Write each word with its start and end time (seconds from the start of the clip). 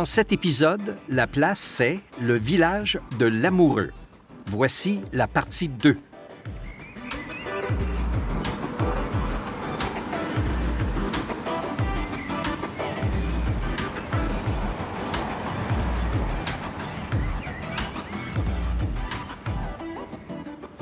Dans 0.00 0.06
cet 0.06 0.32
épisode, 0.32 0.96
la 1.10 1.26
place, 1.26 1.60
c'est 1.60 2.00
le 2.22 2.38
village 2.38 2.98
de 3.18 3.26
l'Amoureux. 3.26 3.90
Voici 4.46 5.02
la 5.12 5.28
partie 5.28 5.68
2. 5.68 5.98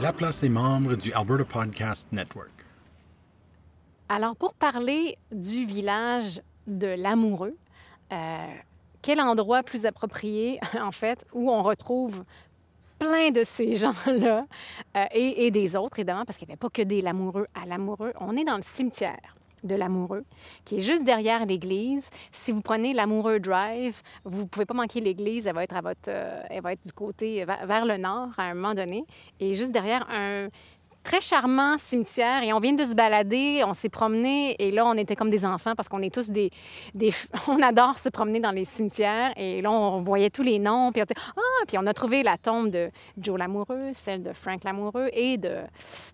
La 0.01 0.13
place 0.13 0.45
est 0.45 0.49
membre 0.49 0.95
du 0.95 1.13
Alberta 1.13 1.45
Podcast 1.45 2.07
Network. 2.13 2.65
Alors, 4.09 4.37
pour 4.37 4.55
parler 4.55 5.19
du 5.33 5.67
village 5.67 6.41
de 6.69 6.87
l'amoureux, 6.87 7.57
euh, 8.13 8.47
quel 9.03 9.21
endroit 9.21 9.63
plus 9.63 9.87
approprié, 9.87 10.59
en 10.81 10.93
fait, 10.93 11.25
où 11.33 11.51
on 11.51 11.63
retrouve 11.63 12.25
plein 12.99 13.31
de 13.31 13.43
ces 13.45 13.75
gens-là 13.77 14.47
euh, 14.97 15.05
et, 15.13 15.51
des 15.51 15.77
autres, 15.77 15.99
évidemment, 15.99 16.25
parce 16.25 16.39
qu'il 16.39 16.47
n'y 16.47 16.53
avait 16.53 16.59
pas 16.59 16.71
que 16.71 16.83
des 16.83 17.01
l'amoureux 17.01 17.47
à 17.55 17.67
l'amoureux. 17.67 18.13
On 18.21 18.37
est 18.37 18.45
dans 18.45 18.57
le 18.57 18.63
cimetière 18.63 19.37
de 19.65 19.75
l'amoureux, 19.75 20.25
qui 20.65 20.77
est 20.77 20.81
juste 20.81 21.05
derrière 21.05 21.45
l'église. 21.45 22.09
Si 22.31 22.53
vous 22.53 22.61
prenez 22.61 22.95
l'amoureux 22.95 23.41
drive, 23.41 24.03
vous 24.25 24.43
ne 24.43 24.47
pouvez 24.47 24.67
pas 24.67 24.75
manquer 24.75 25.01
l'église. 25.01 25.49
Elle 25.49 25.55
va 25.55 25.65
être 25.65 25.77
à 25.77 25.81
votre, 25.81 26.09
euh, 26.09 26.41
elle 26.49 26.63
va 26.63 26.73
être 26.73 26.85
du 26.85 26.93
côté 26.93 27.45
vers, 27.45 27.67
vers 27.67 27.85
le 27.85 27.97
nord 27.97 28.29
à 28.37 28.45
un 28.45 28.55
moment 28.55 28.75
donné, 28.75 29.05
et 29.41 29.55
juste 29.55 29.73
derrière 29.73 30.07
un 30.11 30.49
très 31.09 31.23
charmant 31.23 31.79
cimetière. 31.79 32.43
Et 32.43 32.53
on 32.53 32.61
vient 32.61 32.75
de 32.75 32.85
se 32.85 32.95
balader, 32.95 33.63
on 33.65 33.73
s'est 33.73 33.89
promené, 33.89 34.55
et 34.59 34.71
là 34.71 34.85
on 34.85 34.93
était 34.93 35.17
comme 35.17 35.31
des 35.31 35.47
enfants 35.47 35.75
parce 35.75 35.89
qu'on 35.89 36.03
est 36.03 36.13
tous 36.13 36.29
des, 36.29 36.51
on 37.49 37.63
adore 37.63 37.97
se 37.99 38.11
promener 38.11 38.41
dans 38.41 38.51
les 38.51 38.67
cimetières. 38.67 39.33
Et 39.37 39.63
là 39.63 39.71
on 39.71 40.03
voyait 40.03 40.29
tous 40.29 40.43
les 40.43 40.59
noms, 40.59 40.93
puis 40.93 41.01
on, 41.01 41.07
ah, 41.37 41.65
puis 41.67 41.79
on 41.81 41.87
a 41.87 41.95
trouvé 41.95 42.23
la 42.23 42.37
tombe 42.37 42.69
de 42.69 42.91
Joe 43.17 43.39
l'amoureux, 43.39 43.93
celle 43.95 44.23
de 44.23 44.35
Frank 44.35 44.65
l'amoureux 44.65 45.09
et 45.15 45.39
de 45.39 45.63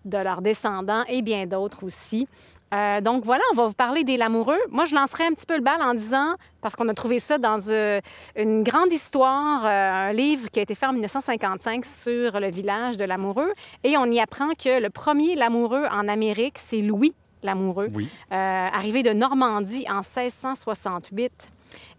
leurs 0.05 0.41
descendants 0.41 1.03
et 1.09 1.21
bien 1.21 1.45
d'autres 1.45 1.83
aussi. 1.83 2.29
Euh, 2.75 2.99
donc 2.99 3.23
voilà, 3.23 3.43
on 3.53 3.55
va 3.55 3.67
vous 3.67 3.73
parler 3.73 4.03
des 4.03 4.17
Lamoureux. 4.17 4.59
Moi, 4.69 4.83
je 4.85 4.95
lancerai 4.95 5.23
un 5.25 5.31
petit 5.31 5.45
peu 5.45 5.55
le 5.55 5.61
bal 5.61 5.81
en 5.81 5.93
disant, 5.93 6.35
parce 6.61 6.75
qu'on 6.75 6.89
a 6.89 6.93
trouvé 6.93 7.19
ça 7.19 7.37
dans 7.37 7.59
euh, 7.69 8.01
une 8.35 8.63
grande 8.63 8.91
histoire, 8.91 9.65
euh, 9.65 10.09
un 10.09 10.13
livre 10.13 10.49
qui 10.51 10.59
a 10.59 10.63
été 10.63 10.75
fait 10.75 10.85
en 10.87 10.91
1955 10.93 11.85
sur 11.85 12.39
le 12.39 12.49
village 12.49 12.97
de 12.97 13.05
Lamoureux, 13.05 13.53
et 13.83 13.97
on 13.97 14.05
y 14.05 14.19
apprend 14.19 14.49
que 14.57 14.81
le 14.81 14.89
premier 14.89 15.35
Lamoureux 15.35 15.85
en 15.91 16.07
Amérique, 16.07 16.57
c'est 16.57 16.81
Louis 16.81 17.13
Lamoureux, 17.43 17.87
Oui. 17.95 18.09
arrivé 18.31 19.03
de 19.03 19.11
Normandie 19.13 19.85
en 19.89 20.01
1668 20.01 21.31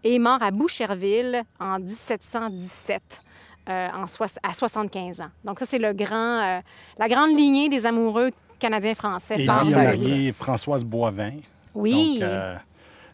et 0.03 0.19
mort 0.19 0.43
à 0.43 0.51
Boucherville 0.51 1.43
en 1.59 1.79
1717. 1.79 3.21
en 3.69 4.07
soix- 4.07 4.27
à 4.43 4.53
75 4.53 5.19
ans. 5.19 5.27
Donc 5.43 5.59
ça, 5.59 5.65
c'est 5.65 5.77
le 5.77 5.91
grand, 5.91 6.61
la 6.97 7.07
grande 7.09 7.37
lignée 7.37 7.67
des 7.67 7.85
amoureux 7.85 8.31
canadiens-français. 8.59 9.35
Et 9.35 9.37
livre. 9.39 9.71
marié 9.71 10.31
Françoise 10.31 10.83
Boivin. 10.83 11.33
Oui. 11.73 12.19
Donc, 12.19 12.23
euh, 12.29 12.55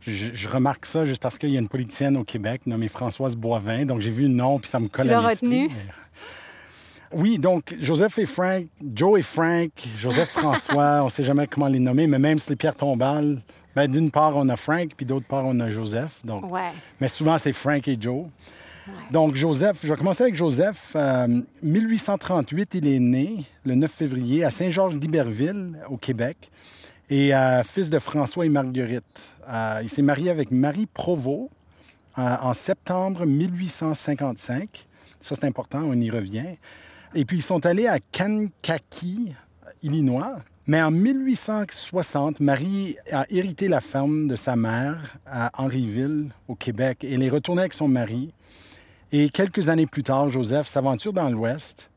je, 0.02 0.28
je 0.34 0.50
remarque 0.50 0.86
ça 0.86 1.06
juste 1.06 1.22
parce 1.22 1.38
qu'il 1.38 1.50
y 1.50 1.56
a 1.56 1.60
une 1.60 1.68
politicienne 1.70 2.18
au 2.18 2.24
Québec 2.24 2.62
nommée 2.66 2.88
Françoise 2.88 3.36
Boivin. 3.36 3.86
Donc, 3.86 4.02
j'ai 4.02 4.10
vu 4.12 4.24
le 4.24 4.30
nom, 4.30 4.60
puis 4.60 4.70
ça 4.70 4.80
me 4.80 4.88
colle 4.88 5.08
Tu 5.08 5.14
à 5.14 5.22
l'esprit. 5.22 5.48
retenu? 5.48 5.68
Mais- 5.70 5.92
Oui, 7.20 7.38
donc 7.38 7.76
Joseph 7.80 8.18
et 8.18 8.26
Frank, 8.26 8.66
Joe 8.94 9.20
et 9.20 9.22
Frank, 9.22 9.70
Joseph 9.98 10.30
François, 10.38 11.02
on 11.02 11.06
ne 11.06 11.10
sait 11.10 11.24
jamais 11.24 11.46
comment 11.48 11.68
les 11.68 11.80
nommer, 11.80 12.08
mais 12.08 12.18
même 12.20 12.40
sur 12.40 12.50
les 12.50 12.56
pierres 12.56 12.76
tombales, 12.76 13.40
ben, 13.76 13.88
d'une 13.92 14.10
part, 14.10 14.36
on 14.36 14.50
a 14.50 14.56
Frank, 14.56 14.90
puis 14.98 15.06
d'autre 15.06 15.26
part, 15.28 15.44
on 15.46 15.60
a 15.60 15.70
Joseph. 15.70 16.22
Donc, 16.24 16.52
Ouais. 16.52 16.72
mais 17.00 17.08
souvent, 17.08 17.38
c'est 17.38 17.54
Frank 17.54 17.88
et 17.88 17.98
Joe. 18.00 18.26
Donc, 19.12 19.36
Joseph, 19.36 19.80
je 19.84 19.90
vais 19.90 19.98
commencer 19.98 20.24
avec 20.24 20.36
Joseph. 20.36 20.94
Euh, 20.96 21.42
1838, 21.62 22.76
il 22.76 22.88
est 22.88 23.00
né 23.00 23.46
le 23.66 23.76
9 23.76 23.92
février 23.92 24.44
à 24.44 24.52
Saint-Georges 24.52 24.96
d'Iberville, 24.96 25.80
au 25.90 25.98
Québec, 25.98 26.52
et 27.10 27.34
euh, 27.34 27.64
fils 27.64 27.90
de 27.90 28.00
François 28.00 28.46
et 28.46 28.50
Marguerite. 28.50 29.04
Euh, 29.48 29.80
il 29.84 29.90
s'est 29.90 30.02
marié 30.02 30.30
avec 30.30 30.52
Marie 30.52 30.88
Provost 30.88 31.50
euh, 32.18 32.36
en 32.42 32.54
septembre 32.54 33.26
1855. 33.26 34.86
Ça, 35.20 35.36
c'est 35.36 35.46
important, 35.46 35.82
on 35.84 35.94
y 35.94 36.10
revient. 36.10 36.56
Et 37.16 37.26
puis, 37.26 37.38
ils 37.38 37.44
sont 37.44 37.66
allés 37.66 37.88
à 37.88 38.00
Kankakee, 38.00 39.36
Illinois. 39.82 40.38
Mais 40.66 40.82
en 40.82 40.92
1860, 40.92 42.40
Marie 42.40 42.96
a 43.12 43.26
hérité 43.30 43.68
la 43.68 43.82
ferme 43.82 44.28
de 44.28 44.36
sa 44.36 44.56
mère 44.56 45.18
à 45.26 45.52
Henryville, 45.62 46.32
au 46.48 46.56
Québec, 46.56 47.04
et 47.04 47.14
elle 47.14 47.24
est 47.24 47.30
retournée 47.30 47.62
avec 47.62 47.74
son 47.74 47.90
mari. 47.90 48.34
Et 49.16 49.30
quelques 49.30 49.70
années 49.70 49.86
plus 49.86 50.02
tard, 50.02 50.32
Joseph 50.32 50.68
s'aventure 50.68 51.14
dans 51.14 51.30
l'Ouest. 51.30 51.92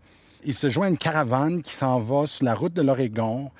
Il 0.44 0.52
se 0.52 0.68
joint 0.68 0.86
à 0.86 0.90
une 0.90 0.98
caravane 0.98 1.62
qui 1.62 1.72
s'en 1.72 1.98
va 1.98 2.26
sur 2.26 2.44
la 2.44 2.54
route 2.54 2.74
de 2.74 2.82
l'Oregon 2.82 3.50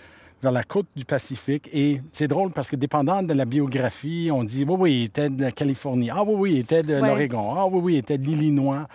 vers 0.42 0.52
la 0.52 0.62
côte 0.62 0.86
du 0.94 1.06
Pacifique. 1.06 1.66
Et 1.72 2.02
c'est 2.12 2.28
drôle 2.28 2.52
parce 2.52 2.68
que 2.70 2.76
dépendant 2.76 3.22
de 3.22 3.32
la 3.32 3.46
biographie, 3.46 4.28
on 4.30 4.44
dit 4.44 4.64
oui, 4.68 4.74
oui, 4.78 4.92
il 4.98 5.04
était 5.04 5.30
de 5.30 5.40
la 5.40 5.52
Californie. 5.52 6.10
Ah 6.10 6.22
oui, 6.22 6.34
oui, 6.36 6.52
il 6.52 6.58
était 6.60 6.82
de 6.82 6.94
Ouais. 7.00 7.08
l'Oregon. 7.08 7.54
Ah 7.56 7.66
oui, 7.66 7.80
oui, 7.82 7.94
il 7.94 7.98
était 7.98 8.18
de 8.18 8.26
l'Illinois. 8.26 8.86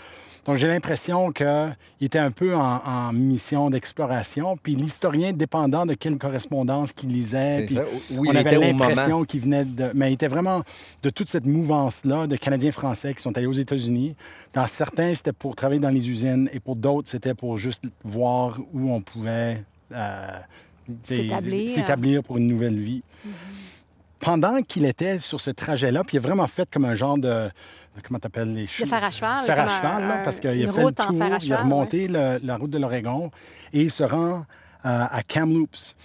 Donc 0.46 0.58
j'ai 0.58 0.68
l'impression 0.68 1.32
qu'il 1.32 1.76
était 2.02 2.20
un 2.20 2.32
peu 2.32 2.56
en, 2.56 2.82
en 2.84 3.14
mission 3.14 3.70
d'exploration. 3.70 4.58
Puis 4.58 4.76
l'historien, 4.76 5.34
dépendant 5.34 5.86
de 5.86 5.94
quelle 5.94 6.18
correspondance 6.18 6.94
qu'il 6.94 7.10
lisait, 7.10 7.68
puis 7.68 7.78
on 8.18 8.36
avait 8.36 8.58
l'impression 8.58 9.24
qu'il 9.24 9.42
venait 9.42 9.66
de... 9.66 9.92
Mais 9.94 10.10
il 10.10 10.14
était 10.14 10.28
vraiment 10.28 10.64
de 11.04 11.10
toute 11.12 11.30
cette 11.30 11.46
mouvance-là 11.46 12.26
de 12.26 12.36
Canadiens-Français 12.36 13.14
qui 13.14 13.22
sont 13.22 13.38
allés 13.38 13.46
aux 13.46 13.52
États-Unis. 13.52 14.16
Dans 14.54 14.66
certains, 14.66 15.14
c'était 15.14 15.32
pour 15.32 15.56
travailler 15.56 15.80
dans 15.80 15.90
les 15.90 16.10
usines 16.10 16.50
et 16.52 16.60
pour 16.60 16.76
d'autres, 16.76 17.10
c'était 17.10 17.36
pour 17.36 17.58
juste 17.58 17.84
voir 18.04 18.60
où 18.74 18.92
on 18.92 19.02
pouvait 19.02 19.64
euh, 19.92 20.40
S'établir. 21.04 21.70
s'établir 21.70 22.24
pour 22.24 22.38
une 22.38 22.48
nouvelle 22.48 22.80
vie. 22.80 23.04
Pendant 24.20 24.62
qu'il 24.64 24.86
était 24.86 25.20
sur 25.20 25.40
ce 25.40 25.52
trajet-là, 25.52 26.04
puis 26.04 26.18
il 26.18 26.20
a 26.20 26.22
vraiment 26.22 26.48
fait 26.48 26.68
comme 26.70 26.86
un 26.86 26.96
genre 26.96 27.20
de... 27.20 27.50
Comment 28.08 28.20
t'appelles 28.20 28.54
les 28.54 28.64
De 28.64 28.68
choses? 28.68 28.90
fer 28.90 29.04
à 29.04 29.12
cheval. 29.12 29.46
Fer 29.46 29.60
à 29.60 29.64
un- 29.64 29.78
cheval, 29.82 30.08
là, 30.08 30.18
parce 30.24 30.40
qu'il 30.40 30.50
a 30.50 30.54
fait 30.54 30.84
le 30.84 30.92
tour, 30.92 31.10
il 31.14 31.22
a 31.22 31.40
cheval, 31.40 31.60
remonté 31.64 32.08
le- 32.08 32.40
la 32.44 32.58
route 32.58 32.70
de 32.72 32.78
l'Oregon 32.78 33.32
et 33.74 33.82
il 33.82 33.92
se 33.92 34.04
rend 34.04 34.46
euh, 34.86 35.06
à 35.12 35.22
Kamloops. 35.24 35.96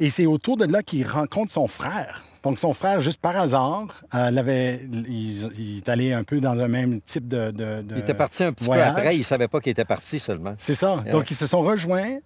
Et 0.00 0.10
c'est 0.10 0.26
autour 0.26 0.56
de 0.56 0.64
là 0.64 0.82
qu'il 0.82 1.06
rencontre 1.06 1.50
son 1.52 1.66
frère. 1.66 2.24
Donc, 2.44 2.58
son 2.60 2.72
frère, 2.72 3.00
juste 3.00 3.20
par 3.20 3.36
hasard, 3.36 3.88
euh, 4.14 4.30
l'avait, 4.30 4.80
il, 4.92 5.50
il 5.58 5.76
est 5.78 5.88
allé 5.88 6.12
un 6.12 6.22
peu 6.22 6.40
dans 6.40 6.60
un 6.62 6.68
même 6.68 7.00
type 7.00 7.26
de. 7.28 7.50
de- 7.50 7.82
de 7.82 7.96
Il 7.96 7.98
était 7.98 8.14
parti 8.14 8.44
un 8.44 8.52
petit 8.52 8.64
voyage. 8.64 8.94
peu 8.94 9.00
après, 9.00 9.16
il 9.16 9.24
savait 9.24 9.48
pas 9.48 9.60
qu'il 9.60 9.72
était 9.72 9.84
parti 9.84 10.18
seulement. 10.20 10.54
C'est 10.56 10.74
ça. 10.74 10.96
Ouais. 10.98 11.10
Donc, 11.10 11.30
ils 11.30 11.36
se 11.36 11.46
sont 11.48 11.60
rejoints. 11.62 12.18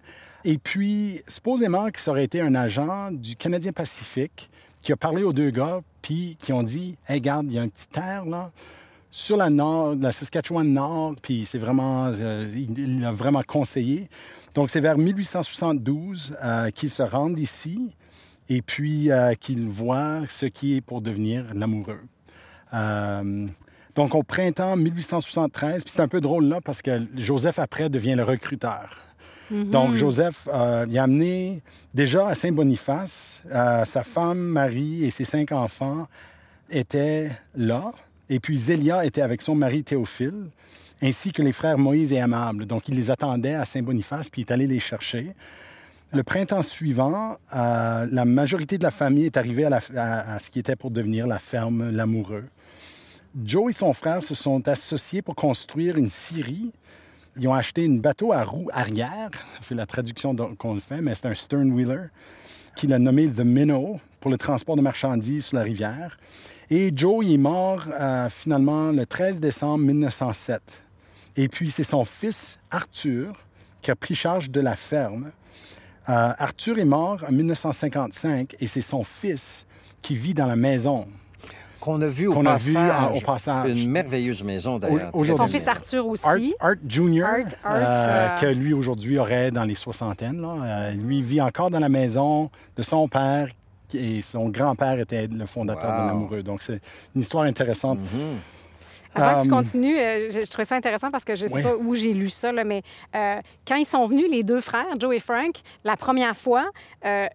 Et 0.45 0.57
puis, 0.59 1.21
supposément 1.27 1.89
que 1.89 1.99
ça 1.99 2.11
aurait 2.11 2.25
été 2.25 2.41
un 2.41 2.53
agent 2.53 3.09
du 3.11 3.35
Canadien 3.35 3.71
Pacifique 3.71 4.49
qui 4.83 4.91
a 4.91 4.95
parlé 4.95 5.23
aux 5.23 5.33
deux 5.33 5.49
gars, 5.49 5.79
puis 6.01 6.37
qui 6.39 6.53
ont 6.53 6.63
dit 6.63 6.95
Hey, 7.09 7.15
regarde, 7.15 7.47
il 7.49 7.53
y 7.53 7.59
a 7.59 7.61
un 7.63 7.69
petit 7.69 7.87
terre, 7.87 8.23
là, 8.25 8.51
sur 9.13 9.37
la 9.37 9.49
nord, 9.51 9.93
la 9.95 10.11
Saskatchewan 10.11 10.67
Nord, 10.73 11.13
puis 11.21 11.45
c'est 11.45 11.59
vraiment. 11.59 12.07
euh, 12.07 12.47
il 12.53 12.99
l'a 12.99 13.11
vraiment 13.11 13.43
conseillé. 13.47 14.09
Donc, 14.55 14.69
c'est 14.71 14.79
vers 14.81 14.97
1872 14.97 16.35
euh, 16.43 16.69
qu'ils 16.71 16.89
se 16.89 17.03
rendent 17.03 17.39
ici 17.39 17.95
et 18.49 18.61
puis 18.63 19.11
euh, 19.11 19.35
qu'ils 19.35 19.67
voient 19.69 20.21
ce 20.27 20.47
qui 20.47 20.75
est 20.75 20.81
pour 20.81 21.01
devenir 21.01 21.45
l'amoureux. 21.53 22.01
Euh, 22.73 23.47
donc, 23.95 24.15
au 24.15 24.23
printemps 24.23 24.75
1873, 24.75 25.83
puis 25.83 25.93
c'est 25.95 26.01
un 26.01 26.07
peu 26.07 26.19
drôle 26.19 26.45
là 26.45 26.59
parce 26.59 26.81
que 26.81 26.99
Joseph 27.15 27.59
après 27.59 27.89
devient 27.89 28.15
le 28.15 28.23
recruteur. 28.23 28.97
Donc, 29.51 29.95
Joseph, 29.95 30.47
euh, 30.51 30.87
il 30.89 30.97
a 30.97 31.03
amené 31.03 31.61
déjà 31.93 32.29
à 32.29 32.33
Saint-Boniface, 32.33 33.43
euh, 33.51 33.85
sa 33.85 34.03
femme 34.03 34.39
Marie 34.39 35.03
et 35.03 35.11
ses 35.11 35.25
cinq 35.25 35.51
enfants 35.51 36.07
étaient 36.71 37.29
là. 37.55 37.91
Et 38.33 38.39
puis 38.39 38.57
Zélia 38.57 39.05
était 39.05 39.21
avec 39.21 39.43
son 39.43 39.53
mari 39.53 39.83
Théophile, 39.83 40.47
ainsi 41.03 41.31
que 41.31 41.43
les 41.43 41.51
frères 41.51 41.77
Moïse 41.77 42.11
et 42.11 42.19
Amable. 42.19 42.65
Donc, 42.65 42.87
il 42.87 42.95
les 42.95 43.11
attendait 43.11 43.53
à 43.53 43.63
Saint-Boniface, 43.63 44.27
puis 44.27 44.41
il 44.41 44.45
est 44.45 44.51
allé 44.51 44.65
les 44.65 44.79
chercher. 44.79 45.35
Le 46.11 46.23
printemps 46.23 46.63
suivant, 46.63 47.37
euh, 47.55 48.07
la 48.11 48.25
majorité 48.25 48.79
de 48.79 48.83
la 48.83 48.89
famille 48.89 49.25
est 49.25 49.37
arrivée 49.37 49.65
à, 49.65 50.39
ce 50.39 50.49
qui 50.49 50.57
était 50.57 50.75
pour 50.75 50.89
devenir 50.89 51.27
la 51.27 51.37
ferme 51.37 51.91
L'Amoureux. 51.91 52.45
Joe 53.45 53.69
et 53.69 53.77
son 53.77 53.93
frère 53.93 54.23
se 54.23 54.33
sont 54.33 54.67
associés 54.67 55.21
pour 55.21 55.35
construire 55.35 55.97
une 55.97 56.09
scierie. 56.09 56.71
Ils 57.37 57.47
ont 57.47 57.53
acheté 57.53 57.85
un 57.85 57.97
bateau 57.97 58.33
à 58.33 58.43
roue 58.43 58.67
arrière. 58.73 59.29
C'est 59.61 59.75
la 59.75 59.85
traduction 59.85 60.35
qu'on 60.57 60.73
le 60.73 60.79
fait, 60.79 61.01
mais 61.01 61.13
c'est 61.13 61.27
un 61.27 61.35
stern 61.35 61.71
wheeler 61.71 62.07
qu'il 62.75 62.93
a 62.93 62.97
nommé 62.97 63.27
The 63.27 63.41
Minnow 63.41 63.99
pour 64.19 64.31
le 64.31 64.39
transport 64.39 64.75
de 64.75 64.81
marchandises 64.81 65.45
sur 65.45 65.57
la 65.57 65.63
rivière. 65.63 66.17
Et 66.75 66.91
Joe 66.95 67.23
il 67.23 67.33
est 67.33 67.37
mort 67.37 67.83
euh, 67.99 68.29
finalement 68.29 68.91
le 68.91 69.05
13 69.05 69.39
décembre 69.39 69.83
1907. 69.85 70.59
Et 71.37 71.47
puis 71.47 71.69
c'est 71.69 71.83
son 71.83 72.03
fils 72.03 72.57
Arthur 72.71 73.33
qui 73.83 73.91
a 73.91 73.95
pris 73.95 74.15
charge 74.15 74.49
de 74.49 74.59
la 74.59 74.75
ferme. 74.75 75.29
Euh, 76.09 76.33
Arthur 76.35 76.79
est 76.79 76.85
mort 76.85 77.23
en 77.27 77.31
1955 77.31 78.55
et 78.59 78.65
c'est 78.65 78.81
son 78.81 79.03
fils 79.03 79.67
qui 80.01 80.15
vit 80.15 80.33
dans 80.33 80.47
la 80.47 80.55
maison. 80.55 81.05
Qu'on 81.79 82.01
a 82.01 82.07
vu 82.07 82.25
au 82.27 82.33
qu'on 82.33 82.45
a 82.47 82.53
passage. 82.53 82.67
vu 82.71 82.77
en- 82.77 83.13
au 83.13 83.21
passage. 83.21 83.81
Une 83.83 83.91
merveilleuse 83.91 84.41
maison, 84.41 84.79
d'ailleurs. 84.79 85.11
Son 85.37 85.45
fils 85.45 85.67
Arthur 85.67 86.07
aussi. 86.07 86.25
Art, 86.25 86.37
Art 86.71 86.75
Jr., 86.87 87.21
Art, 87.23 87.37
Art, 87.63 87.75
euh, 87.75 87.81
euh, 87.83 88.37
que 88.39 88.45
lui 88.47 88.73
aujourd'hui 88.73 89.19
aurait 89.19 89.51
dans 89.51 89.65
les 89.65 89.75
soixantaines. 89.75 90.41
là. 90.41 90.55
Euh, 90.63 90.91
lui 90.93 91.21
vit 91.21 91.41
encore 91.41 91.69
dans 91.69 91.79
la 91.79 91.89
maison 91.89 92.49
de 92.77 92.81
son 92.81 93.07
père 93.07 93.47
et 93.95 94.21
son 94.21 94.49
grand-père 94.49 94.99
était 94.99 95.27
le 95.27 95.45
fondateur 95.45 95.91
Wow. 95.91 96.03
de 96.03 96.07
l'amoureux. 96.07 96.43
Donc 96.43 96.61
c'est 96.61 96.79
une 97.15 97.21
histoire 97.21 97.43
intéressante. 97.45 97.99
Mhm. 97.99 98.37
Avant 99.15 99.37
que 99.39 99.43
tu 99.45 99.51
Euh, 99.53 99.55
continues, 99.55 99.97
euh, 99.99 100.29
je, 100.31 100.39
je 100.41 100.49
trouvais 100.49 100.65
ça 100.65 100.75
intéressant 100.75 101.11
parce 101.11 101.23
que 101.25 101.35
je 101.35 101.43
ne 101.43 101.49
sais 101.49 101.61
pas 101.63 101.75
où 101.75 101.95
j'ai 101.95 102.13
lu 102.13 102.29
ça, 102.29 102.51
là, 102.51 102.63
mais 102.63 102.81
euh, 103.15 103.39
quand 103.67 103.75
ils 103.75 103.85
sont 103.85 104.05
venus, 104.07 104.27
les 104.29 104.43
deux 104.43 104.61
frères, 104.61 104.85
Joe 104.99 105.15
et 105.15 105.19
Frank, 105.19 105.55
la 105.83 105.95
première 105.97 106.35
fois, 106.35 106.65
euh, 107.05 107.27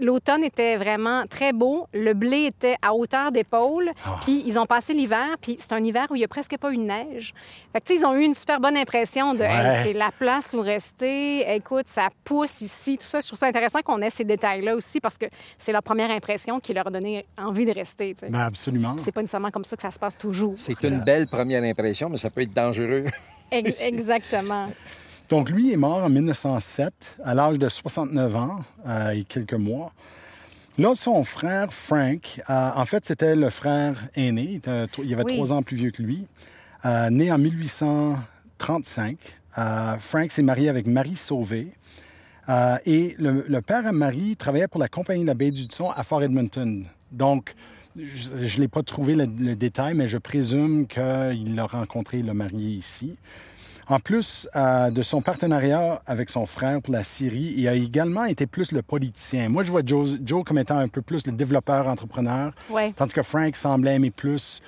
l'automne 0.00 0.44
était 0.44 0.76
vraiment 0.76 1.24
très 1.28 1.52
beau. 1.52 1.86
Le 1.92 2.14
blé 2.14 2.44
était 2.44 2.76
à 2.82 2.94
hauteur 2.94 3.32
d'épaule. 3.32 3.90
Ah. 4.04 4.18
Puis 4.22 4.42
ils 4.46 4.58
ont 4.58 4.66
passé 4.66 4.94
l'hiver, 4.94 5.36
puis 5.40 5.56
c'est 5.60 5.72
un 5.72 5.84
hiver 5.84 6.06
où 6.10 6.14
il 6.14 6.18
n'y 6.18 6.24
a 6.24 6.28
presque 6.28 6.56
pas 6.58 6.72
eu 6.72 6.76
de 6.76 6.82
neige. 6.82 7.34
Fait 7.72 7.80
que, 7.80 7.86
tu 7.86 7.94
sais, 7.94 8.00
ils 8.00 8.04
ont 8.06 8.14
eu 8.14 8.22
une 8.24 8.34
super 8.34 8.60
bonne 8.60 8.76
impression 8.76 9.34
de 9.34 9.42
Hey, 9.44 9.82
c'est 9.84 9.92
la 9.92 10.10
place 10.12 10.54
où 10.54 10.60
rester. 10.60 11.52
Écoute, 11.54 11.86
ça 11.88 12.08
pousse 12.24 12.60
ici. 12.60 12.96
Tout 12.98 13.06
ça, 13.06 13.20
je 13.20 13.26
trouve 13.26 13.38
ça 13.38 13.46
intéressant 13.46 13.80
qu'on 13.82 14.00
ait 14.02 14.10
ces 14.10 14.24
détails-là 14.24 14.74
aussi 14.76 15.00
parce 15.00 15.18
que 15.18 15.26
c'est 15.58 15.72
leur 15.72 15.82
première 15.82 16.10
impression 16.10 16.58
qui 16.60 16.72
leur 16.72 16.86
a 16.86 16.90
donné 16.90 17.26
envie 17.38 17.64
de 17.66 17.72
rester. 17.72 18.14
tu 18.14 18.20
sais. 18.26 18.30
Ben, 18.30 18.40
absolument. 18.40 18.96
C'est 18.98 19.12
pas 19.12 19.20
nécessairement 19.20 19.50
comme 19.50 19.64
ça 19.64 19.76
que 19.76 19.82
ça 19.82 19.90
se 19.90 19.98
passe 19.98 20.16
toujours. 20.16 20.54
C'est 20.56 20.80
une 20.82 21.00
belle 21.00 21.11
première 21.30 21.62
impression, 21.62 22.08
mais 22.08 22.16
ça 22.18 22.30
peut 22.30 22.42
être 22.42 22.52
dangereux. 22.54 23.06
Ex- 23.50 23.80
Exactement. 23.82 24.68
Donc, 25.28 25.50
lui 25.50 25.72
est 25.72 25.76
mort 25.76 26.02
en 26.04 26.08
1907, 26.10 26.92
à 27.24 27.34
l'âge 27.34 27.58
de 27.58 27.68
69 27.68 28.36
ans 28.36 28.60
euh, 28.86 29.10
et 29.10 29.24
quelques 29.24 29.54
mois. 29.54 29.92
Là, 30.78 30.94
son 30.94 31.22
frère 31.24 31.72
Frank, 31.72 32.40
euh, 32.48 32.70
en 32.74 32.84
fait, 32.84 33.04
c'était 33.04 33.36
le 33.36 33.50
frère 33.50 33.94
aîné. 34.14 34.60
Il, 34.66 34.88
il 35.04 35.14
avait 35.14 35.24
Oui. 35.24 35.34
trois 35.36 35.52
ans 35.52 35.62
plus 35.62 35.76
vieux 35.76 35.90
que 35.90 36.02
lui. 36.02 36.26
Euh, 36.84 37.10
né 37.10 37.30
en 37.30 37.38
1835, 37.38 39.16
euh, 39.58 39.96
Frank 39.98 40.30
s'est 40.32 40.42
marié 40.42 40.68
avec 40.68 40.86
Marie 40.86 41.16
Sauvé. 41.16 41.68
Euh, 42.48 42.76
et 42.86 43.14
le, 43.18 43.44
le 43.48 43.60
père 43.62 43.86
à 43.86 43.92
Marie 43.92 44.36
travaillait 44.36 44.66
pour 44.68 44.80
la 44.80 44.88
compagnie 44.88 45.22
de 45.22 45.26
la 45.28 45.34
baie 45.34 45.50
du 45.50 45.66
Son 45.70 45.90
à 45.90 46.02
Fort 46.02 46.22
Edmonton. 46.22 46.84
Donc, 47.12 47.54
je 47.96 48.56
ne 48.56 48.60
l'ai 48.60 48.68
pas 48.68 48.82
trouvé 48.82 49.14
le, 49.14 49.26
le 49.38 49.54
détail, 49.56 49.94
mais 49.94 50.08
je 50.08 50.18
présume 50.18 50.86
qu'il 50.86 51.54
l'a 51.54 51.66
rencontré, 51.66 52.22
le 52.22 52.34
marié 52.34 52.68
ici. 52.70 53.16
En 53.88 53.98
plus 53.98 54.48
euh, 54.54 54.90
de 54.90 55.02
son 55.02 55.20
partenariat 55.20 56.00
avec 56.06 56.30
son 56.30 56.46
frère 56.46 56.80
pour 56.80 56.92
la 56.94 57.02
Syrie, 57.04 57.52
il 57.56 57.66
a 57.68 57.74
également 57.74 58.24
été 58.24 58.46
plus 58.46 58.72
le 58.72 58.80
politicien. 58.80 59.48
Moi, 59.48 59.64
je 59.64 59.70
vois 59.70 59.82
Joe, 59.84 60.18
Joe 60.24 60.44
comme 60.44 60.58
étant 60.58 60.78
un 60.78 60.88
peu 60.88 61.02
plus 61.02 61.26
le 61.26 61.32
développeur 61.32 61.88
entrepreneur, 61.88 62.52
Ouais. 62.70 62.92
tandis 62.96 63.12
que 63.12 63.22
Frank 63.22 63.54
semblait 63.56 63.96
aimer 63.96 64.10
plus, 64.12 64.60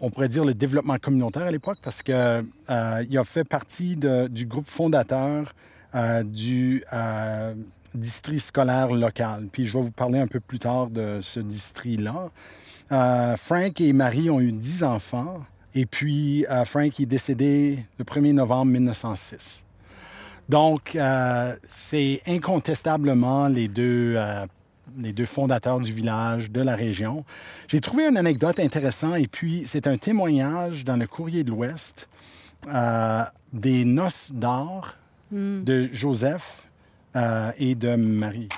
on 0.00 0.10
pourrait 0.10 0.28
dire, 0.28 0.44
le 0.44 0.54
développement 0.54 0.96
communautaire 0.98 1.42
à 1.42 1.50
l'époque, 1.50 1.78
parce 1.82 2.02
que 2.02 2.12
euh, 2.12 2.42
a 2.68 3.24
fait 3.24 3.44
partie 3.44 3.96
de- 3.96 4.28
du 4.28 4.46
groupe 4.46 4.68
fondateur 4.68 5.54
euh, 5.94 6.22
du 6.22 6.82
euh, 6.92 7.54
district 7.94 8.40
scolaire 8.40 8.92
local. 8.92 9.48
Puis 9.52 9.66
je 9.66 9.76
vais 9.76 9.82
vous 9.84 9.90
parler 9.90 10.18
un 10.20 10.26
peu 10.28 10.40
plus 10.40 10.60
tard 10.60 10.86
de 10.86 11.18
ce 11.20 11.40
district-là. 11.40 12.30
Euh, 12.92 13.36
Frank 13.36 13.80
et 13.80 13.92
Marie 13.92 14.28
ont 14.28 14.40
eu 14.40 14.52
10 14.52 14.84
enfants. 14.84 15.42
Et 15.74 15.86
puis, 15.86 16.44
euh, 16.50 16.64
Frank 16.64 17.00
est 17.00 17.06
décédé 17.06 17.78
le 17.98 18.04
1er 18.04 18.34
novembre 18.34 18.72
1906. 18.72 19.64
Donc, 20.48 20.94
euh, 20.96 21.56
c'est 21.68 22.20
incontestablement 22.26 23.48
les 23.48 23.68
deux, 23.68 24.18
les 24.98 25.12
deux 25.12 25.24
fondateurs 25.24 25.80
du 25.80 25.92
village, 25.92 26.50
de 26.50 26.60
la 26.60 26.76
région. 26.76 27.24
J'ai 27.68 27.80
trouvé 27.80 28.06
une 28.06 28.18
anecdote 28.18 28.60
intéressante 28.60 29.16
et 29.16 29.28
puis 29.28 29.62
c'est 29.64 29.86
un 29.86 29.96
témoignage 29.96 30.84
dans 30.84 30.96
le 30.96 31.06
Courrier 31.06 31.44
de 31.44 31.50
l'Ouest 31.50 32.08
des 33.52 33.84
noces 33.84 34.30
d'or 34.32 34.96
de 35.30 35.88
Joseph 35.92 36.68
et 37.58 37.74
de 37.74 37.94
Marie. 37.96 38.48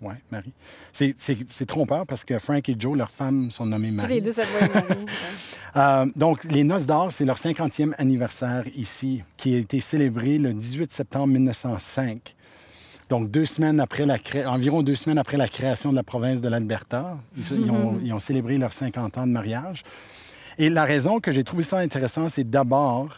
Ouais, 0.00 0.16
Marie. 0.30 0.52
C'est- 0.96 1.66
trompeur 1.66 2.06
parce 2.06 2.24
que 2.24 2.38
Frank 2.38 2.68
et 2.68 2.76
Joe, 2.78 2.96
leurs 2.96 3.10
femmes, 3.10 3.50
sont 3.50 3.66
nommées 3.66 3.88
Tous 3.90 3.94
Marie. 3.96 4.14
les 4.14 4.20
deux, 4.20 4.32
ça 4.32 4.42
Marie. 4.74 4.86
Euh, 5.76 6.06
donc, 6.14 6.44
les 6.44 6.62
Noces 6.62 6.86
d'or, 6.86 7.10
c'est 7.10 7.24
leur 7.24 7.36
50e 7.36 7.94
anniversaire 7.98 8.62
ici, 8.76 9.24
qui 9.36 9.56
a 9.56 9.58
été 9.58 9.80
célébré 9.80 10.38
le 10.38 10.52
18 10.54 10.92
septembre 10.92 11.26
1905. 11.32 12.36
Donc, 13.08 13.28
deux 13.28 13.44
semaines 13.44 13.80
après 13.80 14.06
la 14.06 14.20
cré- 14.20 14.46
environ 14.46 14.84
deux 14.84 14.94
semaines 14.94 15.18
après 15.18 15.36
la 15.36 15.48
création 15.48 15.90
de 15.90 15.96
la 15.96 16.04
province 16.04 16.40
de 16.40 16.48
l'Alberta, 16.48 17.16
ils, 17.36 17.44
ils 18.04 18.12
ont 18.12 18.20
célébré 18.20 18.56
leurs 18.56 18.72
50 18.72 19.18
ans 19.18 19.26
de 19.26 19.32
mariage. 19.32 19.82
Et 20.58 20.68
la 20.70 20.84
raison 20.84 21.18
que 21.18 21.32
j'ai 21.32 21.42
trouvé 21.42 21.64
ça 21.64 21.78
intéressant, 21.78 22.28
c'est 22.28 22.48
d'abord, 22.48 23.08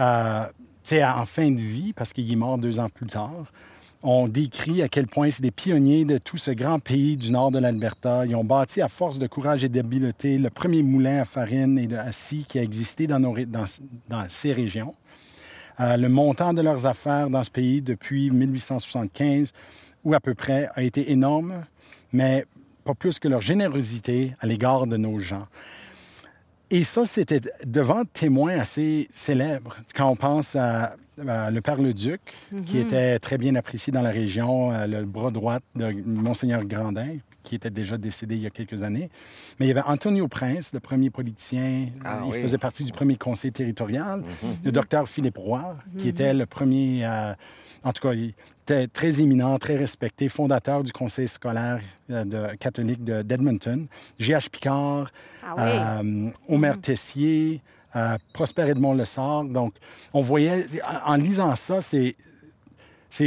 euh, 0.00 0.44
tu 0.82 0.96
sais, 0.96 1.04
en 1.04 1.26
fin 1.26 1.48
de 1.48 1.60
vie, 1.60 1.92
parce 1.92 2.12
qu'il 2.12 2.28
est 2.32 2.34
mort 2.34 2.58
deux 2.58 2.80
ans 2.80 2.88
plus 2.88 3.06
tard, 3.06 3.44
on 4.02 4.28
décrit 4.28 4.82
à 4.82 4.88
quel 4.88 5.06
point 5.06 5.30
c'est 5.30 5.42
des 5.42 5.50
pionniers 5.50 6.04
de 6.04 6.18
tout 6.18 6.36
ce 6.36 6.50
grand 6.50 6.78
pays 6.78 7.16
du 7.16 7.32
nord 7.32 7.50
de 7.50 7.58
l'Alberta. 7.58 8.24
Ils 8.26 8.36
ont 8.36 8.44
bâti 8.44 8.80
à 8.80 8.88
force 8.88 9.18
de 9.18 9.26
courage 9.26 9.64
et 9.64 9.68
d'habileté 9.68 10.38
le 10.38 10.50
premier 10.50 10.82
moulin 10.82 11.22
à 11.22 11.24
farine 11.24 11.78
et 11.78 11.92
à 11.96 12.12
scie 12.12 12.44
qui 12.48 12.58
a 12.58 12.62
existé 12.62 13.06
dans, 13.06 13.34
ces 14.28 14.52
régions. 14.52 14.94
Euh, 15.80 15.96
le 15.96 16.08
montant 16.08 16.54
de 16.54 16.62
leurs 16.62 16.86
affaires 16.86 17.28
dans 17.28 17.42
ce 17.42 17.50
pays 17.50 17.82
depuis 17.82 18.30
1875, 18.30 19.52
ou 20.04 20.14
à 20.14 20.20
peu 20.20 20.34
près, 20.34 20.68
a 20.74 20.82
été 20.82 21.10
énorme, 21.10 21.64
mais 22.12 22.46
pas 22.84 22.94
plus 22.94 23.18
que 23.18 23.28
leur 23.28 23.40
générosité 23.40 24.34
à 24.40 24.46
l'égard 24.46 24.86
de 24.86 24.96
nos 24.96 25.18
gens. 25.18 25.46
Et 26.70 26.84
ça, 26.84 27.04
c'était 27.04 27.40
devant 27.64 28.04
témoins 28.04 28.58
assez 28.58 29.08
célèbres. 29.10 29.76
Quand 29.94 30.10
on 30.10 30.16
pense 30.16 30.54
à 30.54 30.96
le 31.18 31.60
Père 31.60 31.76
Leduc, 31.80 32.20
qui 32.66 32.78
était 32.78 33.18
très 33.18 33.38
bien 33.38 33.54
apprécié 33.56 33.92
dans 33.92 34.02
la 34.02 34.10
région, 34.10 34.72
euh, 34.72 34.86
le 34.86 35.04
bras 35.04 35.30
droit 35.30 35.58
de 35.74 35.92
Monseigneur 36.06 36.64
Grandin, 36.64 37.16
qui 37.42 37.54
était 37.54 37.70
déjà 37.70 37.96
décédé 37.98 38.36
il 38.36 38.42
y 38.42 38.46
a 38.46 38.50
quelques 38.50 38.82
années. 38.82 39.10
Mais 39.58 39.66
il 39.66 39.68
y 39.68 39.72
avait 39.72 39.82
Antonio 39.86 40.28
Prince, 40.28 40.72
le 40.74 40.80
premier 40.80 41.10
politicien. 41.10 41.86
Ah 42.04 42.20
il 42.26 42.32
oui. 42.32 42.42
faisait 42.42 42.58
partie 42.58 42.84
du 42.84 42.92
premier 42.92 43.16
conseil 43.16 43.52
territorial. 43.52 44.22
Le 44.64 44.70
docteur 44.72 45.08
Philippe 45.08 45.38
Roy, 45.38 45.76
qui 45.96 46.08
était 46.08 46.34
le 46.34 46.46
premier... 46.46 47.04
euh, 47.06 47.32
en 47.84 47.92
tout 47.92 48.02
cas, 48.08 48.12
il 48.12 48.34
était 48.64 48.88
très 48.88 49.20
éminent, 49.20 49.56
très 49.58 49.76
respecté, 49.76 50.28
fondateur 50.28 50.82
du 50.82 50.92
conseil 50.92 51.28
scolaire 51.28 51.80
euh, 52.10 52.24
de- 52.24 52.56
catholique 52.56 53.04
de- 53.04 53.22
d'Edmonton. 53.22 53.86
G.H. 54.18 54.50
Picard, 54.50 55.10
Ah 55.42 55.54
oui. 55.56 55.62
euh, 56.26 56.30
Omer 56.54 56.78
Tessier, 56.80 57.62
euh, 57.96 58.16
Prosper 58.32 58.68
Edmond 58.68 58.94
Lessard. 58.94 59.44
Donc, 59.44 59.74
on 60.12 60.20
voyait, 60.20 60.66
en 61.06 61.12
en 61.12 61.16
lisant 61.16 61.54
ça, 61.56 61.80
c'est, 61.80 62.14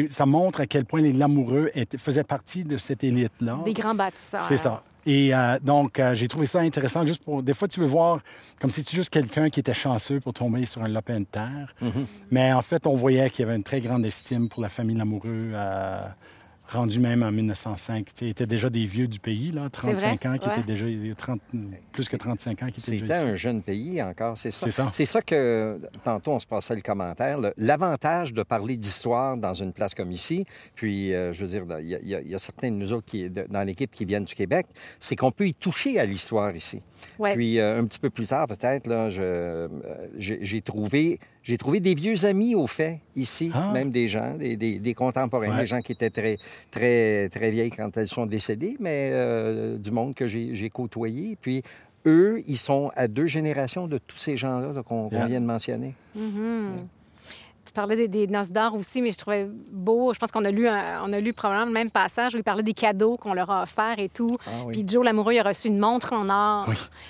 ça 0.10 0.26
montre 0.26 0.62
à 0.62 0.66
quel 0.68 0.86
point 0.86 1.02
les 1.02 1.14
Lamoureux 1.14 1.72
étaient- 1.74 1.98
faisaient 1.98 2.24
partie 2.24 2.64
de 2.64 2.78
cette 2.78 3.04
élite-là. 3.04 3.60
Des 3.66 3.74
grands 3.74 3.96
bâtisseurs. 3.96 4.42
C'est 4.44 4.58
ça. 4.58 4.84
Et 5.08 5.34
euh, 5.34 5.58
donc, 5.64 6.00
euh, 6.00 6.14
j'ai 6.14 6.28
trouvé 6.28 6.46
ça 6.46 6.60
intéressant 6.60 7.04
juste 7.08 7.24
pour... 7.24 7.42
Des 7.42 7.56
fois, 7.56 7.68
tu 7.68 7.80
veux 7.80 7.88
voir 7.88 8.20
comme 8.60 8.70
si 8.70 8.82
c'était 8.84 8.96
juste 8.96 9.10
quelqu'un 9.10 9.50
qui 9.50 9.60
était 9.60 9.74
chanceux 9.74 10.20
pour 10.20 10.34
tomber 10.34 10.68
sur 10.68 10.84
un 10.84 10.88
lopin 10.88 11.22
de 11.22 11.26
terre. 11.26 11.74
Mais 12.30 12.54
en 12.54 12.62
fait, 12.62 12.86
on 12.86 12.96
voyait 12.96 13.32
qu'il 13.32 13.44
y 13.44 13.48
avait 13.48 13.56
une 13.56 13.64
très 13.64 13.82
grande 13.82 14.06
estime 14.06 14.48
pour 14.48 14.62
la 14.62 14.70
famille 14.70 14.96
Lamoureux, 14.96 15.52
euh, 15.56 16.06
rendue 16.72 17.00
même 17.00 17.24
en 17.24 17.32
1905. 17.32 18.06
Tu 18.06 18.12
sais, 18.16 18.26
ils 18.26 18.30
étaient 18.30 18.46
déjà 18.46 18.70
des 18.70 18.86
vieux 18.86 19.08
du 19.08 19.20
pays, 19.20 19.52
là, 19.52 19.70
35 19.70 20.26
ans, 20.26 20.38
qui 20.38 20.48
ouais. 20.48 20.54
étaient 20.60 20.64
déjà... 20.68 20.86
30, 21.18 21.40
plus 21.92 22.10
que 22.10 22.18
35 22.18 22.64
ans 22.64 22.66
qui 22.68 22.72
étaient 22.72 22.82
C'était 22.82 22.98
déjà 23.02 23.18
ici. 23.20 23.28
un 23.28 23.36
jeune 23.36 23.62
pays 23.62 24.02
encore, 24.02 24.38
c'est 24.38 24.52
ça. 24.52 24.66
C'est 24.66 24.72
ça. 24.72 24.90
C'est 24.94 25.06
ça 25.06 25.22
que, 25.22 25.80
tantôt, 26.04 26.32
on 26.32 26.40
se 26.40 26.48
passait 26.48 26.76
le 26.76 26.82
commentaire. 26.82 27.40
L'avantage 27.58 28.34
de 28.34 28.44
parler 28.44 28.78
d'histoire 28.78 29.38
dans 29.38 29.54
une 29.54 29.74
place 29.74 29.94
comme 29.94 30.12
ici, 30.12 30.46
puis, 30.76 31.14
euh, 31.14 31.34
je 31.34 31.44
veux 31.46 31.50
dire, 31.50 31.66
il 31.82 31.88
y, 31.88 31.96
a- 32.16 32.22
y 32.22 32.34
y 32.34 32.40
certains 32.40 32.70
de 32.72 32.76
nous 32.76 32.92
autres 32.94 33.06
qui, 33.06 33.30
de- 33.30 33.46
dans 33.50 33.64
l'équipe 33.64 33.92
qui 33.92 34.06
viennent 34.06 34.26
du 34.26 34.36
Québec, 34.36 34.66
c'est 35.00 35.16
qu'on 35.16 35.32
peut 35.32 35.48
y 35.48 35.54
toucher 35.54 36.00
à 36.00 36.06
l'histoire 36.06 36.56
ici. 36.56 36.82
Ouais. 37.20 37.36
Puis, 37.36 37.60
euh, 37.60 37.80
un 37.80 37.86
petit 37.86 38.00
peu 38.00 38.10
plus 38.10 38.28
tard, 38.28 38.48
peut-être, 38.48 38.88
là, 38.88 39.10
je, 39.10 39.22
euh, 39.22 39.68
j'ai 40.18 40.40
j'ai 40.42 40.62
trouvé, 40.62 41.20
j'ai 41.44 41.58
trouvé 41.58 41.80
des 41.80 41.96
vieux 41.96 42.26
amis, 42.26 42.54
au 42.56 42.68
fait, 42.68 43.00
ici, 43.16 43.50
Ah. 43.54 43.72
même 43.74 43.92
des 43.92 44.08
gens, 44.08 44.36
des, 44.38 44.56
des- 44.58 44.80
des 44.80 44.94
contemporains, 44.94 45.50
Ouais. 45.52 45.62
des 45.62 45.66
gens 45.66 45.82
qui 45.82 45.92
étaient 45.92 46.10
très, 46.12 46.38
très, 46.70 47.30
très 47.30 47.50
vieilles 47.52 47.72
quand 47.72 47.96
elles 47.98 48.08
sont 48.08 48.26
décédées, 48.26 48.78
mais 48.80 49.10
euh, 49.12 49.78
du 49.78 49.92
monde 49.92 50.14
que 50.14 50.28
j'ai 50.28 50.70
côtoyé. 50.70 51.38
Puis, 51.42 51.64
eux, 52.06 52.42
ils 52.48 52.58
sont 52.58 52.92
à 52.96 53.08
deux 53.08 53.26
générations 53.28 53.88
de 53.88 53.98
tous 53.98 54.18
ces 54.18 54.38
gens-là 54.38 54.74
là, 54.74 54.84
qu'on 54.84 55.08
vient 55.08 55.42
de 55.42 55.46
mentionner. 55.46 55.94
Mhm. 56.16 56.88
Tu 57.72 57.76
parlais 57.76 57.96
des, 57.96 58.10
des 58.10 58.28
noces 58.28 58.52
d'or 58.52 58.76
aussi, 58.76 59.02
mais 59.02 59.14
je 59.14 59.18
trouvais 59.18 59.48
beau. 59.72 60.14
Je 60.14 60.20
pense 60.20 60.30
qu'on 60.30 60.44
a 60.44 60.52
lu, 60.52 60.68
un- 60.68 61.02
on 61.06 61.14
a 61.14 61.20
lu 61.22 61.32
probablement 61.32 61.68
le 61.68 61.72
même 61.72 61.90
passage 61.90 62.36
où 62.36 62.38
il 62.38 62.44
parlait 62.44 62.64
des 62.64 62.74
cadeaux 62.74 63.16
qu'on 63.16 63.34
leur 63.34 63.50
a 63.50 63.64
offerts 63.64 63.96
et 64.00 64.10
tout. 64.10 64.36
Ah 64.46 64.50
oui. 64.66 64.74
Puis 64.74 64.86
Joe 64.86 65.06
l'amoureux, 65.06 65.32
il 65.34 65.40
a 65.40 65.44
reçu 65.44 65.70
une 65.70 65.80
montre 65.80 66.12
en 66.12 66.28
or. 66.30 66.68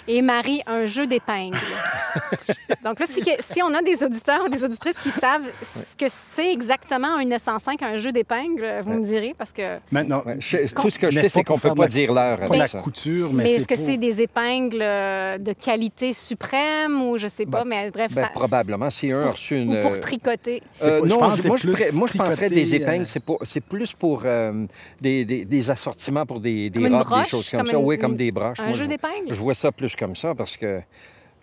Et 0.07 0.21
Marie, 0.21 0.61
un 0.67 0.85
jeu 0.85 1.07
d'épingles. 1.07 1.57
Donc 2.83 2.99
là, 2.99 3.05
si, 3.07 3.61
on 3.63 3.73
a 3.73 3.81
des 3.81 4.03
auditeurs 4.03 4.43
ou 4.45 4.49
des 4.49 4.63
auditrices 4.63 5.01
qui 5.01 5.09
savent 5.09 5.47
ce 5.89 5.95
que 5.97 6.05
c'est 6.09 6.51
exactement 6.51 7.15
un 7.17 7.25
905, 7.25 7.81
un 7.81 7.97
jeu 7.97 8.11
d'épingles, 8.11 8.81
vous 8.85 8.93
me 8.93 9.03
direz, 9.03 9.33
parce 9.37 9.51
que... 9.51 9.77
Maintenant, 9.91 10.23
je- 10.37 10.71
tout 10.73 10.89
ce 10.91 10.99
que 10.99 11.09
je 11.09 11.21
sais, 11.21 11.29
c'est 11.29 11.39
pas 11.39 11.43
qu'on 11.53 11.57
pour 11.59 11.71
peut 11.71 11.75
pas 11.81 11.87
dire 11.87 12.13
l'heure 12.13 12.39
pas 12.39 12.55
la 12.55 12.67
ça. 12.67 12.79
couture, 12.79 13.33
mais, 13.33 13.43
Mais, 13.45 13.51
est-ce 13.53 13.67
que 13.67 13.73
pour- 13.75 13.85
c'est 13.85 13.97
des 13.97 14.21
épingles 14.21 14.79
euh, 14.81 15.37
de 15.39 15.53
qualité 15.53 16.13
suprême 16.13 17.01
ou 17.01 17.17
je 17.17 17.25
sais 17.27 17.45
pas, 17.45 17.63
Ben, 17.63 17.69
mais 17.69 17.91
bref, 17.91 18.13
Ben, 18.13 18.23
ça... 18.23 18.29
probablement, 18.29 18.89
si 18.91 19.11
un 19.11 19.21
a 19.21 19.31
reçu 19.31 19.57
une... 19.59 19.77
Ou 19.77 19.81
pour 19.81 19.99
tricoter. 19.99 20.50
C'est 20.77 20.99
je 20.99 21.05
non, 21.05 21.15
je- 21.15 21.15
moi, 21.19 21.35
c'est 21.35 21.43
je, 21.57 21.63
plus 21.63 21.71
pré- 21.71 21.91
moi, 21.93 22.07
je 22.11 22.17
penserais 22.17 22.49
des 22.49 22.73
euh, 22.73 22.77
épingles, 22.77 23.07
c'est 23.07 23.19
pour- 23.19 23.39
c'est 23.43 23.61
plus 23.61 23.93
pour 23.93 24.21
euh, 24.25 24.65
des, 24.99 25.25
des- 25.25 25.45
des 25.45 25.69
assortiments 25.69 26.25
pour 26.25 26.39
des, 26.39 26.71
robes, 26.75 27.23
des 27.23 27.29
choses 27.29 27.49
comme, 27.49 27.59
comme 27.61 27.67
ça. 27.71 27.77
une- 27.77 27.85
oui, 27.85 27.97
comme 27.97 28.15
des 28.17 28.31
broches. 28.31 28.59
un 28.59 28.65
Moi, 28.65 28.73
jeu 28.73 28.83
je, 28.85 28.89
d'épingles? 28.89 29.27
je 29.29 29.39
vois 29.39 29.53
ça 29.53 29.71
plus 29.71 29.95
comme 29.95 30.15
ça 30.15 30.33
parce 30.35 30.57
que 30.57 30.81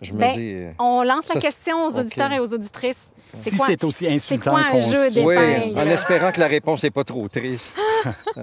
je 0.01 0.13
me 0.13 0.19
Ben, 0.19 0.33
dis... 0.33 0.53
euh, 0.53 0.71
On 0.79 1.03
lance 1.03 1.27
la 1.27 1.33
Ça, 1.35 1.39
c'est- 1.39 1.47
question 1.47 1.85
aux 1.87 1.99
auditeurs 1.99 2.31
et 2.31 2.39
aux 2.39 2.53
auditrices. 2.53 3.11
C'est 3.35 3.51
Si 3.51 3.57
quoi? 3.57 3.67
c'est 3.67 3.83
aussi 3.83 4.07
insultant 4.07 4.51
quoi 4.51 4.59
un 4.61 4.71
qu'on 4.71 4.79
jeu 4.91 5.07
Oui, 5.23 5.37
en 5.77 5.85
espérant 5.87 6.31
que 6.31 6.39
la 6.39 6.47
réponse 6.47 6.83
n'est 6.83 6.89
pas 6.91 7.03
trop 7.03 7.27
triste. 7.27 7.77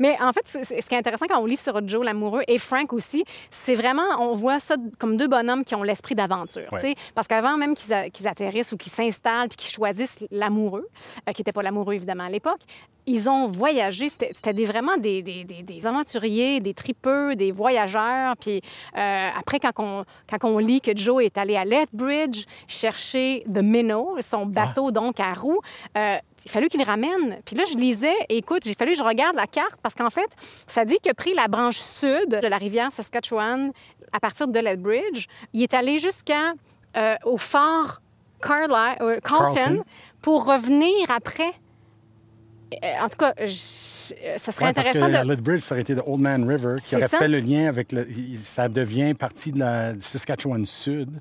Mais 0.00 0.16
en 0.20 0.32
fait, 0.32 0.42
c'est- 0.44 0.64
c'est- 0.64 0.80
ce 0.82 0.88
qui 0.88 0.94
est 0.94 0.98
intéressant 0.98 1.26
quand 1.28 1.38
on 1.40 1.46
lit 1.46 1.56
sur 1.56 1.80
Joe 1.88 2.04
l'amoureux 2.04 2.42
et 2.46 2.58
Frank 2.58 2.92
aussi, 2.92 3.24
c'est 3.50 3.74
vraiment, 3.74 4.02
on 4.20 4.34
voit 4.34 4.60
ça 4.60 4.76
comme 4.98 5.16
deux 5.16 5.28
bonhommes 5.28 5.64
qui 5.64 5.74
ont 5.74 5.82
l'esprit 5.82 6.14
d'aventure. 6.14 6.70
Ouais. 6.72 6.80
tu 6.80 6.86
sais. 6.88 6.94
Parce 7.14 7.26
qu'avant 7.26 7.56
même 7.56 7.74
qu'ils 7.74 7.92
a- 7.92 8.10
qu'ils 8.10 8.28
atterrissent 8.28 8.72
ou 8.72 8.76
qu'ils 8.76 8.92
s'installent 8.92 9.48
puis 9.48 9.56
qu'ils 9.56 9.72
choisissent 9.72 10.18
l'amoureux, 10.30 10.86
euh, 11.28 11.32
qui 11.32 11.40
n'était 11.40 11.52
pas 11.52 11.62
l'amoureux 11.62 11.94
évidemment 11.94 12.24
à 12.24 12.30
l'époque, 12.30 12.60
ils 13.06 13.28
ont 13.28 13.48
voyagé. 13.48 14.08
C'était 14.08 14.30
c'était 14.34 14.52
des- 14.52 14.66
vraiment 14.66 14.96
des, 14.96 15.22
des- 15.22 15.44
des- 15.44 15.62
des 15.62 15.86
aventuriers, 15.86 16.60
des 16.60 16.74
tripeux, 16.74 17.34
des 17.34 17.50
voyageurs. 17.50 18.36
Puis 18.36 18.60
euh, 18.96 19.28
après, 19.36 19.58
quand 19.58 19.72
on, 19.78 20.04
quand 20.30 20.44
on 20.46 20.58
lit 20.58 20.80
que 20.80 20.92
Joe 20.96 21.24
est 21.24 21.36
allé 21.38 21.56
à 21.56 21.64
Lethbridge 21.64 22.44
chercher 22.68 23.42
The 23.52 23.58
Minnow, 23.62 24.11
son 24.20 24.46
bateau 24.46 24.90
donc 24.90 25.18
à 25.20 25.32
roues, 25.32 25.60
euh, 25.96 26.16
il 26.44 26.50
fallu 26.50 26.68
qu'il 26.68 26.80
le 26.80 26.86
ramène. 26.86 27.38
Puis 27.44 27.56
là, 27.56 27.64
je 27.70 27.76
lisais, 27.76 28.14
et 28.28 28.36
écoute, 28.38 28.62
j'ai 28.64 28.74
fallu 28.74 28.92
que 28.92 28.98
je 28.98 29.02
regarde 29.02 29.36
la 29.36 29.46
carte 29.46 29.76
parce 29.82 29.94
qu'en 29.94 30.10
fait, 30.10 30.28
ça 30.66 30.84
dit 30.84 30.98
qu'il 30.98 31.10
a 31.10 31.14
pris 31.14 31.34
la 31.34 31.48
branche 31.48 31.78
sud 31.78 32.28
de 32.28 32.46
la 32.46 32.58
rivière 32.58 32.90
Saskatchewan 32.92 33.72
à 34.12 34.20
partir 34.20 34.48
de 34.48 34.58
Lethbridge. 34.58 35.26
Il 35.52 35.62
est 35.62 35.72
allé 35.74 35.98
jusqu'à 35.98 36.52
euh, 36.96 37.14
au 37.24 37.38
fort 37.38 38.00
euh, 38.44 39.18
Carlton, 39.20 39.20
Carlton. 39.54 39.84
pour 40.20 40.44
revenir 40.46 41.10
après. 41.10 41.52
En 43.00 43.08
tout 43.08 43.18
cas, 43.18 43.34
je- 43.38 43.44
ça 44.36 44.50
serait 44.52 44.66
Ouais, 44.66 44.72
parce 44.72 44.86
intéressant 44.88 45.06
que 45.06 45.12
de. 45.12 45.16
à 45.16 45.24
Lethbridge, 45.24 45.60
ça 45.60 45.74
aurait 45.74 45.82
été 45.82 45.94
de 45.94 46.02
Old 46.06 46.20
Man 46.20 46.48
River, 46.48 46.76
qui 46.82 46.96
aurait 46.96 47.06
ça. 47.08 47.18
fait 47.18 47.28
le 47.28 47.38
lien 47.40 47.66
avec 47.68 47.92
le. 47.92 48.06
Ça 48.38 48.68
devient 48.68 49.14
partie 49.14 49.52
de 49.52 49.58
la 49.58 49.92
du 49.92 50.00
Saskatchewan 50.00 50.64
Sud. 50.66 51.20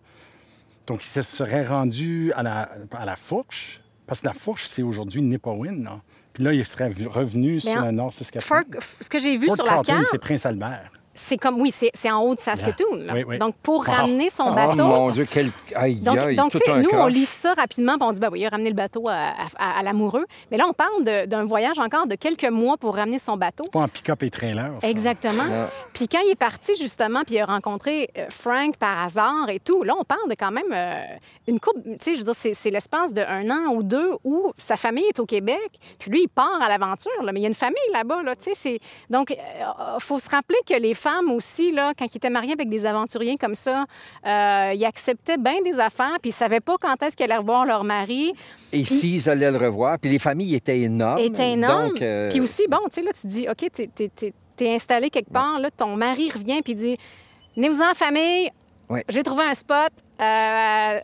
Donc, 0.91 1.05
il 1.05 1.07
se 1.10 1.21
serait 1.21 1.65
rendu 1.65 2.33
à 2.33 2.43
la, 2.43 2.69
à 2.91 3.05
la 3.05 3.15
Fourche, 3.15 3.79
parce 4.05 4.19
que 4.19 4.25
la 4.27 4.33
Fourche, 4.33 4.65
c'est 4.67 4.83
aujourd'hui 4.83 5.21
Nipawin. 5.21 5.83
là. 5.83 6.01
Puis 6.33 6.43
là, 6.43 6.51
il 6.53 6.65
serait 6.65 6.91
revenu 7.10 7.62
sur 7.62 7.71
en- 7.71 7.86
le 7.86 7.91
nord 7.91 8.12
Saskatchewan. 8.12 8.65
Fort- 8.74 8.81
ce 9.00 9.07
que 9.10 9.17
j'ai 9.19 9.38
vu 9.38 9.45
Fort 9.45 9.55
sur 9.55 9.65
la 9.65 9.71
carte, 9.83 10.07
c'est 10.12 10.17
Prince 10.19 10.45
Albert. 10.45 10.91
C'est 11.28 11.38
comme, 11.38 11.60
oui, 11.62 11.72
c'est 11.75 11.92
c'est 11.94 12.10
en 12.12 12.22
haut 12.22 12.36
de 12.36 12.40
Saskatoon. 12.40 12.96
là. 12.98 13.13
Oui, 13.13 13.24
oui. 13.28 13.38
Donc, 13.40 13.56
pour 13.63 13.86
Ah. 13.88 14.01
ramener 14.01 14.30
son 14.30 14.46
Oh 14.51 14.54
bateau. 14.56 14.84
mon 14.84 15.10
Dieu, 15.12 15.25
quel... 15.30 15.51
Aïe, 15.75 15.96
Donc, 15.96 16.18
aïe, 16.18 16.36
donc 16.36 16.51
tout 16.51 16.60
un 16.68 16.82
nous, 16.82 16.90
on 16.94 17.08
lit 17.08 17.25
ça 17.25 17.54
rapidement, 17.54 17.98
puis 17.98 18.08
on 18.08 18.12
dit, 18.12 18.20
ben 18.20 18.30
oui, 18.32 18.40
il 18.42 18.46
a 18.46 18.50
ramené 18.50 18.70
le 18.70 18.75
bateau 18.75 19.08
à, 19.08 19.30
à- 19.58 19.80
à 19.80 19.84
l'amoureux. 19.84 20.25
Mais 20.51 20.58
là, 20.58 20.66
on 20.70 20.74
parle 20.74 21.04
d'un 21.28 21.44
voyage 21.44 21.80
encore 21.80 22.08
de 22.08 22.16
quelques 22.16 22.50
mois 22.50 22.78
pour 22.78 22.96
ramener 22.96 23.20
son 23.20 23.38
bateau. 23.38 23.63
Pas 23.72 23.80
en 23.82 23.88
pick-up 23.88 24.24
et 24.24 24.30
trailer. 24.30 24.72
ça. 24.82 24.88
Exactement. 24.90 25.44
Non. 25.44 25.68
Puis 25.94 26.08
quand 26.08 26.20
il 26.25 26.32
est 26.32 26.36
parti, 26.36 26.74
justement, 26.80 27.22
puis 27.25 27.36
il 27.36 27.40
a 27.40 27.46
rencontré 27.46 28.10
euh, 28.18 28.25
Frank 28.30 28.78
par 28.78 29.04
hasard 29.04 29.50
et 29.50 29.60
tout, 29.60 29.84
là, 29.84 29.94
on 30.00 30.04
parle 30.04 30.30
de 30.30 30.36
quand 30.36 30.51
même 30.51 30.72
euh, 30.74 31.04
une 31.48 31.60
coupe. 31.60 31.82
Tu 31.84 31.92
sais, 32.01 32.13
je 32.13 32.20
veux 32.20 32.25
dire, 32.25 32.36
c'est, 32.38 32.54
c'est 32.54 32.70
l'espace 32.72 33.13
d'un 33.13 33.50
an 33.50 33.74
ou 33.74 33.84
deux 33.84 34.12
où 34.24 34.51
sa 34.58 34.75
famille 34.75 35.06
est 35.06 35.20
au 35.20 35.25
Québec, 35.25 35.70
puis 36.00 36.12
lui, 36.12 36.22
il 36.24 36.28
part 36.30 36.62
à 36.62 36.70
l'aventure, 36.70 37.12
mais 37.24 37.32
il 37.36 37.42
y 37.42 37.46
a 37.46 37.50
une 37.50 37.56
famille 37.56 37.75
là-bas, 37.94 38.24
là, 38.24 38.36
tu 38.36 38.44
sais. 38.44 38.51
c'est- 38.56 38.80
Donc, 39.10 39.30
il 39.32 39.38
faut 40.00 40.20
se 40.20 40.30
rappeler 40.30 40.58
que 40.68 40.74
les 40.75 40.94
femmes 40.94 41.11
aussi, 41.30 41.72
là, 41.72 41.94
quand 41.98 42.06
ils 42.13 42.18
étaient 42.18 42.30
mariés 42.30 42.53
avec 42.53 42.70
des 42.70 42.86
aventuriers 42.86 43.38
comme 43.38 43.56
ça, 43.56 43.86
euh, 44.25 44.72
ils 44.75 44.86
acceptaient 44.86 45.38
bien 45.38 45.62
des 45.63 45.80
affaires, 45.80 46.18
puis 46.22 46.30
ils 46.30 46.34
savaient 46.34 46.60
pas 46.60 46.75
quand 46.80 47.01
est-ce 47.03 47.15
qu'ils 47.15 47.25
allaient 47.25 47.38
revoir 47.38 47.65
leur 47.65 47.84
mari. 47.84 48.34
Et 48.74 48.86
s'ils 48.86 49.30
allaient 49.30 49.51
le 49.51 49.58
revoir, 49.58 49.98
puis 50.00 50.10
les 50.12 50.20
familles 50.20 50.56
étaient 50.56 50.80
énormes. 50.80 51.20
était 51.20 51.51
énorme. 51.51 51.89
Donc, 51.89 52.01
euh, 52.01 52.30
Puis 52.30 52.39
aussi, 52.39 52.63
bon, 52.70 52.80
tu 52.86 52.96
sais, 52.96 53.01
là, 53.01 53.12
tu 53.20 53.27
dis, 53.27 53.48
OK, 53.50 53.70
t'es- 53.72 53.89
t'es 54.56 54.74
installé 54.74 55.10
quelque 55.10 55.32
part, 55.32 55.60
là, 55.60 55.70
ton 55.72 55.96
mari 55.96 56.30
revient, 56.32 56.62
puis 56.63 56.74
il 56.74 56.75
dit, 56.75 56.98
venez-vous 57.56 57.82
en 57.82 57.94
famille, 57.94 58.50
Ouais. 58.89 59.03
j'ai 59.10 59.24
trouvé 59.24 59.44
un 59.44 59.53
spot 59.53 59.89
euh, 60.20 61.00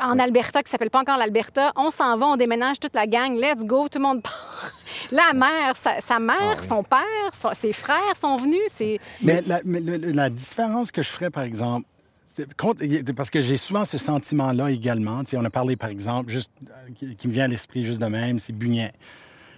en 0.00 0.18
Alberta 0.18 0.62
qui 0.62 0.70
s'appelle 0.70 0.90
pas 0.90 1.00
encore 1.00 1.16
l'Alberta. 1.16 1.72
On 1.76 1.90
s'en 1.90 2.16
va, 2.18 2.26
on 2.26 2.36
déménage 2.36 2.78
toute 2.80 2.94
la 2.94 3.06
gang, 3.06 3.34
let's 3.34 3.64
go, 3.64 3.88
tout 3.88 3.98
le 3.98 4.04
monde 4.04 4.22
part. 4.22 4.72
La 5.10 5.32
mère, 5.32 5.76
sa, 5.76 6.00
sa 6.00 6.18
mère, 6.18 6.36
Ah 6.40 6.56
oui. 6.60 6.66
son 6.68 6.82
père, 6.82 7.00
son- 7.40 7.54
ses 7.54 7.72
frères 7.72 8.16
sont 8.20 8.36
venus. 8.36 8.60
C'est... 8.70 8.98
Mais, 9.22 9.42
la, 9.46 9.60
mais 9.64 9.80
différence 10.30 10.90
que 10.90 11.02
je 11.02 11.08
ferais, 11.08 11.30
par 11.30 11.44
exemple, 11.44 11.86
parce 13.16 13.30
que 13.30 13.42
j'ai 13.42 13.56
souvent 13.56 13.84
ce 13.84 13.98
sentiment-là 13.98 14.70
également. 14.70 15.22
On 15.34 15.44
a 15.44 15.50
parlé, 15.50 15.76
par 15.76 15.90
exemple, 15.90 16.30
juste 16.30 16.50
euh, 16.68 17.12
qui, 17.16 17.28
me 17.28 17.32
vient 17.32 17.44
à 17.44 17.48
l'esprit 17.48 17.84
juste 17.86 18.00
de 18.00 18.06
même, 18.06 18.38
c'est 18.38 18.52
Bugnet. 18.52 18.92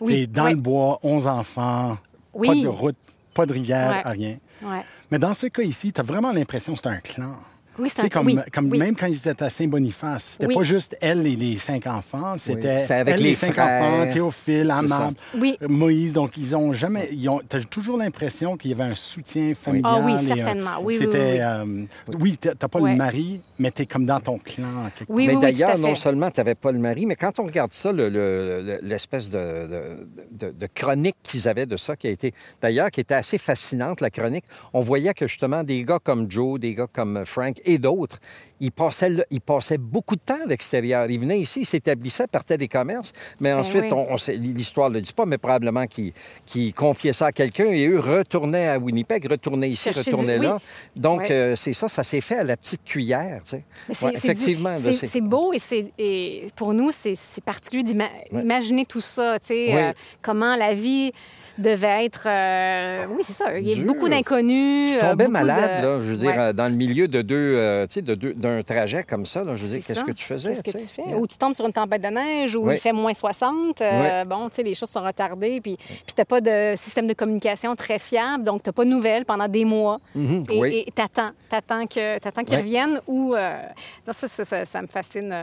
Oui, 0.01 0.27
dans 0.27 0.49
le 0.49 0.57
bois, 0.57 0.99
11 1.03 1.27
enfants, 1.27 1.99
pas 2.33 2.55
de 2.55 2.67
route, 2.69 2.97
pas 3.35 3.45
de 3.47 3.53
rivière, 3.53 4.03
Ouais. 4.05 4.13
rien. 4.13 4.39
Ouais. 4.63 4.83
Mais 5.11 5.19
dans 5.19 5.35
ce 5.35 5.47
cas 5.47 5.63
ici, 5.63 5.93
tu 5.93 6.01
as 6.01 6.05
vraiment 6.05 6.33
l'impression 6.33 6.73
que 6.75 6.81
c'est 6.83 6.89
un 6.89 7.01
clan. 7.01 7.37
Oui, 7.81 7.89
Tu 7.89 7.95
c'est 7.97 8.01
sais, 8.03 8.07
un... 8.07 8.09
comme, 8.11 8.27
oui, 8.27 8.37
comme 8.53 8.71
oui. 8.71 8.79
même 8.79 8.95
quand 8.95 9.07
ils 9.07 9.17
étaient 9.29 9.43
à 9.43 9.51
Saint-Boniface, 9.51 10.25
c'était 10.33 10.47
Oui. 10.47 10.55
pas 10.55 10.63
juste 10.63 10.97
elle 11.01 11.27
et 11.27 11.37
les 11.37 11.59
cinq 11.59 11.87
enfants, 11.87 12.35
c'était 12.37 12.85
elle, 12.89 13.07
les 13.07 13.17
les 13.17 13.35
cinq 13.35 13.53
frères. 13.55 13.83
enfants, 13.83 14.13
Théophile, 14.13 14.67
ça. 14.69 14.77
Amab, 14.79 15.15
Oui. 15.39 15.57
Moïse. 15.69 16.13
Donc, 16.13 16.37
ils 16.37 16.55
ont 16.55 16.73
jamais. 16.73 17.09
Ils 17.13 17.29
ont, 17.29 17.41
t'as 17.49 17.61
toujours 17.63 17.97
l'impression 17.97 18.57
qu'il 18.57 18.71
y 18.71 18.75
avait 18.75 18.91
un 18.91 18.95
soutien 18.95 19.55
familial. 19.55 19.93
Ah 19.97 20.03
oui, 20.05 20.13
et 20.13 20.33
un- 20.33 20.35
certainement. 20.37 20.77
Oui, 20.83 20.97
oui, 20.99 21.05
C'était. 21.05 21.33
oui, 21.33 21.39
euh, 21.41 21.85
oui, 22.21 22.37
t'as 22.39 22.69
pas 22.69 22.81
le 22.81 22.95
mari, 22.97 23.41
mais 23.59 23.71
t'es 23.71 23.87
comme 23.87 24.05
dans 24.07 24.21
ton 24.21 24.39
clan. 24.39 24.65
Oui, 25.09 25.27
mais 25.27 25.37
d'ailleurs, 25.41 25.79
non 25.79 25.95
seulement 25.95 26.31
tu 26.31 26.41
n'avais 26.41 26.55
pas 26.55 26.73
le 26.73 26.79
mari, 26.79 27.07
mais 27.07 27.17
quand 27.17 27.39
on 27.39 27.45
regarde 27.45 27.73
ça, 27.73 27.93
le- 27.93 28.09
le- 28.09 28.63
le- 28.63 28.79
l'espèce 28.83 29.31
de, 29.31 29.39
de- 29.39 30.47
de- 30.49 30.51
de 30.53 30.67
chronique 30.75 31.17
qu'ils 31.23 31.49
avaient 31.49 31.67
de 31.67 31.77
ça, 31.77 31.97
qui 31.97 32.07
a 32.07 32.11
été, 32.11 32.33
d'ailleurs, 32.61 32.91
qui 32.91 33.01
était 33.01 33.15
assez 33.15 33.39
fascinante, 33.39 34.01
la 34.01 34.11
chronique, 34.11 34.45
on 34.73 34.81
voyait 34.81 35.15
que 35.15 35.27
justement 35.27 35.63
des 35.65 35.85
gars 35.85 35.99
comme 36.03 36.31
Joe, 36.31 36.59
des 36.61 36.75
gars 36.75 36.87
comme 36.93 37.25
Frank 37.25 37.57
et 37.75 37.79
d'autres, 37.79 38.19
ils 38.63 38.71
passaient, 38.73 39.11
ils 39.31 39.41
passaient 39.41 39.79
beaucoup 39.79 40.17
de 40.17 40.21
temps 40.21 40.39
à 40.45 40.47
l'extérieur. 40.47 41.11
Ils 41.11 41.19
venaient 41.19 41.41
ici, 41.41 41.61
ils 41.63 41.67
s'établissaient, 41.67 42.27
partaient 42.27 42.59
des 42.59 42.69
commerces, 42.69 43.13
mais 43.41 43.53
ensuite, 43.53 43.85
Ben 43.89 43.93
oui. 43.97 44.05
on, 44.11 44.15
on 44.15 44.19
sait- 44.19 44.37
l'histoire 44.37 44.91
ne 44.91 44.97
le 44.97 45.01
dit 45.01 45.13
pas, 45.13 45.25
mais 45.25 45.39
probablement 45.39 45.87
qu'ils 45.87 46.13
qu'ils 46.47 46.75
confiaient 46.75 47.13
ça 47.15 47.27
à 47.27 47.33
quelqu'un 47.33 47.67
et 47.67 47.87
eux 47.87 47.99
retournaient 48.01 48.69
à 48.69 48.79
Winnipeg, 48.79 49.27
retournaient 49.31 49.71
ici, 49.71 49.85
Chercher 49.85 50.03
du- 50.03 50.11
retournaient 50.11 50.39
oui. 50.39 50.45
là. 50.47 50.59
Donc, 50.97 51.31
euh, 51.31 51.57
c'est 51.57 51.73
ça, 51.73 51.89
ça 51.89 52.05
s'est 52.05 52.21
fait 52.21 52.37
à 52.37 52.45
la 52.45 52.57
petite 52.57 52.85
cuillère, 52.85 53.41
tu 53.45 53.51
sais. 53.51 54.05
Ouais, 54.05 54.13
effectivement, 54.15 54.77
c'est 54.77 55.21
beau 55.23 55.53
et, 55.53 55.59
c'est- 55.59 55.93
et 55.99 56.49
pour 56.57 56.75
nous, 56.75 56.91
c'est 56.93 57.15
particulier 57.45 57.83
d'imaginer 57.83 58.85
tout 58.85 59.01
ça, 59.01 59.39
tu 59.39 59.47
sais, 59.49 59.75
euh, 59.75 59.93
comment 60.21 60.55
la 60.57 60.75
vie 60.75 61.13
devait 61.59 62.05
être... 62.07 62.27
euh, 62.27 63.07
oui, 63.11 63.23
c'est 63.25 63.33
ça, 63.33 63.59
il 63.59 63.69
y 63.69 63.81
a 63.81 63.85
beaucoup 63.85 64.09
d'inconnus. 64.09 64.91
Je 64.93 64.97
euh, 64.99 65.11
tombais 65.11 65.29
malade, 65.29 65.83
de- 65.83 65.87
là, 65.87 65.99
je 66.03 66.09
veux 66.11 66.17
dire, 66.17 66.31
Ouais. 66.31 66.39
euh, 66.39 66.53
dans 66.53 66.69
le 66.69 66.75
milieu 66.75 67.09
de 67.09 67.23
deux, 67.23 67.37
euh, 67.57 67.87
tu 67.87 67.95
sais, 67.95 68.03
de 68.03 68.15
deux- 68.15 68.35
d'un 68.35 68.63
trajet 68.63 69.03
comme 69.05 69.27
ça, 69.27 69.45
là, 69.45 69.57
je 69.57 69.63
veux 69.67 69.69
dire, 69.77 69.85
qu'est-ce 69.87 70.05
que 70.05 70.13
tu 70.13 70.25
faisais? 70.25 70.53
Qu'est-ce 70.63 70.63
que 70.77 70.79
tu 70.79 70.95
fais? 70.95 71.09
Yeah. 71.09 71.19
Ou 71.19 71.27
tu 71.27 71.37
tombes 71.39 71.55
sur 71.55 71.67
une 71.67 71.73
tempête 71.73 72.03
de 72.03 72.09
neige, 72.09 72.55
ou 72.57 72.67
Oui. 72.69 72.75
il 72.75 72.81
fait 72.81 72.93
moins 72.93 73.15
60. 73.15 73.81
euh, 73.81 74.25
Bon, 74.25 74.49
tu 74.49 74.57
sais, 74.57 74.63
les 74.63 74.75
choses 74.75 74.91
sont 74.91 75.03
retardées, 75.03 75.61
puis, 75.61 75.77
puis 75.77 76.05
tu 76.07 76.15
n'as 76.19 76.25
pas 76.25 76.41
de 76.41 76.75
système 76.77 77.07
de 77.07 77.15
communication 77.15 77.75
très 77.77 77.99
fiable, 77.99 78.45
donc 78.45 78.63
tu 78.63 78.69
n'as 78.69 78.73
pas 78.73 78.85
de 78.85 78.91
nouvelles 78.91 79.25
pendant 79.25 79.49
des 79.49 79.65
mois. 79.65 79.99
Mhm, 80.15 80.45
Et 80.65 80.87
t'attends, 80.95 81.31
t'attends 81.49 81.87
que- 81.87 82.19
t'attends 82.19 82.45
qu'ils 82.45 82.57
reviennent 82.59 83.01
ou... 83.07 83.35
non, 83.35 84.13
ça, 84.13 84.27
ça, 84.29 84.45
ça- 84.45 84.65
ça 84.67 84.83
me 84.83 84.87
fascine. 84.87 85.35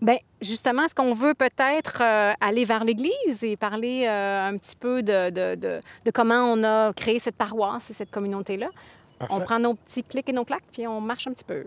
Ben, 0.00 0.16
justement, 0.40 0.84
est-ce 0.84 0.94
qu'on 0.94 1.12
veut 1.12 1.34
peut-être 1.34 2.00
euh, 2.00 2.32
aller 2.40 2.64
vers 2.64 2.84
l'Église 2.84 3.42
et 3.42 3.56
parler 3.56 4.06
euh, 4.08 4.48
un 4.48 4.56
petit 4.56 4.74
peu 4.76 5.02
de, 5.02 5.28
de- 5.30 5.54
de- 5.56 5.80
de 6.04 6.10
comment 6.10 6.52
on 6.52 6.64
a 6.64 6.92
créé 6.94 7.18
cette 7.18 7.36
paroisse 7.36 7.90
et 7.90 7.92
cette 7.92 8.10
communauté-là? 8.10 8.68
On 9.28 9.40
prend 9.40 9.58
nos 9.58 9.74
petits 9.74 10.02
clics 10.02 10.28
et 10.30 10.32
nos 10.32 10.46
claques, 10.46 10.64
puis 10.72 10.86
on 10.86 11.00
marche 11.02 11.26
un 11.26 11.32
petit 11.32 11.44
peu. 11.44 11.66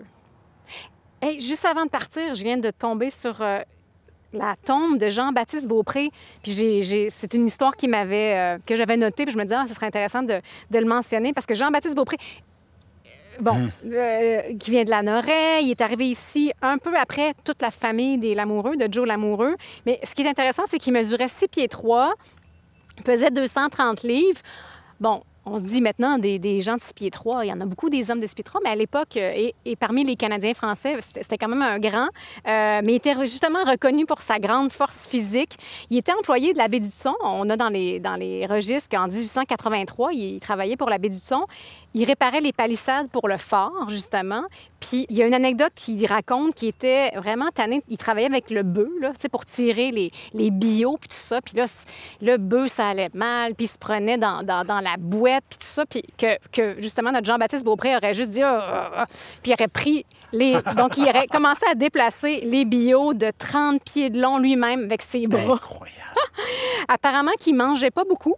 Hey, 1.22 1.40
juste 1.40 1.64
avant 1.66 1.86
de 1.86 1.90
partir, 1.92 2.34
je 2.34 2.44
viens 2.44 2.58
de 2.58 2.72
tomber 2.72 3.12
sur 3.12 3.40
euh, 3.42 3.60
la 4.34 4.56
tombe 4.66 4.98
de 4.98 5.10
Jean-Baptiste 5.10 5.68
Beaupré. 5.68 6.10
Puis 6.42 7.08
c'est 7.12 7.34
une 7.36 7.46
histoire 7.46 7.76
qui 7.78 7.88
m'avait, 7.88 8.36
euh, 8.36 8.58
que 8.66 8.76
j'avais 8.76 8.98
notée, 8.98 9.26
puis 9.26 9.34
je 9.34 9.38
me 9.38 9.44
disais, 9.44 9.56
ah, 9.56 9.66
ce 9.68 9.76
serait 9.76 9.86
intéressant 9.86 10.24
de, 10.24 10.42
de 10.72 10.80
le 10.80 10.86
mentionner, 10.86 11.32
parce 11.34 11.46
que 11.46 11.54
Jean-Baptiste 11.54 11.96
Beaupré, 11.96 12.18
bon, 13.40 13.70
euh, 13.86 14.42
qui 14.60 14.72
vient 14.72 14.84
de 14.84 14.90
la 14.90 15.02
Noraie. 15.02 15.64
Il 15.64 15.72
est 15.72 15.82
arrivé 15.82 16.08
ici 16.08 16.52
un 16.62 16.78
peu 16.78 16.96
après 16.98 17.34
toute 17.44 17.62
la 17.62 17.72
famille 17.72 18.18
des 18.18 18.36
Lamoureux, 18.36 18.76
de 18.76 18.92
Joe 18.92 19.08
Lamoureux. 19.08 19.56
Mais 19.86 20.00
ce 20.04 20.16
qui 20.16 20.22
est 20.22 20.30
intéressant, 20.30 20.64
c'est 20.68 20.80
qu'il 20.80 20.94
mesurait 20.94 21.28
6 21.28 21.48
pieds 21.48 21.68
3, 21.68 22.14
pesait 23.04 23.32
230 23.32 24.04
livres. 24.04 24.42
Bon, 25.00 25.22
on 25.46 25.58
se 25.58 25.64
dit 25.64 25.82
maintenant 25.82 26.18
des, 26.18 26.40
des, 26.40 26.62
gens 26.62 26.76
de 26.76 26.82
6 26.82 26.94
pieds 26.94 27.12
3, 27.12 27.46
il 27.46 27.50
y 27.50 27.54
en 27.54 27.60
a 27.60 27.66
beaucoup 27.66 27.90
des 27.90 28.10
hommes 28.10 28.20
de 28.20 28.28
6 28.28 28.36
pieds 28.36 28.44
3, 28.44 28.62
mais 28.64 28.70
à 28.70 28.76
l'époque, 28.76 29.18
euh, 29.18 29.32
et, 29.36 29.54
et, 29.66 29.76
parmi 29.76 30.06
les 30.06 30.16
Canadiens 30.16 30.54
français, 30.54 30.96
c'était 31.02 31.38
quand 31.38 31.50
même 31.50 31.62
un 31.62 31.80
grand, 31.80 32.08
euh, 32.48 32.82
mais 32.84 32.94
il 32.94 32.96
était 32.96 33.14
justement 33.26 33.64
reconnu 33.66 34.06
pour 34.06 34.22
sa 34.22 34.40
grande 34.40 34.72
force 34.72 35.06
physique. 35.06 35.58
Il 35.90 35.98
était 35.98 36.14
employé 36.14 36.54
de 36.54 36.58
la 36.58 36.68
baie 36.68 36.80
du 36.80 36.92
Son. 36.92 37.16
On 37.24 37.50
a 37.50 37.58
dans 37.58 37.70
les, 37.70 38.00
dans 38.00 38.16
les 38.16 38.46
registres 38.46 38.90
qu'en 38.90 39.08
1883, 39.08 40.14
il, 40.14 40.36
il 40.36 40.40
travaillait 40.40 40.78
pour 40.78 40.90
la 40.90 40.98
baie 40.98 41.10
du 41.10 41.20
Son. 41.20 41.46
Il 41.94 42.06
réparait 42.06 42.42
les 42.42 42.54
palissades 42.54 43.10
pour 43.10 43.28
le 43.28 43.38
fort, 43.38 43.90
justement. 43.90 44.44
Puis 44.80 45.06
il 45.10 45.18
y 45.18 45.22
a 45.22 45.28
une 45.28 45.34
anecdote 45.34 45.72
qui 45.76 46.06
raconte 46.06 46.56
qu'il 46.56 46.70
était 46.70 47.12
vraiment 47.16 47.50
tanné. 47.54 47.82
Il 47.88 47.98
travaillait 47.98 48.28
avec 48.28 48.50
le 48.50 48.64
bœuf, 48.64 48.90
là, 49.00 49.12
pour 49.32 49.46
tirer 49.46 49.92
les, 49.92 50.12
les 50.34 50.52
bio, 50.52 50.98
puis 51.00 51.10
tout 51.10 51.16
ça. 51.16 51.42
Puis 51.42 51.56
là, 51.56 51.66
le 52.22 52.38
bœuf, 52.38 52.72
ça 52.72 52.90
allait 52.90 53.10
mal, 53.14 53.56
puis 53.56 53.66
il 53.66 53.70
se 53.70 53.78
prenait 53.78 54.18
dans, 54.18 54.44
dans, 54.44 54.66
dans 54.66 54.80
la 54.80 54.96
bouette, 54.98 55.44
puis 55.50 55.60
tout 55.60 55.68
ça. 55.68 55.86
Puis 55.86 56.04
que, 56.18 56.38
que 56.52 56.82
justement, 56.82 57.12
notre 57.12 57.26
Jean-Baptiste 57.26 57.64
Beaupré 57.64 57.96
aurait 57.96 58.14
juste 58.14 58.32
dit... 58.32 58.44
Oh, 58.44 58.60
oh, 58.60 58.88
oh, 59.00 59.04
puis 59.42 59.52
il 59.52 59.54
aurait 59.54 59.68
pris 59.68 60.06
les... 60.32 60.54
Donc, 60.78 60.98
il 60.98 61.04
aurait 61.08 61.28
commencé 61.28 61.62
à 61.70 61.76
déplacer 61.76 62.42
les 62.42 62.66
bio 62.66 63.14
de 63.14 63.32
30 63.38 63.84
pieds 63.84 64.10
de 64.10 64.20
long 64.22 64.40
lui-même 64.40 64.84
avec 64.84 65.02
ses 65.02 65.28
bras. 65.28 65.54
Incroyable. 65.54 66.00
Apparemment 66.88 67.34
qu'il 67.40 67.56
mangeait 67.56 67.92
pas 67.92 68.04
beaucoup. 68.04 68.36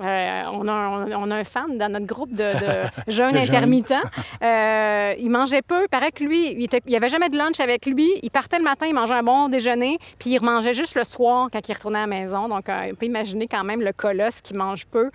Euh, 0.00 0.42
on, 0.52 0.66
a, 0.68 1.06
on, 1.16 1.30
a, 1.30 1.36
un 1.36 1.44
fan 1.44 1.76
dans 1.76 1.92
notre 1.92 2.06
groupe 2.06 2.32
de, 2.32 2.36
de 2.36 2.88
jeunes 3.12 3.36
intermittents. 3.36 4.02
Euh, 4.42 5.14
il 5.18 5.30
mangeait 5.30 5.62
peu. 5.62 5.84
Il 5.84 5.88
paraît 5.88 6.12
que 6.12 6.24
lui, 6.24 6.52
il 6.52 6.68
n'y 6.86 6.96
avait 6.96 7.08
jamais 7.08 7.28
de 7.28 7.36
lunch 7.36 7.60
avec 7.60 7.86
lui. 7.86 8.08
Il 8.22 8.30
partait 8.30 8.58
le 8.58 8.64
matin, 8.64 8.86
il 8.86 8.94
mangeait 8.94 9.14
un 9.14 9.22
bon 9.22 9.48
déjeuner, 9.48 9.98
puis 10.18 10.30
il 10.30 10.42
mangeait 10.42 10.74
juste 10.74 10.94
le 10.94 11.04
soir 11.04 11.48
quand 11.52 11.68
il 11.68 11.72
retournait 11.72 11.98
à 11.98 12.02
la 12.02 12.06
maison. 12.06 12.48
Donc, 12.48 12.68
euh, 12.68 12.88
on 12.92 12.94
peut 12.94 13.06
imaginer 13.06 13.46
quand 13.46 13.64
même 13.64 13.82
le 13.82 13.92
colosse 13.92 14.40
qui 14.40 14.54
mange 14.54 14.86
peu. 14.86 15.10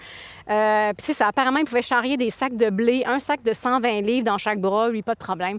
Puis 0.46 1.06
c'est 1.06 1.14
ça. 1.14 1.28
Apparemment, 1.28 1.60
il 1.60 1.66
pouvait 1.66 1.82
charrier 1.82 2.16
des 2.18 2.30
sacs 2.30 2.56
de 2.56 2.70
blé, 2.70 3.04
un 3.06 3.20
sac 3.20 3.44
de 3.44 3.54
120 3.54 4.02
livres 4.02 4.26
dans 4.26 4.38
chaque 4.38 4.60
bras, 4.60 4.90
lui, 4.90 5.02
pas 5.02 5.14
de 5.14 5.20
problème. 5.20 5.58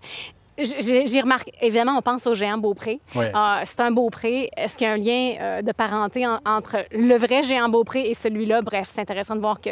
J'ai 0.59 1.21
remarqué, 1.21 1.53
évidemment, 1.61 1.97
on 1.99 2.03
pense 2.03 2.27
au 2.27 2.35
géant 2.35 2.59
Beaupré. 2.59 3.01
Oui. 3.15 3.27
Euh, 3.27 3.63
c'est 3.65 3.81
un 3.81 3.91
Beaupré. 3.91 4.51
Est-ce 4.57 4.77
qu'il 4.77 4.87
y 4.87 4.91
a 4.91 4.95
un 4.95 4.97
lien 4.97 5.35
euh, 5.41 5.63
de 5.63 5.73
parenté 5.73 6.27
en, 6.27 6.41
entre 6.45 6.85
le 6.91 7.17
vrai 7.17 7.43
géant 7.45 7.69
Beaupré 7.69 8.09
et 8.09 8.15
celui-là? 8.15 8.63
Bref, 8.63 8.89
c'est 8.91 9.01
intéressant 9.01 9.37
de 9.37 9.41
voir 9.41 9.61
que 9.61 9.71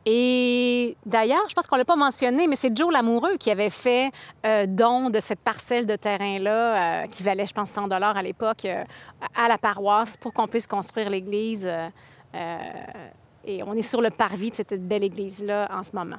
Et 0.06 0.96
d'ailleurs, 1.06 1.44
je 1.48 1.54
pense 1.54 1.66
qu'on 1.66 1.76
ne 1.76 1.80
l'a 1.80 1.86
pas 1.86 1.96
mentionné, 1.96 2.46
mais 2.46 2.56
c'est 2.56 2.76
Joe 2.76 2.92
Lamoureux 2.92 3.36
qui 3.38 3.50
avait 3.50 3.70
fait 3.70 4.10
euh, 4.44 4.66
don 4.68 5.08
de 5.08 5.18
cette 5.18 5.40
parcelle 5.40 5.86
de 5.86 5.96
terrain-là, 5.96 7.04
euh, 7.04 7.06
qui 7.06 7.22
valait, 7.22 7.46
je 7.46 7.54
pense, 7.54 7.70
100 7.70 7.90
à 7.90 8.22
l'époque, 8.22 8.66
euh, 8.66 8.84
à 9.34 9.48
la 9.48 9.56
paroisse 9.56 10.16
pour 10.18 10.34
qu'on 10.34 10.46
puisse 10.46 10.66
construire 10.66 11.08
l'église. 11.08 11.68
Et 13.46 13.62
on 13.62 13.74
est 13.74 13.82
sur 13.82 14.00
le 14.00 14.10
parvis 14.10 14.50
de 14.50 14.56
cette 14.56 14.86
belle 14.86 15.04
église-là 15.04 15.68
en 15.72 15.82
ce 15.82 15.92
moment. 15.94 16.16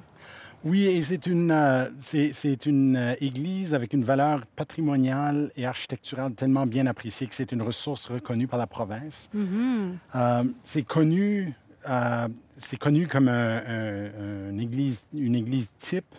Oui, 0.64 0.86
et 0.86 1.02
c'est 1.04 1.28
une, 1.28 1.52
euh, 1.52 1.86
c'est, 2.00 2.34
c'est 2.34 2.66
une 2.66 2.96
euh, 2.96 3.14
église 3.22 3.76
avec 3.76 3.94
une 3.94 4.04
valeur 4.04 4.46
patrimoniale 4.56 5.52
et 5.56 5.66
architecturale 5.68 6.34
tellement 6.34 6.66
bien 6.66 6.88
appréciée 6.88 7.28
que 7.28 7.36
c'est 7.36 7.52
une 7.52 7.62
ressource 7.62 8.08
reconnue 8.08 8.48
par 8.48 8.58
la 8.58 8.66
province. 8.66 9.30
Euh, 9.36 10.44
c'est 10.64 10.82
connu, 10.82 11.54
euh, 11.88 12.28
c'est 12.58 12.78
connu 12.78 13.06
comme 13.08 13.28
un- 13.28 13.58
un- 13.68 14.50
une, 14.50 14.60
église, 14.60 15.06
une 15.14 15.36
église 15.36 15.70
type 15.78 16.16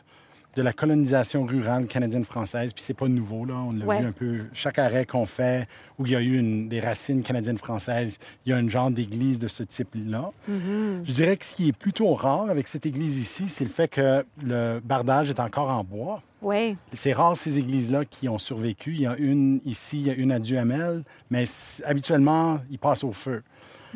de 0.56 0.62
la 0.62 0.72
colonisation 0.72 1.44
rurale 1.44 1.86
canadienne-française. 1.86 2.72
Puis 2.72 2.82
c'est 2.82 2.94
pas 2.94 3.08
nouveau, 3.08 3.44
là. 3.44 3.54
On 3.54 3.72
l'a 3.72 3.84
Ouais. 3.84 4.00
vu 4.00 4.06
un 4.06 4.12
peu. 4.12 4.38
Chaque 4.54 4.78
arrêt 4.78 5.04
qu'on 5.04 5.26
fait 5.26 5.68
où 5.98 6.06
il 6.06 6.12
y 6.12 6.16
a 6.16 6.20
eu 6.20 6.38
une- 6.38 6.68
des 6.68 6.80
racines 6.80 7.22
canadiennes-françaises, 7.22 8.18
il 8.44 8.50
y 8.50 8.52
a 8.52 8.56
un 8.56 8.68
genre 8.68 8.90
d'église 8.90 9.38
de 9.38 9.48
ce 9.48 9.62
type-là. 9.62 10.30
Je 10.48 11.12
dirais 11.12 11.36
que 11.36 11.44
ce 11.44 11.54
qui 11.54 11.68
est 11.68 11.76
plutôt 11.76 12.14
rare 12.14 12.48
avec 12.50 12.66
cette 12.68 12.86
église 12.86 13.18
ici, 13.18 13.44
c'est 13.48 13.64
le 13.64 13.70
fait 13.70 13.88
que 13.88 14.24
le 14.44 14.80
bardage 14.82 15.30
est 15.30 15.40
encore 15.40 15.68
en 15.70 15.84
bois. 15.84 16.22
Oui, 16.42 16.76
C'est 16.92 17.12
rare 17.12 17.36
ces 17.36 17.58
églises-là 17.58 18.04
qui 18.04 18.28
ont 18.28 18.38
survécu. 18.38 18.92
Il 18.94 19.00
y 19.00 19.06
a 19.06 19.16
une 19.16 19.60
ici, 19.66 19.98
il 19.98 20.06
y 20.06 20.10
a 20.10 20.14
une 20.14 20.32
à 20.32 20.38
Duhamel, 20.38 21.02
mais 21.30 21.44
habituellement, 21.84 22.60
ils 22.70 22.78
passent 22.78 23.04
au 23.04 23.12
feu. 23.12 23.42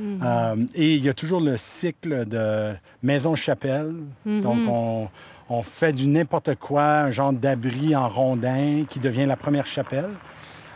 Euh, 0.01 0.57
et 0.75 0.95
il 0.95 1.05
y 1.05 1.09
a 1.11 1.15
toujours 1.15 1.41
le 1.43 1.57
cycle 1.59 2.27
de 2.27 2.73
maison-chapelle. 3.03 3.95
Donc, 4.25 4.59
on, 4.69 5.09
on 5.51 5.63
fait 5.63 5.93
du 5.93 6.07
n'importe 6.07 6.55
quoi, 6.55 6.85
un 6.85 7.11
genre 7.11 7.33
d'abri 7.33 7.95
en 7.95 8.09
rondin 8.09 8.85
qui 8.89 8.99
devient 9.01 9.27
la 9.27 9.37
première 9.37 9.67
chapelle. 9.67 10.09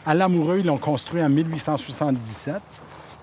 À 0.04 0.12
l'Amoureux, 0.14 0.58
ils 0.58 0.66
l'ont 0.66 0.76
construit 0.78 1.22
en 1.22 1.30
1877. 1.30 2.56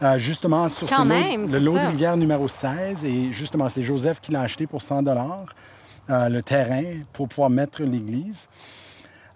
euh, 0.03 0.17
justement 0.17 0.67
sur 0.67 0.87
lot- 1.35 1.47
le 1.47 1.59
lot 1.59 1.73
de 1.73 1.77
rivière 1.91 2.17
numéro 2.17 2.47
16. 2.47 3.03
Et 3.05 3.31
justement, 3.31 3.69
c'est 3.69 3.83
Joseph 3.83 4.19
qui 4.19 4.31
l'a 4.31 4.41
acheté 4.41 4.65
pour 4.65 4.81
100 4.81 5.05
euh, 6.09 6.27
le 6.29 6.41
terrain 6.41 6.83
pour 7.13 7.27
pouvoir 7.27 7.51
mettre 7.51 7.83
l'église. 7.83 8.49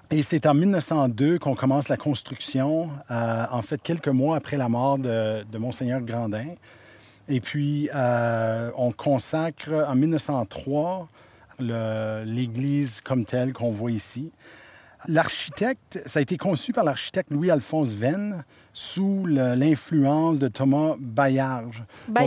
Et 0.09 0.23
c'est 0.23 0.47
en 0.47 0.55
1902 0.55 1.37
qu'on 1.37 1.53
commence 1.53 1.87
la 1.89 1.97
construction, 1.97 2.89
euh, 3.11 3.45
en 3.51 3.61
fait 3.61 3.79
quelques 3.81 4.07
mois 4.07 4.37
après 4.37 4.57
la 4.57 4.67
mort 4.69 4.97
de, 4.97 5.43
de 5.43 5.57
Monseigneur 5.59 6.01
Grandin. 6.01 6.45
Et 7.27 7.39
puis, 7.41 7.89
euh, 7.93 8.71
on 8.77 8.91
consacre 8.91 9.69
en 9.87 9.95
1903 9.95 11.01
le- 11.01 11.07
l'église 11.59 13.01
comme 13.01 13.25
telle 13.25 13.53
qu'on 13.53 13.71
voit 13.71 13.91
ici. 13.91 14.31
L'architecte, 15.07 16.01
ça 16.07 16.17
a 16.17 16.21
été 16.23 16.35
conçu 16.35 16.73
par 16.73 16.83
l'architecte 16.83 17.29
Louis-Alphonse 17.29 17.89
Venn 17.93 18.43
sous 18.73 19.23
l'influence 19.27 20.39
de 20.39 20.47
Thomas 20.47 20.95
Bayarge. 20.99 21.83
Ba- 22.07 22.21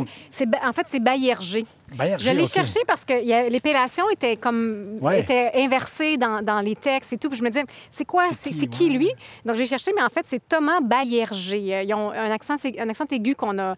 en 0.64 0.72
fait, 0.72 0.86
c'est 0.86 1.00
Baillerger. 1.00 1.66
Bayarger, 1.96 2.24
Je 2.24 2.30
l'ai 2.36 2.46
cherché 2.46 2.78
parce 2.86 3.04
que 3.04 3.14
l'épellation 3.50 4.08
était 4.10 4.36
comme 4.36 4.98
Ouais. 5.00 5.20
était 5.20 5.50
inversée 5.56 6.16
dans, 6.18 6.40
dans 6.40 6.60
les 6.60 6.76
textes 6.76 7.12
et 7.14 7.18
tout. 7.18 7.28
Puis 7.28 7.38
je 7.38 7.42
me 7.42 7.48
disais, 7.50 7.64
c'est 7.90 8.04
quoi, 8.04 8.26
C'est 8.32 8.50
qui, 8.50 8.56
c'est 8.60 8.66
qui, 8.68 8.84
ouais? 8.90 8.96
lui? 8.98 9.10
Donc 9.44 9.56
j'ai 9.56 9.66
cherché, 9.66 9.90
mais 9.96 10.02
en 10.02 10.08
fait 10.08 10.24
c'est 10.24 10.46
Thomas 10.48 10.80
Baillerger. 10.80 11.74
Euh, 11.74 11.82
Ils 11.82 11.94
ont 11.94 12.12
un 12.12 12.30
accent, 12.30 12.54
un 12.78 12.88
accent 12.88 13.06
aigu 13.10 13.34
qu'on 13.34 13.58
a 13.58 13.74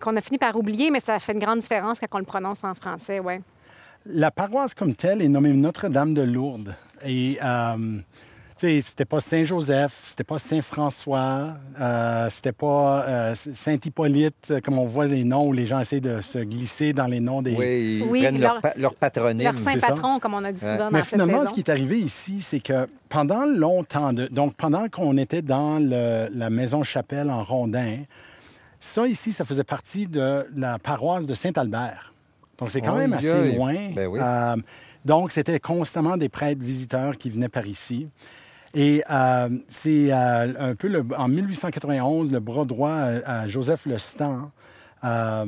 qu'on 0.00 0.16
a 0.16 0.20
fini 0.20 0.38
par 0.38 0.54
oublier, 0.56 0.90
mais 0.90 1.00
ça 1.00 1.18
fait 1.18 1.32
une 1.32 1.38
grande 1.38 1.60
différence 1.60 1.98
quand 1.98 2.06
on 2.12 2.18
le 2.18 2.24
prononce 2.24 2.62
en 2.62 2.74
français, 2.74 3.20
ouais. 3.20 3.40
La 4.06 4.30
paroisse 4.30 4.74
comme 4.74 4.94
telle 4.94 5.22
est 5.22 5.28
nommée 5.28 5.52
Notre-Dame 5.52 6.12
de 6.14 6.22
Lourdes. 6.22 6.74
Et 7.06 7.38
euh, 7.42 7.76
tu 7.76 8.02
sais, 8.56 8.82
c'était 8.82 9.04
pas 9.06 9.18
Saint-Joseph, 9.20 10.04
c'était 10.06 10.24
pas 10.24 10.38
Saint-François, 10.38 11.54
euh, 11.80 12.28
c'était 12.30 12.52
pas 12.52 13.02
euh, 13.08 13.34
Saint-Hippolyte, 13.34 14.48
euh, 14.50 14.60
comme 14.60 14.78
on 14.78 14.86
voit 14.86 15.06
les 15.06 15.24
noms 15.24 15.48
où 15.48 15.52
les 15.52 15.66
gens 15.66 15.80
essaient 15.80 16.00
de 16.00 16.20
se 16.20 16.38
glisser 16.38 16.92
dans 16.92 17.06
les 17.06 17.20
noms 17.20 17.40
des... 17.42 17.54
Oui, 17.54 18.00
ils 18.00 18.08
Oui, 18.08 18.20
prennent 18.22 18.40
leur, 18.40 18.52
leur- 18.54 18.62
pa- 18.62 18.74
leur 18.76 18.94
patronyme. 18.94 19.44
Leur 19.44 19.54
c'est 19.54 19.64
saint 19.64 19.78
ça. 19.78 19.86
patron, 19.88 20.18
comme 20.18 20.34
on 20.34 20.44
a 20.44 20.52
dit 20.52 20.62
Ouais. 20.64 20.70
souvent 20.70 20.88
Mais 20.92 20.98
dans 20.98 21.04
cette 21.04 21.08
finalement, 21.14 21.38
saison. 21.40 21.50
ce 21.50 21.54
qui 21.54 21.60
est 21.60 21.70
arrivé 21.70 21.98
ici, 22.00 22.40
c'est 22.40 22.60
que 22.60 22.86
pendant 23.08 23.44
longtemps, 23.46 24.12
de- 24.12 24.26
donc 24.28 24.54
pendant 24.54 24.88
qu'on 24.88 25.16
était 25.16 25.42
dans 25.42 25.78
le- 25.78 26.28
la 26.34 26.50
maison 26.50 26.82
chapelle 26.84 27.30
en 27.30 27.42
Rondin, 27.42 27.98
ça 28.80 29.06
ici, 29.06 29.32
ça 29.32 29.44
faisait 29.44 29.64
partie 29.64 30.06
de 30.06 30.46
la 30.54 30.78
paroisse 30.78 31.26
de 31.26 31.34
Saint-Albert. 31.34 32.13
Donc 32.58 32.70
c'est 32.70 32.80
quand 32.80 32.96
même 32.96 33.12
assez 33.14 33.54
loin. 33.56 33.74
Ben 33.94 34.06
oui. 34.06 34.20
Euh, 34.22 34.56
donc 35.04 35.32
c'était 35.32 35.60
constamment 35.60 36.16
des 36.16 36.28
prêtres 36.28 36.62
visiteurs 36.62 37.16
qui 37.16 37.30
venaient 37.30 37.48
par 37.48 37.66
ici. 37.66 38.08
Et 38.74 39.02
euh, 39.10 39.48
c'est 39.68 40.12
euh, 40.12 40.52
un 40.58 40.74
peu 40.74 40.88
le- 40.88 41.04
en 41.16 41.28
1891, 41.28 42.32
le 42.32 42.40
bras 42.40 42.64
droit 42.64 42.90
à 42.92 43.46
Joseph 43.46 43.86
Le 43.86 43.98
Stan 43.98 44.50
a 45.02 45.44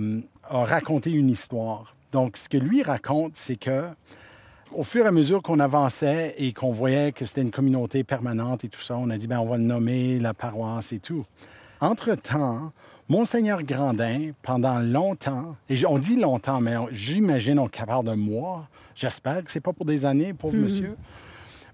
raconté 0.50 1.10
une 1.10 1.28
histoire. 1.30 1.94
Donc, 2.12 2.36
ce 2.36 2.48
que 2.48 2.56
lui 2.56 2.82
raconte, 2.82 3.32
c'est 3.36 3.56
que 3.56 3.84
au 4.72 4.82
fur 4.82 5.04
et 5.04 5.08
à 5.08 5.12
mesure 5.12 5.42
qu'on 5.42 5.60
avançait 5.60 6.34
et 6.38 6.52
qu'on 6.52 6.72
voyait 6.72 7.12
que 7.12 7.24
c'était 7.24 7.42
une 7.42 7.50
communauté 7.50 8.04
permanente 8.04 8.64
et 8.64 8.68
tout 8.68 8.80
ça, 8.80 8.96
on 8.96 9.10
a 9.10 9.16
dit, 9.16 9.26
ben, 9.26 9.38
on 9.38 9.46
va 9.46 9.56
le 9.56 9.62
nommer 9.64 10.18
la 10.18 10.34
paroisse 10.34 10.92
et 10.92 10.98
tout. 10.98 11.24
Entre-temps, 11.80 12.72
Monseigneur 13.08 13.62
Grandin, 13.62 14.32
pendant 14.42 14.80
longtemps, 14.80 15.54
et 15.68 15.86
on 15.86 15.98
dit 15.98 16.16
longtemps, 16.16 16.60
mais 16.60 16.74
j'imagine 16.90 17.58
on 17.60 17.68
parle 17.68 18.02
de 18.02 18.14
mois, 18.14 18.66
j'espère 18.96 19.44
que 19.44 19.50
c'est 19.50 19.60
pas 19.60 19.72
pour 19.72 19.86
des 19.86 20.04
années, 20.04 20.32
pauvre 20.32 20.56
monsieur, 20.56 20.96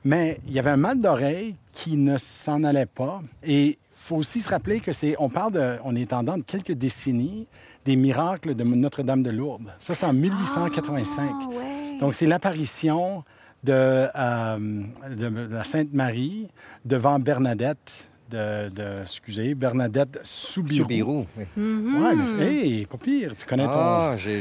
mais 0.05 0.41
il 0.47 0.53
y 0.53 0.59
avait 0.59 0.71
un 0.71 0.77
mal 0.77 1.01
d'oreille 1.01 1.57
qui 1.73 1.97
ne 1.97 2.19
s'en 2.19 2.65
allait 2.65 2.87
pas. 2.87 3.23
Et 3.43 3.67
il 3.67 3.77
faut 3.93 4.17
aussi 4.17 4.41
se 4.41 4.49
rappeler 4.49 4.81
que 4.81 4.93
c'est, 4.93 5.17
on 5.19 5.31
parle 5.31 5.53
de, 5.53 5.77
on 5.85 5.97
est 5.97 6.13
en 6.13 6.23
de 6.23 6.43
quelques 6.43 6.73
décennies 6.73 7.47
des 7.85 7.97
miracles 7.97 8.55
de 8.55 8.65
Notre-Dame 8.65 9.23
de 9.23 9.31
Lourdes. 9.31 9.73
Ça, 9.79 9.95
c'est 9.95 10.07
en 10.07 10.13
1885. 10.13 11.31
Ah, 11.31 11.49
ouais. 11.49 11.99
Donc, 11.99 12.15
c'est 12.15 12.27
l'apparition 12.27 13.25
de, 13.65 13.73
euh, 14.15 14.83
de 15.17 15.55
la 15.55 15.65
Sainte 15.65 15.93
Marie 15.93 16.49
devant 16.85 17.19
Bernadette, 17.19 18.07
de, 18.33 18.69
de- 18.71 19.03
excusez, 19.03 19.55
Bernadette 19.55 20.19
Soubirou. 20.23 20.83
Soubirou. 20.85 21.27
oui. 21.37 21.45
Mhm. 21.57 22.03
Ouais, 22.05 22.15
mais 22.17 22.27
c'est- 22.27 22.55
hey, 22.55 22.87
pas 22.87 22.99
pire, 22.99 23.35
tu 23.37 23.47
connais 23.47 23.65
ton... 23.67 23.71
Ah, 23.75 24.15
j'ai 24.17 24.41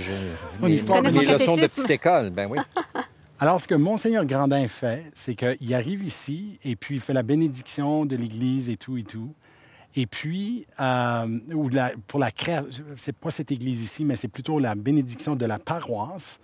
mes, 0.62 0.72
histoire 0.74 1.02
de- 1.02 1.10
mes 1.10 1.26
leçons 1.26 1.56
de 1.58 1.68
petite 1.68 1.90
école. 1.90 2.30
Ben 2.32 2.48
oui. 2.50 2.58
Alors, 3.40 3.60
ce 3.60 3.68
que 3.68 3.76
Monseigneur 3.76 4.24
Grandin 4.26 4.68
fait, 4.68 5.06
c'est 5.16 5.34
qu'il 5.36 5.74
arrive 5.74 6.04
ici 6.04 6.60
et 6.64 6.76
puis 6.76 6.96
il 6.96 7.02
fait 7.02 7.14
la 7.14 7.24
bénédiction 7.24 8.06
de 8.06 8.16
l'Église 8.16 8.70
et 8.70 8.78
tout 8.78 8.98
et 8.98 9.04
tout. 9.04 9.34
Et 9.96 10.06
puis, 10.06 10.66
euh, 10.80 11.26
ou 11.54 11.68
la- 11.70 11.92
pour 12.08 12.20
la 12.20 12.32
création, 12.32 12.70
c'est 12.96 13.16
pas 13.16 13.32
cette 13.32 13.52
Église 13.52 13.82
ici, 13.82 14.06
mais 14.06 14.16
c'est 14.16 14.28
plutôt 14.30 14.58
la 14.60 14.74
bénédiction 14.76 15.36
de 15.36 15.46
la 15.46 15.60
paroisse. 15.60 16.40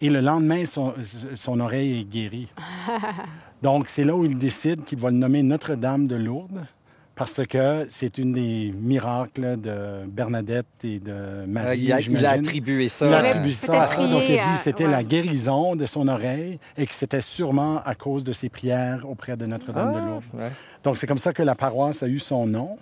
Et 0.00 0.10
le 0.10 0.20
lendemain, 0.20 0.66
son, 0.66 0.92
son 1.34 1.60
oreille 1.60 2.00
est 2.00 2.04
guérie. 2.04 2.48
Donc, 3.62 3.88
c'est 3.88 4.04
là 4.04 4.14
où 4.14 4.24
il 4.26 4.36
décide 4.36 4.84
qu'il 4.84 4.98
va 4.98 5.10
le 5.10 5.16
nommer 5.16 5.42
Notre-Dame 5.42 6.06
de 6.06 6.16
Lourdes 6.16 6.66
parce 7.16 7.40
que 7.46 7.86
c'est 7.90 8.18
une 8.18 8.32
des 8.32 8.72
miracles 8.76 9.60
de 9.60 10.04
Bernadette 10.06 10.66
et 10.82 10.98
de 10.98 11.12
Euh, 11.12 11.44
Marie. 11.46 11.80
il, 11.82 11.92
a, 11.92 12.00
il 12.00 12.26
a 12.26 12.30
attribué 12.30 12.88
ça. 12.88 13.06
Il 13.06 13.14
a 13.14 13.18
avait 13.18 13.28
attribué 13.28 13.52
ça 13.52 13.82
à 13.82 13.86
ça. 13.86 14.06
Donc, 14.08 14.22
il 14.28 14.38
a 14.38 14.42
dit 14.42 14.50
que 14.52 14.58
c'était 14.58 14.86
ouais. 14.86 14.90
la 14.90 15.04
guérison 15.04 15.76
de 15.76 15.86
son 15.86 16.08
oreille 16.08 16.58
et 16.76 16.86
que 16.86 16.94
c'était 16.94 17.20
sûrement 17.20 17.80
à 17.84 17.94
cause 17.94 18.24
de 18.24 18.32
ses 18.32 18.48
prières 18.48 19.08
auprès 19.08 19.36
de 19.36 19.46
Notre-Dame 19.46 19.92
de 19.94 19.98
Ah, 19.98 20.06
Lourdes. 20.06 20.24
ouais. 20.34 20.50
Donc, 20.82 20.98
c'est 20.98 21.06
comme 21.06 21.18
ça 21.18 21.32
que 21.32 21.42
la 21.42 21.54
paroisse 21.54 22.02
a 22.02 22.08
eu 22.08 22.18
son 22.18 22.46
nom. 22.46 22.76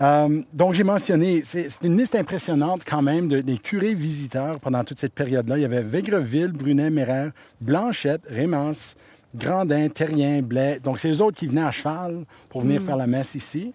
Euh, 0.00 0.42
donc, 0.52 0.74
j'ai 0.74 0.84
mentionné, 0.84 1.42
c'est 1.44 1.68
une 1.82 1.96
liste 1.96 2.14
impressionnante 2.16 2.82
quand 2.84 3.02
même 3.02 3.28
de- 3.28 3.40
des 3.40 3.58
curés 3.58 3.94
visiteurs 3.94 4.58
pendant 4.58 4.82
toute 4.84 4.98
cette 4.98 5.14
période-là. 5.14 5.58
Il 5.58 5.62
y 5.62 5.64
avait 5.64 5.82
Végreville, 5.82 6.48
Brunet, 6.52 6.90
Méraire, 6.90 7.30
Blanchette, 7.60 8.22
Rémance, 8.28 8.96
Grandin, 9.34 9.88
Terrien, 9.88 10.42
Blais. 10.42 10.80
Donc, 10.82 10.98
c'est 10.98 11.10
eux 11.10 11.22
autres 11.22 11.38
qui 11.38 11.46
venaient 11.46 11.62
à 11.62 11.70
cheval 11.70 12.24
pour 12.48 12.62
venir 12.62 12.82
faire 12.82 12.96
la 12.96 13.06
messe 13.06 13.34
ici. 13.34 13.72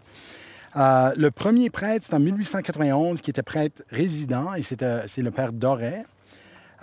Euh, 0.75 1.11
le 1.17 1.31
premier 1.31 1.69
prêtre, 1.69 2.05
c'est 2.07 2.13
en 2.13 2.19
1891, 2.19 3.21
qui 3.21 3.31
était 3.31 3.41
prêtre 3.41 3.81
résident, 3.89 4.53
et 4.53 4.61
c'est 4.61 5.21
le 5.21 5.31
père 5.31 5.51
Doré. 5.51 6.03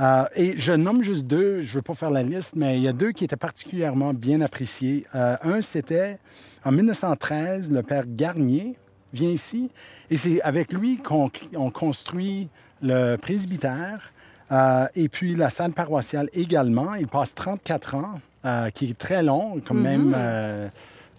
Euh, 0.00 0.24
et 0.34 0.56
je 0.56 0.72
nomme 0.72 1.04
juste 1.04 1.24
deux, 1.24 1.62
je 1.62 1.70
ne 1.70 1.74
veux 1.74 1.82
pas 1.82 1.94
faire 1.94 2.10
la 2.10 2.24
liste, 2.24 2.54
mais 2.56 2.78
il 2.78 2.82
y 2.82 2.88
a 2.88 2.92
deux 2.92 3.12
qui 3.12 3.24
étaient 3.24 3.36
particulièrement 3.36 4.12
bien 4.12 4.40
appréciés. 4.40 5.06
Euh, 5.14 5.36
un, 5.42 5.60
c'était 5.60 6.18
en 6.64 6.72
1913, 6.72 7.70
le 7.70 7.82
père 7.84 8.04
Garnier 8.08 8.74
vient 9.12 9.30
ici, 9.30 9.70
et 10.10 10.16
c'est 10.16 10.42
avec 10.42 10.72
lui 10.72 10.96
qu'on 10.96 11.30
on 11.54 11.70
construit 11.70 12.48
le 12.82 13.14
presbytère 13.16 14.12
euh, 14.52 14.86
et 14.94 15.08
puis 15.08 15.34
la 15.34 15.50
salle 15.50 15.72
paroissiale 15.72 16.28
également. 16.34 16.94
Il 16.94 17.06
passe 17.08 17.34
34 17.34 17.94
ans, 17.94 18.20
euh, 18.44 18.70
qui 18.70 18.90
est 18.90 18.98
très 18.98 19.22
long, 19.22 19.60
comme 19.66 19.80
même 19.82 20.12
euh, 20.16 20.68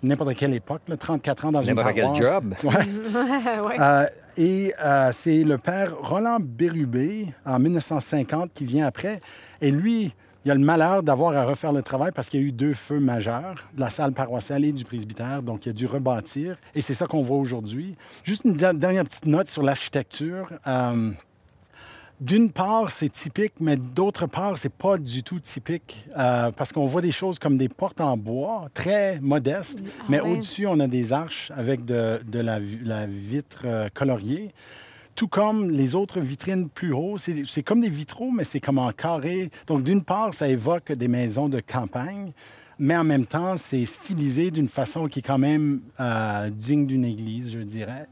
n'importe 0.03 0.35
quelle 0.35 0.53
époque, 0.53 0.81
là, 0.88 0.97
34 0.97 1.45
ans 1.45 1.51
dans 1.51 1.61
une 1.63 1.75
N'importe 1.75 1.95
quel 1.95 2.03
paroisse. 2.05 2.19
job. 2.33 2.55
Ouais. 2.63 3.59
Ouais. 3.61 3.75
Euh, 3.79 4.05
et 4.38 4.73
euh, 4.83 5.09
c'est 5.13 5.43
le 5.43 5.57
père 5.57 5.93
Roland 6.01 6.38
Bérubé, 6.39 7.27
en 7.45 7.57
1950, 7.59 8.51
qui 8.53 8.65
vient 8.65 8.85
après. 8.85 9.21
Et 9.61 9.71
lui, 9.71 10.13
il 10.43 10.51
a 10.51 10.53
le 10.53 10.59
malheur 10.61 11.01
d'avoir 11.01 11.35
à 11.35 11.43
refaire 11.45 11.71
le 11.71 11.81
travail 11.81 12.11
parce 12.13 12.29
qu'il 12.29 12.41
y 12.41 12.43
a 12.43 12.45
eu 12.47 12.51
deux 12.51 12.73
feux 12.73 12.99
majeurs, 12.99 13.55
de 13.73 13.79
la 13.79 13.89
salle 13.89 14.11
paroissiale 14.11 14.63
et 14.65 14.71
du 14.73 14.83
presbytère. 14.83 15.41
Donc, 15.41 15.65
il 15.65 15.69
a 15.69 15.73
dû 15.73 15.88
rebâtir. 15.88 16.57
Et 16.75 16.81
c'est 16.81 16.93
ça 16.93 17.07
qu'on 17.07 17.23
voit 17.23 17.38
aujourd'hui. 17.38 17.95
Juste 18.23 18.43
une 18.45 18.53
der- 18.55 18.73
dernière 18.75 19.05
petite 19.05 19.25
note 19.25 19.47
sur 19.47 19.63
l'architecture. 19.63 20.49
Euh, 20.67 21.11
d'une 22.21 22.51
part, 22.51 22.91
c'est 22.91 23.10
typique, 23.10 23.54
mais 23.60 23.75
d'autre 23.75 24.25
part, 24.28 24.58
c'est 24.58 24.71
pas 24.71 24.97
du 24.97 25.21
tout 25.21 25.39
typique 25.39 26.08
euh, 26.17 26.51
parce 26.51 26.71
qu'on 26.71 26.86
voit 26.86 27.01
des 27.01 27.12
choses 27.12 27.39
comme 27.39 27.58
des 27.58 27.69
portes 27.69 27.99
en 27.99 28.15
bois, 28.15 28.69
très 28.73 29.19
modestes, 29.19 29.80
mais 30.10 30.21
ouais. 30.21 30.32
au-dessus, 30.32 30.65
on 30.67 30.80
a 30.80 30.88
des 30.88 31.12
arches 31.12 31.51
avec 31.56 31.84
de, 31.84 32.21
de 32.25 32.39
la, 32.39 32.60
vi- 32.60 32.80
la 32.84 33.06
vitre 33.06 33.63
euh, 33.65 33.89
coloriée. 33.93 34.54
Tout 35.13 35.28
comme 35.28 35.69
les 35.71 35.95
autres 35.95 36.19
vitrines 36.19 36.67
plus 36.69 36.91
haut, 36.91 37.17
c'est 37.17 37.43
c'est 37.45 37.63
comme 37.63 37.82
des 37.82 37.89
vitraux, 37.89 38.32
mais 38.32 38.43
c'est 38.43 38.60
comme 38.60 38.80
en 38.80 38.91
carré. 38.91 39.49
Donc, 39.67 39.84
d'une 39.84 40.04
part, 40.04 40.34
ça 40.34 40.47
évoque 40.47 40.91
des 40.91 41.08
maisons 41.08 41.47
de 41.47 41.62
campagne, 41.62 42.34
mais 42.80 42.97
en 42.97 43.06
même 43.06 43.25
temps, 43.25 43.56
c'est 43.56 43.86
stylisé 43.86 44.51
d'une 44.51 44.67
façon 44.67 45.08
qui 45.08 45.19
est 45.19 45.21
quand 45.21 45.38
même 45.38 45.80
euh, 46.01 46.49
digne 46.49 46.86
d'une 46.86 47.06
église, 47.06 47.51
je 47.54 47.60
dirais. 47.60 48.08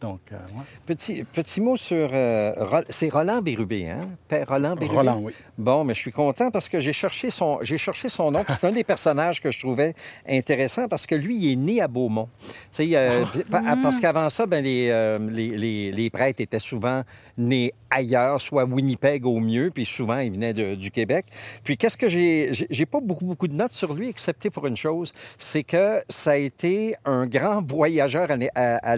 Donc, 0.00 0.20
euh, 0.32 0.36
ouais. 0.36 0.64
Petit, 0.86 1.24
petit 1.24 1.60
mot 1.60 1.76
sur. 1.76 2.08
euh, 2.12 2.82
c'est 2.88 3.10
Roland 3.10 3.42
Bérubé, 3.42 3.88
hein? 3.90 4.00
Père 4.28 4.46
Roland 4.48 4.74
Bérubé? 4.74 4.96
Roland, 4.96 5.20
oui. 5.22 5.32
Bon, 5.58 5.84
mais 5.84 5.92
je 5.92 5.98
suis 6.00 6.10
content 6.12 6.50
parce 6.50 6.70
que 6.70 6.80
j'ai 6.80 6.94
cherché 6.94 7.28
son, 7.28 7.58
j'ai 7.60 7.76
cherché 7.76 8.08
son 8.08 8.30
nom. 8.30 8.42
C'est 8.48 8.66
un 8.66 8.72
des 8.72 8.82
personnages 8.84 9.42
que 9.42 9.50
je 9.50 9.58
trouvais 9.58 9.94
intéressant 10.26 10.88
parce 10.88 11.06
que 11.06 11.14
lui, 11.14 11.36
il 11.36 11.52
est 11.52 11.56
né 11.56 11.80
à 11.82 11.88
Beaumont. 11.88 12.28
Tu 12.72 12.84
sais, 12.84 12.90
euh, 12.94 13.26
pa- 13.50 13.62
parce 13.82 14.00
qu'avant 14.00 14.30
ça, 14.30 14.46
ben, 14.46 14.64
les, 14.64 14.88
euh, 14.90 15.18
les, 15.30 15.48
les, 15.56 15.92
les 15.92 16.08
prêtres 16.10 16.40
étaient 16.40 16.58
souvent 16.58 17.02
nés 17.40 17.72
ailleurs, 17.90 18.40
soit 18.40 18.64
Winnipeg 18.64 19.26
au 19.26 19.40
mieux, 19.40 19.70
puis 19.74 19.84
souvent 19.84 20.18
ils 20.18 20.30
venaient 20.30 20.52
de- 20.52 20.74
du 20.76 20.90
Québec. 20.90 21.26
Puis 21.64 21.76
qu'est-ce 21.76 21.96
que 21.96 22.08
j'ai, 22.08 22.50
j'ai- 22.52 22.86
pas 22.86 23.00
beaucoup 23.00 23.24
beaucoup 23.24 23.48
de 23.48 23.54
notes 23.54 23.72
sur 23.72 23.94
lui, 23.94 24.08
excepté 24.08 24.50
pour 24.50 24.66
une 24.66 24.76
chose, 24.76 25.12
c'est 25.38 25.62
que 25.64 26.02
ça 26.08 26.32
a 26.32 26.36
été 26.36 26.94
un 27.04 27.26
grand 27.26 27.66
voyageur 27.66 28.28
à, 28.54 28.96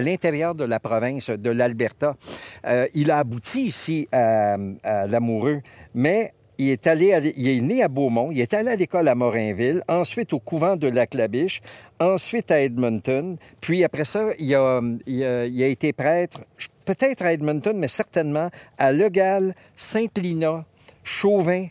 l'intérieur 0.00 0.54
de 0.54 0.64
la 0.64 0.78
province 0.80 1.30
de 1.30 1.50
l'Alberta. 1.50 2.14
Euh, 2.66 2.86
il 2.94 3.10
a 3.10 3.18
abouti 3.18 3.66
ici 3.66 4.08
à, 4.12 4.56
Lamoureux, 5.08 5.62
mais 5.94 6.32
il 6.58 6.70
est 6.70 6.86
allé, 6.86 7.12
à 7.12 7.18
il 7.18 7.48
est 7.48 7.60
né 7.60 7.82
à 7.82 7.88
Beaumont, 7.88 8.30
il 8.32 8.40
est 8.40 8.54
allé 8.54 8.70
à 8.70 8.76
l'école 8.76 9.08
à 9.08 9.14
Morinville, 9.14 9.82
ensuite 9.88 10.32
au 10.32 10.38
couvent 10.38 10.76
de 10.76 10.88
la 10.88 11.06
Clabiche, 11.06 11.60
ensuite 12.00 12.50
à 12.50 12.60
Edmonton, 12.62 13.36
puis 13.60 13.84
après 13.84 14.04
ça, 14.06 14.28
il 14.38 14.54
a, 14.54 14.80
il 15.06 15.22
a, 15.24 15.44
il 15.46 15.62
a 15.62 15.66
été 15.66 15.92
prêtre, 15.92 16.40
peut-être 16.86 17.22
à 17.22 17.32
Edmonton, 17.34 17.76
mais 17.76 17.88
certainement 17.88 18.48
à 18.78 18.92
Legal, 18.92 19.54
Sainte-Lina, 19.76 20.64
Chauvin 21.04 21.66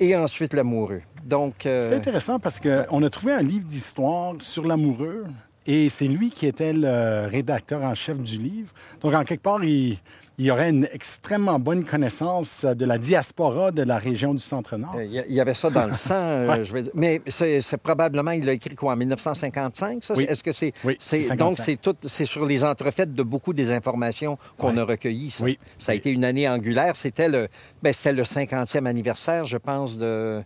et 0.00 0.16
ensuite 0.16 0.54
Lamoureux. 0.54 1.02
Donc, 1.24 1.66
euh, 1.66 1.86
C'est 1.88 1.94
intéressant 1.94 2.38
parce 2.38 2.58
qu'on 2.58 3.02
a 3.02 3.10
trouvé 3.10 3.32
un 3.32 3.42
livre 3.42 3.66
d'histoire 3.66 4.34
sur 4.40 4.64
l'amoureux 4.64 5.24
et 5.66 5.88
c'est 5.88 6.08
lui 6.08 6.30
qui 6.30 6.46
était 6.46 6.72
le 6.72 7.28
rédacteur 7.28 7.82
en 7.82 7.94
chef 7.94 8.18
du 8.18 8.38
livre. 8.38 8.72
Donc, 9.00 9.14
en 9.14 9.24
quelque 9.24 9.42
part, 9.42 9.62
il, 9.62 9.98
il 10.42 10.50
aurait 10.50 10.70
une 10.70 10.88
extrêmement 10.92 11.58
bonne 11.60 11.84
connaissance 11.84 12.64
de 12.64 12.84
la 12.84 12.98
diaspora 12.98 13.70
de 13.70 13.82
la 13.82 13.98
région 13.98 14.34
du 14.34 14.40
Centre-Nord. 14.40 14.96
Euh, 14.96 15.04
Il 15.04 15.32
y 15.32 15.34
y 15.34 15.40
avait 15.40 15.54
ça 15.54 15.70
dans 15.70 15.86
le 15.86 15.92
sang, 15.92 16.14
euh, 16.14 16.48
Ouais. 16.48 16.64
je 16.64 16.72
veux 16.72 16.82
dire. 16.82 16.92
Mais 16.94 17.22
c'est 17.28 17.76
probablement, 17.76 18.32
il 18.32 18.44
l'a 18.44 18.52
écrit 18.52 18.74
quoi, 18.74 18.92
en 18.94 18.96
1955, 18.96 20.02
ça? 20.04 20.14
Oui. 20.16 20.24
Est-ce 20.28 20.42
que 20.42 20.52
c'est... 20.52 20.72
Oui, 20.84 20.94
donc, 20.94 21.54
55. 21.56 21.64
c'est 21.64 21.76
tout, 21.80 21.94
c'est 22.06 22.26
sur 22.26 22.44
les 22.46 22.64
entrefaites 22.64 23.14
de 23.14 23.22
beaucoup 23.22 23.52
des 23.52 23.70
informations 23.70 24.36
qu'on 24.58 24.72
Ouais. 24.74 24.80
a 24.80 24.84
recueillies, 24.84 25.30
ça? 25.30 25.44
Oui. 25.44 25.58
Ça 25.78 25.92
a 25.92 25.94
été 25.94 26.10
une 26.10 26.24
année 26.24 26.48
angulaire. 26.48 26.96
C'était 26.96 27.28
le, 27.28 27.48
ben, 27.82 27.92
c'était 27.92 28.12
le 28.12 28.24
50e 28.24 28.86
anniversaire, 28.86 29.44
je 29.44 29.58
pense, 29.58 29.96
de... 29.96 30.42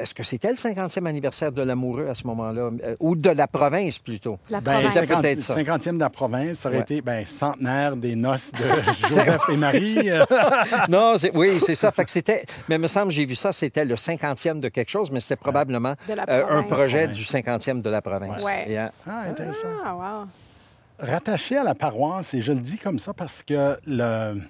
est-ce 0.00 0.14
que 0.14 0.22
c'était 0.22 0.48
le 0.50 0.54
50e 0.56 1.06
anniversaire 1.06 1.52
de 1.52 1.62
l'amoureux 1.62 2.08
à 2.08 2.14
ce 2.14 2.26
moment-là? 2.26 2.70
Euh, 2.84 2.96
ou 3.00 3.16
de 3.16 3.30
la 3.30 3.46
province, 3.46 3.98
plutôt? 3.98 4.38
La 4.50 4.60
Ben, 4.60 4.72
province. 4.72 4.94
C'était 4.94 5.06
50, 5.06 5.22
peut-être 5.22 5.40
ça. 5.40 5.54
50e 5.56 5.94
de 5.94 6.00
la 6.00 6.10
province, 6.10 6.58
ça 6.58 6.68
aurait 6.68 6.78
Ouais. 6.78 6.82
été 6.82 7.00
ben, 7.02 7.26
centenaire 7.26 7.96
des 7.96 8.16
noces 8.16 8.52
de 8.52 8.64
Joseph 9.08 9.42
et 9.50 9.56
Marie. 9.56 10.08
non, 10.88 11.16
c'est- 11.18 11.34
oui, 11.36 11.60
c'est 11.64 11.74
ça. 11.74 11.90
Fait 11.92 12.04
que 12.04 12.10
c'était... 12.10 12.44
Mais 12.68 12.76
il 12.76 12.80
me 12.80 12.88
semble, 12.88 13.12
j'ai 13.12 13.24
vu 13.24 13.34
ça, 13.34 13.52
c'était 13.52 13.84
le 13.84 13.94
50e 13.96 14.60
de 14.60 14.68
quelque 14.68 14.90
chose, 14.90 15.10
mais 15.10 15.20
c'était 15.20 15.36
probablement 15.36 15.94
euh, 16.08 16.44
un 16.48 16.62
projet 16.62 17.06
Ouais. 17.06 17.08
du 17.08 17.22
50e 17.22 17.82
de 17.82 17.90
la 17.90 18.02
province. 18.02 18.42
Ouais. 18.42 18.70
Et, 18.70 18.78
euh, 18.78 18.88
Ah, 19.06 19.22
intéressant. 19.28 19.68
Ah, 19.84 19.94
wow. 19.94 20.26
rattaché 21.06 21.56
à 21.56 21.64
la 21.64 21.74
paroisse, 21.74 22.34
et 22.34 22.42
je 22.42 22.52
le 22.52 22.60
dis 22.60 22.78
comme 22.78 22.98
ça 22.98 23.12
parce 23.14 23.42
que 23.42 23.78
le, 23.86 24.40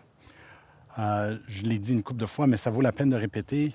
euh, 0.99 1.37
je 1.49 1.63
l'ai 1.63 1.79
dit 1.79 1.93
une 1.93 2.03
couple 2.03 2.21
de 2.21 2.27
fois, 2.27 2.47
mais 2.47 2.57
ça 2.57 2.71
vaut 2.71 2.81
la 2.81 2.93
peine 2.93 3.11
de 3.11 3.17
répéter, 3.17 3.75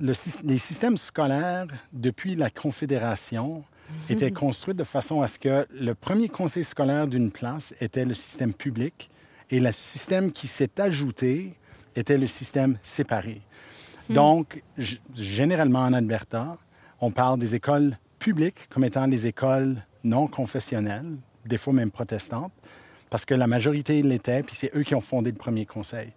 le 0.00 0.12
les 0.44 0.58
systèmes 0.58 0.96
scolaires, 0.96 1.66
depuis 1.92 2.34
la 2.34 2.50
Confédération, 2.50 3.64
étaient 4.08 4.30
construits 4.30 4.74
de 4.74 4.84
façon 4.84 5.20
à 5.22 5.26
ce 5.26 5.38
que 5.38 5.66
le 5.78 5.94
premier 5.94 6.28
conseil 6.28 6.64
scolaire 6.64 7.06
d'une 7.06 7.30
place 7.30 7.74
était 7.80 8.04
le 8.04 8.14
système 8.14 8.54
public 8.54 9.10
et 9.50 9.60
le 9.60 9.70
système 9.72 10.32
qui 10.32 10.46
s'est 10.46 10.80
ajouté 10.80 11.54
était 11.94 12.16
le 12.16 12.26
système 12.26 12.78
séparé. 12.82 13.42
Donc, 14.08 14.62
g- 14.78 14.98
généralement 15.14 15.80
en 15.80 15.92
Alberta, 15.92 16.56
on 17.00 17.10
parle 17.10 17.38
des 17.38 17.54
écoles 17.54 17.98
publiques 18.18 18.68
comme 18.70 18.84
étant 18.84 19.06
des 19.08 19.26
écoles 19.26 19.84
non 20.04 20.26
confessionnelles, 20.26 21.16
des 21.44 21.58
fois 21.58 21.72
même 21.74 21.90
protestantes, 21.90 22.52
parce 23.10 23.24
que 23.26 23.34
la 23.34 23.46
majorité 23.46 24.02
l'était, 24.02 24.42
puis 24.42 24.56
c'est 24.56 24.74
eux 24.74 24.84
qui 24.84 24.94
ont 24.94 25.00
fondé 25.02 25.30
le 25.30 25.36
premier 25.36 25.66
conseil. 25.66 26.12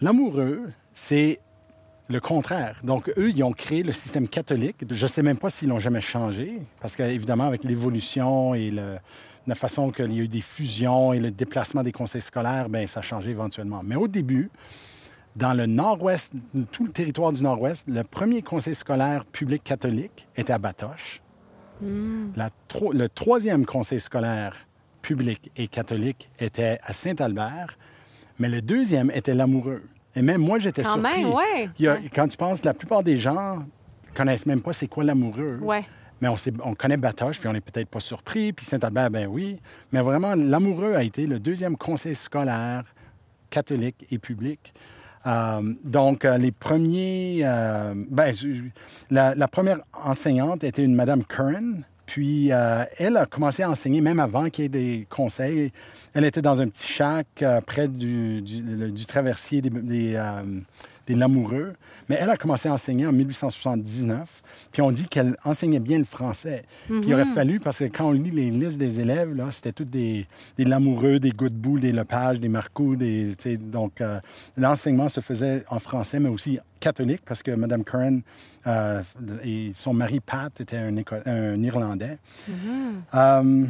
L'amoureux, 0.00 0.70
c'est 0.94 1.38
le 2.08 2.20
contraire. 2.20 2.80
Donc, 2.84 3.10
eux, 3.18 3.30
ils 3.30 3.42
ont 3.42 3.52
créé 3.52 3.82
le 3.82 3.92
système 3.92 4.28
catholique. 4.28 4.76
Je 4.90 5.04
ne 5.04 5.08
sais 5.10 5.22
même 5.22 5.36
pas 5.36 5.50
s'ils 5.50 5.68
l'ont 5.68 5.78
jamais 5.78 6.00
changé, 6.00 6.58
parce 6.80 6.96
qu'évidemment, 6.96 7.44
avec 7.44 7.64
l'évolution 7.64 8.54
et 8.54 8.70
le- 8.70 8.96
la 9.46 9.54
façon 9.54 9.90
qu'il 9.90 10.12
y 10.12 10.20
a 10.20 10.22
eu 10.24 10.28
des 10.28 10.40
fusions 10.40 11.12
et 11.12 11.20
le 11.20 11.30
déplacement 11.30 11.82
des 11.82 11.92
conseils 11.92 12.20
scolaires, 12.20 12.68
ben 12.68 12.86
ça 12.86 13.00
a 13.00 13.02
changé 13.02 13.30
éventuellement. 13.30 13.82
Mais 13.84 13.96
au 13.96 14.08
début, 14.08 14.50
dans 15.36 15.52
le 15.54 15.66
nord-ouest, 15.66 16.32
tout 16.72 16.84
le 16.84 16.92
territoire 16.92 17.32
du 17.32 17.42
nord-ouest, 17.42 17.84
le 17.88 18.02
premier 18.04 18.42
conseil 18.42 18.74
scolaire 18.74 19.24
public 19.24 19.62
catholique 19.64 20.26
était 20.36 20.52
à 20.52 20.58
Batoche. 20.58 21.20
La 22.36 22.50
tro- 22.66 22.92
le 22.92 23.08
troisième 23.08 23.64
conseil 23.64 24.00
scolaire 24.00 24.56
public 25.00 25.50
et 25.56 25.68
catholique 25.68 26.28
était 26.40 26.78
à 26.82 26.92
Saint-Albert, 26.92 27.78
mais 28.38 28.48
le 28.48 28.60
deuxième 28.60 29.10
était 29.12 29.34
l'amoureux. 29.34 29.82
Et 30.18 30.22
même 30.22 30.40
moi, 30.40 30.58
j'étais 30.58 30.82
surpris. 30.82 31.22
même, 31.22 31.32
ouais. 31.32 31.70
Il 31.78 31.84
y 31.84 31.88
a- 31.88 31.94
Ouais. 31.94 32.10
Quand 32.12 32.26
tu 32.26 32.36
penses, 32.36 32.64
la 32.64 32.74
plupart 32.74 33.04
des 33.04 33.18
gens 33.18 33.64
connaissent 34.14 34.46
même 34.46 34.60
pas 34.60 34.72
c'est 34.72 34.88
quoi 34.88 35.04
l'amoureux. 35.04 35.58
Ouais. 35.62 35.84
Mais 36.20 36.26
on, 36.26 36.36
sait- 36.36 36.52
on 36.64 36.74
connaît 36.74 36.96
Batoche, 36.96 37.38
puis 37.38 37.48
on 37.48 37.52
n'est 37.52 37.60
peut-être 37.60 37.88
pas 37.88 38.00
surpris. 38.00 38.52
Puis 38.52 38.66
Saint-Albert, 38.66 39.10
ben 39.10 39.28
oui. 39.28 39.60
Mais 39.92 40.00
vraiment, 40.00 40.34
l'amoureux 40.34 40.94
a 40.94 41.04
été 41.04 41.26
le 41.26 41.38
deuxième 41.38 41.76
conseil 41.76 42.16
scolaire 42.16 42.82
catholique 43.48 44.06
et 44.10 44.18
public. 44.18 44.74
Euh, 45.26 45.60
donc, 45.84 46.24
euh, 46.24 46.36
les 46.36 46.50
premiers... 46.50 47.40
euh, 47.44 47.94
ben, 48.10 48.34
la, 49.10 49.34
la 49.36 49.46
première 49.48 49.78
enseignante 50.04 50.64
était 50.64 50.82
une 50.84 50.94
Madame 50.96 51.22
Curran. 51.24 51.82
Puis, 52.08 52.52
euh, 52.52 52.84
elle 52.96 53.18
a 53.18 53.26
commencé 53.26 53.62
à 53.62 53.68
enseigner 53.68 54.00
même 54.00 54.18
avant 54.18 54.48
qu'il 54.48 54.62
y 54.62 54.64
ait 54.64 54.70
des 54.70 55.06
conseils. 55.10 55.70
Elle 56.14 56.24
était 56.24 56.40
dans 56.40 56.58
un 56.58 56.66
petit 56.68 56.86
shack 56.86 57.26
euh, 57.42 57.60
près 57.60 57.86
du, 57.86 58.42
traversier 59.06 59.60
des, 59.60 59.68
des, 59.68 60.14
euh, 60.14 60.42
des 61.08 61.14
Lamoureux. 61.14 61.72
Mais 62.08 62.18
elle 62.20 62.30
a 62.30 62.36
commencé 62.36 62.68
à 62.68 62.72
enseigner 62.74 63.06
en 63.06 63.12
1879. 63.12 64.42
Puis 64.70 64.82
on 64.82 64.92
dit 64.92 65.08
qu'elle 65.08 65.36
enseignait 65.44 65.80
bien 65.80 65.98
le 65.98 66.04
français. 66.04 66.64
Puis 66.86 67.00
il 67.06 67.14
aurait 67.14 67.24
fallu, 67.24 67.58
parce 67.60 67.78
que 67.78 67.84
quand 67.84 68.08
on 68.08 68.12
lit 68.12 68.30
les 68.30 68.50
listes 68.50 68.78
des 68.78 69.00
élèves, 69.00 69.34
là, 69.34 69.50
c'était 69.50 69.72
tous 69.72 69.84
des, 69.84 70.26
des 70.56 70.64
Lamoureux, 70.64 71.18
des 71.18 71.30
Godbout, 71.30 71.80
des 71.80 71.92
Lepage, 71.92 72.40
des 72.40 72.48
Marcoux. 72.48 72.94
Des, 72.94 73.34
donc, 73.56 74.00
euh, 74.00 74.20
l'enseignement 74.56 75.08
se 75.08 75.20
faisait 75.20 75.64
en 75.70 75.78
français, 75.78 76.20
mais 76.20 76.28
aussi 76.28 76.58
catholique, 76.78 77.22
parce 77.24 77.42
que 77.42 77.50
Mme 77.50 77.84
Curran 77.84 78.20
euh, 78.66 79.02
et 79.42 79.72
son 79.74 79.94
mari 79.94 80.20
Pat 80.20 80.60
était 80.60 80.76
un, 80.76 81.62
Irlandais. 81.62 82.18
Euh, 83.14 83.64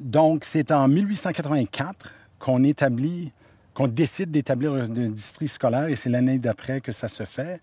donc, 0.00 0.44
c'est 0.44 0.72
en 0.72 0.88
1884 0.88 2.12
qu'on 2.38 2.64
établit, 2.64 3.32
qu'on 3.80 3.88
décide 3.88 4.30
d'établir 4.30 4.74
un, 4.74 4.88
district 4.88 5.52
scolaire 5.52 5.88
et 5.88 5.96
c'est 5.96 6.10
l'année 6.10 6.38
d'après 6.38 6.82
que 6.82 6.92
ça 6.92 7.08
se 7.08 7.24
fait. 7.24 7.60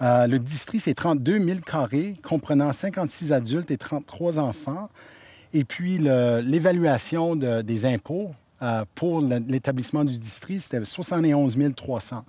Euh, 0.00 0.26
le 0.26 0.38
district, 0.38 0.84
c'est 0.84 0.94
32 0.94 1.38
000 1.38 1.60
carrés, 1.60 2.14
comprenant 2.22 2.72
56 2.72 3.32
adultes 3.34 3.70
et 3.70 3.76
33 3.76 4.38
enfants. 4.38 4.88
Et 5.52 5.64
puis, 5.64 5.98
l'évaluation 5.98 7.36
de- 7.36 7.60
des 7.60 7.84
impôts 7.84 8.30
euh, 8.62 8.84
pour 8.94 9.20
l'établissement 9.20 10.04
du 10.04 10.18
district, 10.18 10.60
c'était 10.60 10.82
71 10.82 11.58
300. 11.76 12.24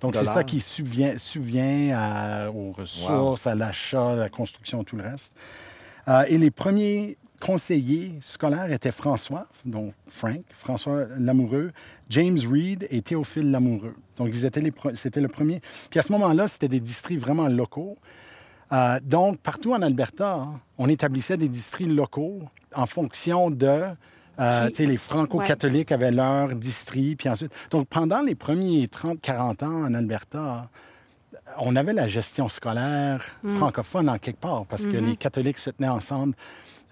Donc, 0.00 0.16
c'est 0.16 0.24
ça 0.24 0.42
qui 0.42 0.60
subvient, 0.60 1.14
subvient 1.16 1.92
à- 1.92 2.50
aux 2.50 2.72
ressources, 2.72 3.46
à 3.46 3.54
l'achat, 3.54 4.10
à 4.10 4.16
la 4.16 4.28
construction, 4.28 4.82
tout 4.82 4.96
le 4.96 5.04
reste. 5.04 5.32
Euh, 6.08 6.24
et 6.28 6.38
les 6.38 6.50
premiers 6.50 7.16
conseillers 7.44 8.18
scolaires 8.20 8.72
étaient 8.72 8.90
François, 8.90 9.46
donc 9.66 9.92
Frank, 10.08 10.40
François 10.50 11.04
Lamoureux, 11.18 11.72
James 12.10 12.38
Reed 12.50 12.86
et 12.90 13.02
Théophile 13.02 13.50
Lamoureux. 13.50 13.94
Donc, 14.16 14.28
ils 14.32 14.44
étaient 14.44 14.60
les 14.60 14.72
c'était 14.94 15.20
le 15.20 15.28
premier. 15.28 15.60
Puis 15.90 15.98
à 16.00 16.02
ce 16.02 16.12
moment-là, 16.12 16.48
c'était 16.48 16.68
des 16.68 16.80
districts 16.80 17.20
vraiment 17.20 17.48
locaux. 17.48 17.96
Euh, 18.72 18.98
donc, 19.02 19.38
partout 19.38 19.72
en 19.74 19.82
Alberta, 19.82 20.34
hein, 20.34 20.60
on 20.78 20.88
établissait 20.88 21.36
des 21.36 21.48
districts 21.48 21.90
locaux 21.90 22.42
en 22.74 22.86
fonction 22.86 23.50
de... 23.50 23.66
euh, 24.40 24.66
Qui- 24.66 24.72
tu 24.72 24.82
sais, 24.84 24.86
les 24.88 24.96
franco-catholiques 24.96 25.92
avaient 25.92 26.10
leur 26.10 26.48
district, 26.54 27.18
puis 27.20 27.28
ensuite... 27.28 27.52
Donc, 27.70 27.88
pendant 27.88 28.20
les 28.20 28.34
premiers 28.34 28.86
30-40 28.86 29.64
ans 29.64 29.84
en 29.84 29.94
Alberta, 29.94 30.68
on 31.58 31.76
avait 31.76 31.92
la 31.92 32.06
gestion 32.06 32.48
scolaire 32.48 33.24
francophone 33.56 34.08
en 34.08 34.18
quelque 34.18 34.40
part, 34.40 34.64
parce 34.66 34.86
que 34.86 34.96
les 34.96 35.16
catholiques 35.16 35.58
se 35.58 35.70
tenaient 35.70 35.88
ensemble. 35.88 36.34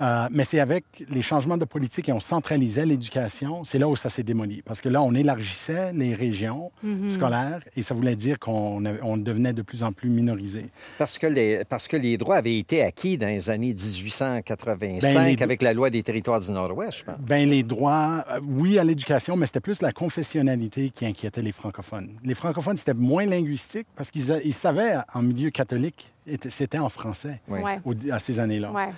Euh, 0.01 0.27
mais 0.33 0.45
c'est 0.45 0.59
avec 0.61 0.85
les 1.09 1.23
changements 1.23 1.57
de 1.57 1.65
politique 1.65 2.09
et 2.09 2.13
on 2.13 2.21
centralisait 2.21 2.87
l'éducation, 2.87 3.63
c'est 3.65 3.79
là 3.79 3.89
où 3.89 3.95
ça 3.97 4.09
s'est 4.09 4.23
démoli. 4.23 4.63
Parce 4.63 4.81
que 4.81 4.89
là, 4.89 5.03
on 5.03 5.15
élargissait 5.15 5.93
les 5.93 6.15
régions 6.15 6.71
scolaires 7.09 7.61
et 7.77 7.83
ça 7.83 7.95
voulait 7.95 8.17
dire 8.17 8.39
qu'on 8.39 8.83
on 9.03 9.17
devenait 9.17 9.53
de 9.53 9.63
plus 9.63 9.83
en 9.83 9.93
plus 9.93 10.09
minorisé. 10.09 10.67
Parce 10.99 11.19
que, 11.19 11.27
les, 11.27 11.65
parce 11.69 11.87
que 11.87 11.97
les 11.97 12.17
droits 12.17 12.37
avaient 12.37 12.59
été 12.59 12.83
acquis 12.83 13.19
dans 13.19 13.27
les 13.29 13.51
années 13.51 13.75
1885 13.75 15.01
Ben, 15.03 15.25
les- 15.25 15.43
avec 15.43 15.63
la 15.63 15.73
loi 15.73 15.91
des 15.91 16.03
territoires 16.03 16.41
du 16.41 16.51
Nord-Ouest, 16.51 16.99
je 17.01 17.05
pense. 17.05 17.19
Ben 17.21 17.49
les 17.49 17.63
droits, 17.63 18.25
euh, 18.31 18.41
oui 18.43 18.79
à 18.79 18.85
l'éducation, 18.85 19.37
mais 19.37 19.47
c'était 19.47 19.61
plus 19.61 19.83
la 19.83 19.93
confessionnalité 19.93 20.91
qui 20.91 21.07
inquiétait 21.07 21.43
les 21.43 21.53
francophones. 21.53 22.11
Les 22.25 22.35
francophones, 22.35 22.77
c'était 22.77 22.95
moins 22.95 23.27
linguistique 23.27 23.87
parce 23.97 24.11
qu'ils 24.11 24.55
savaient 24.55 24.97
en 25.15 25.23
milieu 25.23 25.51
catholique, 25.51 26.11
était- 26.27 26.51
c'était 26.51 26.79
en 26.79 26.89
français 26.89 27.41
Oui. 27.49 27.61
Ouais. 27.61 27.81
au- 27.85 27.95
à 28.13 28.19
ces 28.19 28.41
années-là. 28.41 28.73
Ouais. 28.73 28.89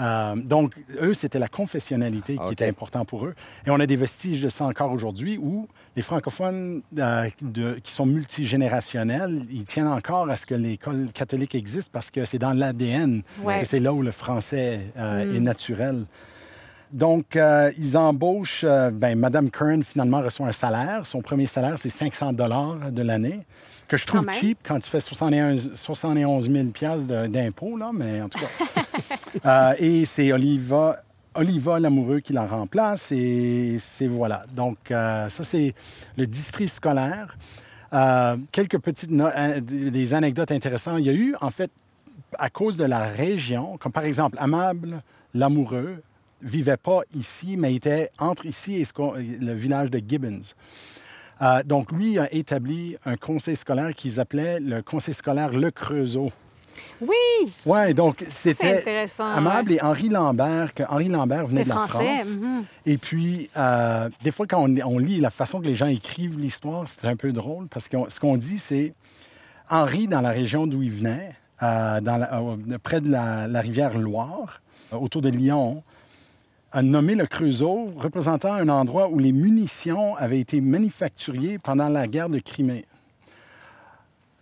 Euh, 0.00 0.36
donc, 0.36 0.74
eux, 1.02 1.12
c'était 1.14 1.38
la 1.38 1.48
confessionnalité 1.48 2.34
qui 2.36 2.40
OK. 2.42 2.52
était 2.52 2.68
important 2.68 3.04
pour 3.04 3.26
eux. 3.26 3.34
Et 3.66 3.70
on 3.70 3.80
a 3.80 3.86
des 3.86 3.96
vestiges 3.96 4.42
de 4.42 4.48
ça 4.48 4.64
encore 4.64 4.92
aujourd'hui 4.92 5.38
où 5.38 5.66
les 5.96 6.02
francophones 6.02 6.82
euh, 6.98 7.28
de- 7.42 7.80
qui 7.82 7.92
sont 7.92 8.06
multigénérationnels, 8.06 9.42
ils 9.50 9.64
tiennent 9.64 9.88
encore 9.88 10.28
à 10.30 10.36
ce 10.36 10.46
que 10.46 10.54
l'école 10.54 11.08
catholique 11.12 11.54
existe 11.54 11.90
parce 11.90 12.10
que 12.10 12.24
c'est 12.24 12.38
dans 12.38 12.52
l'ADN 12.52 13.22
Ouais. 13.42 13.60
que 13.60 13.66
c'est 13.66 13.80
là 13.80 13.92
où 13.92 14.02
le 14.02 14.10
français 14.12 14.80
euh, 14.96 15.34
est 15.34 15.40
naturel. 15.40 16.04
Donc, 16.90 17.36
euh, 17.36 17.70
ils 17.76 17.96
embauchent, 17.98 18.64
euh, 18.64 18.90
ben, 18.90 19.18
Madame 19.18 19.50
Kern 19.50 19.82
finalement 19.84 20.22
reçoit 20.22 20.46
un 20.46 20.52
salaire. 20.52 21.04
Son 21.04 21.20
premier 21.20 21.46
salaire, 21.46 21.74
c'est 21.78 21.90
500 21.90 22.32
dollars 22.32 22.90
de 22.90 23.02
l'année, 23.02 23.40
que 23.88 23.96
je 23.96 24.06
trouve 24.06 24.24
Quand 24.26 24.32
cheap 24.32 24.58
quand 24.62 24.78
tu 24.80 24.88
fais 24.88 25.00
71, 25.00 25.72
71 25.74 26.50
000 26.50 26.66
piastres 26.68 27.06
de- 27.06 27.26
d'impôts, 27.26 27.76
là, 27.76 27.90
mais 27.92 28.22
en 28.22 28.28
tout 28.28 28.38
cas. 28.38 28.46
Euh, 29.44 29.74
et 29.78 30.04
c'est 30.04 30.32
Oliva, 30.32 31.02
Oliva 31.34 31.78
Lamoureux 31.78 32.20
qui 32.20 32.32
la 32.32 32.46
remplace 32.46 33.12
et 33.12 33.76
c'est 33.78 34.06
voilà. 34.08 34.44
Donc, 34.54 34.90
euh, 34.90 35.28
ça, 35.28 35.44
c'est 35.44 35.74
le 36.16 36.26
district 36.26 36.72
scolaire. 36.72 37.36
Euh, 37.92 38.36
quelques 38.52 38.78
petites 38.78 39.10
no- 39.10 39.28
des 39.60 40.14
anecdotes 40.14 40.50
intéressantes. 40.50 40.96
Il 41.00 41.06
y 41.06 41.10
a 41.10 41.12
eu, 41.12 41.34
en 41.40 41.50
fait, 41.50 41.70
à 42.38 42.48
cause 42.50 42.76
de 42.76 42.84
la 42.84 43.00
région, 43.04 43.76
comme 43.78 43.92
par 43.92 44.04
exemple 44.04 44.36
Amable 44.40 45.02
Lamoureux 45.34 46.02
vivait 46.42 46.76
pas 46.78 47.00
ici, 47.14 47.56
mais 47.56 47.74
était 47.74 48.10
entre 48.18 48.46
ici 48.46 48.74
et 48.76 48.84
ce 48.84 48.92
le 49.18 49.52
village 49.52 49.90
de 49.90 50.00
Gibbons. 50.06 50.40
Euh, 51.40 51.62
donc, 51.62 51.92
lui 51.92 52.18
a 52.18 52.32
établi 52.34 52.96
un 53.04 53.16
conseil 53.16 53.54
scolaire 53.56 53.94
qu'ils 53.94 54.18
appelaient 54.20 54.58
le 54.60 54.82
conseil 54.82 55.14
scolaire 55.14 55.50
Le 55.50 55.70
Creusot. 55.70 56.32
Oui, 57.00 57.16
Oui, 57.66 57.94
donc 57.94 58.24
c'était. 58.28 59.06
Amable 59.18 59.70
ouais. 59.70 59.76
et 59.76 59.82
Henri 59.82 60.08
Lambert, 60.08 60.74
que 60.74 60.82
Henri 60.88 61.08
Lambert 61.08 61.46
venait 61.46 61.64
de 61.64 61.68
la 61.68 61.74
français. 61.74 62.16
France. 62.18 62.36
mhm. 62.36 62.64
Et 62.86 62.98
puis, 62.98 63.50
euh, 63.56 64.08
des 64.22 64.30
fois, 64.30 64.46
quand 64.46 64.64
on, 64.68 64.76
on 64.84 64.98
lit 64.98 65.20
la 65.20 65.30
façon 65.30 65.60
que 65.60 65.66
les 65.66 65.74
gens 65.76 65.86
écrivent 65.86 66.38
l'histoire, 66.38 66.84
c'est 66.86 67.06
un 67.06 67.16
peu 67.16 67.32
drôle 67.32 67.66
parce 67.68 67.88
que 67.88 67.96
ce 68.08 68.18
qu'on 68.20 68.36
dit, 68.36 68.58
c'est 68.58 68.94
Henri, 69.70 70.06
dans 70.08 70.20
la 70.20 70.30
région 70.30 70.66
d'où 70.66 70.82
il 70.82 70.90
venait, 70.92 71.30
euh, 71.62 72.00
dans 72.00 72.16
la- 72.16 72.34
euh, 72.40 72.56
près 72.82 73.00
de 73.00 73.10
la, 73.10 73.46
la 73.48 73.60
rivière 73.60 73.96
Loire, 73.98 74.60
autour 74.92 75.20
de 75.22 75.28
Lyon, 75.28 75.82
a 76.72 76.82
nommé 76.82 77.14
le 77.14 77.26
Creusot, 77.26 77.92
représentant 77.96 78.52
un 78.52 78.68
endroit 78.68 79.08
où 79.08 79.18
les 79.18 79.32
munitions 79.32 80.14
avaient 80.16 80.40
été 80.40 80.60
manufacturées 80.60 81.58
pendant 81.62 81.88
la 81.88 82.06
guerre 82.06 82.28
de 82.28 82.38
Crimée. 82.38 82.84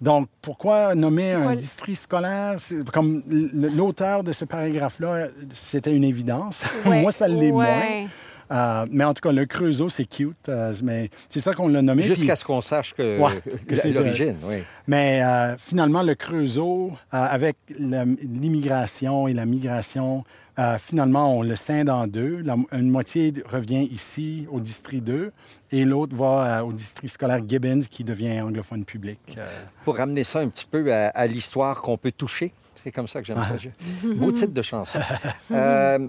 Donc, 0.01 0.29
pourquoi 0.43 0.95
nommer 0.95 1.33
un 1.33 1.51
le- 1.53 1.57
district 1.57 1.97
scolaire? 1.99 2.57
Comme 2.93 3.23
l'auteur 3.55 4.23
de 4.25 4.33
ce 4.33 4.45
paragraphe-là, 4.45 5.29
c'était 5.53 5.95
une 5.95 6.05
évidence. 6.05 6.65
Ouais, 6.87 7.01
Moi, 7.01 7.13
ça 7.13 7.29
l'est 7.29 7.51
moins. 7.53 8.07
Euh, 8.53 8.87
mais 8.93 9.03
en 9.05 9.13
tout 9.13 9.23
cas, 9.23 9.33
le 9.33 9.45
Creusot, 9.47 9.89
c'est 9.89 10.05
cute. 10.05 10.49
euh, 10.49 10.73
mais 10.83 11.11
c'est 11.29 11.41
ça 11.41 11.53
qu'on 11.55 11.67
l'a 11.69 11.83
nommé. 11.83 12.03
puis- 12.03 12.15
Jusqu'à 12.15 12.37
ce 12.37 12.45
qu'on 12.45 12.61
sache 12.61 12.93
que, 12.95 13.19
Ouais, 13.19 13.41
que 13.67 13.75
la- 13.75 13.81
c'est, 13.83 13.91
l'origine, 13.91 14.37
oui. 14.45 14.63
mais 14.87 15.21
euh, 15.25 15.57
finalement, 15.57 16.03
le 16.03 16.15
Creusot, 16.15 16.93
euh, 16.93 16.97
avec 17.11 17.57
l'immigration 17.79 19.27
et 19.29 19.33
la 19.35 19.47
migration, 19.47 20.25
euh, 20.59 20.79
finalement, 20.79 21.37
on 21.37 21.43
le 21.43 21.55
scinde 21.57 21.91
en 21.91 22.07
deux. 22.07 22.39
La- 22.43 22.57
une 22.73 22.91
moitié 22.91 23.33
revient 23.51 23.83
ici, 23.93 24.47
au 24.51 24.61
district 24.61 25.05
2, 25.05 25.33
et 25.73 25.85
l'autre 25.85 26.17
va 26.17 26.61
euh, 26.61 26.63
au 26.63 26.73
district 26.73 27.13
scolaire 27.13 27.41
Gibbons, 27.47 27.81
qui 27.91 28.05
devient 28.05 28.41
anglophone 28.41 28.85
public. 28.85 29.19
Euh, 29.37 29.47
Pour 29.85 29.97
ramener 29.97 30.25
ça 30.25 30.39
un 30.41 30.49
petit 30.49 30.67
peu 30.67 30.93
à, 30.93 31.09
à 31.09 31.27
l'histoire 31.27 31.83
qu'on 31.83 31.99
peut 31.99 32.13
toucher. 32.13 32.53
C'est 32.83 32.93
comme 32.93 33.09
ça 33.09 33.21
que 33.21 33.27
j'aime 33.27 33.37
ça. 33.43 33.57
Je- 33.59 34.09
Beau 34.15 34.33
titre 34.33 34.53
de 34.53 34.63
chanson. 34.63 34.99
Euh, 35.51 36.07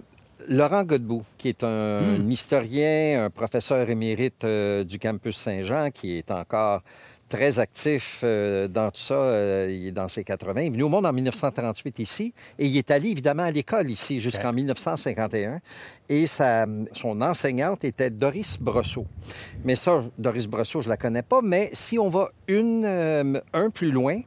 Laurent 0.50 0.84
Godbout, 0.84 1.24
qui 1.38 1.50
est 1.50 1.64
un, 1.64 1.68
un 1.68 2.30
historien, 2.30 3.26
un 3.26 3.30
professeur 3.30 3.90
émérite 3.90 4.46
du 4.46 4.98
campus 4.98 5.36
Saint-Jean, 5.36 5.90
qui 5.92 6.18
est 6.20 6.32
encore 6.32 6.84
très 7.28 7.60
actif 7.60 8.22
euh, 8.24 8.68
dans 8.68 8.90
tout 8.92 9.00
ça, 9.00 9.16
euh, 9.16 9.68
il 9.70 9.88
est 9.88 9.92
dans 9.92 10.08
ses 10.08 10.24
80. 10.24 10.62
Il 10.62 10.68
est 10.68 10.70
venu 10.70 10.84
au 10.84 10.90
monde 10.90 11.06
en 11.06 11.14
1938 11.14 12.00
ici 12.00 12.34
et 12.58 12.66
il 12.66 12.78
est 12.78 12.92
allé 12.92 13.10
évidemment 13.10 13.44
à 13.44 13.52
l'école 13.52 13.92
ici 13.92 14.20
jusqu'en 14.20 14.54
1951. 14.54 15.60
Et 16.10 16.26
sa, 16.26 16.66
son 16.94 17.22
enseignante 17.22 17.84
était 17.84 18.10
Doris 18.10 18.58
Brosseau. 18.60 19.06
Mais 19.66 19.76
ça, 19.76 20.04
Doris 20.18 20.48
Brosseau, 20.48 20.82
je 20.82 20.90
la 20.90 20.98
connais 20.98 21.22
pas. 21.22 21.42
Mais 21.44 21.70
si 21.74 22.00
on 22.00 22.10
va 22.10 22.30
une, 22.48 22.86
euh, 22.86 23.42
un 23.54 23.70
plus 23.70 23.92
loin, 23.92 24.22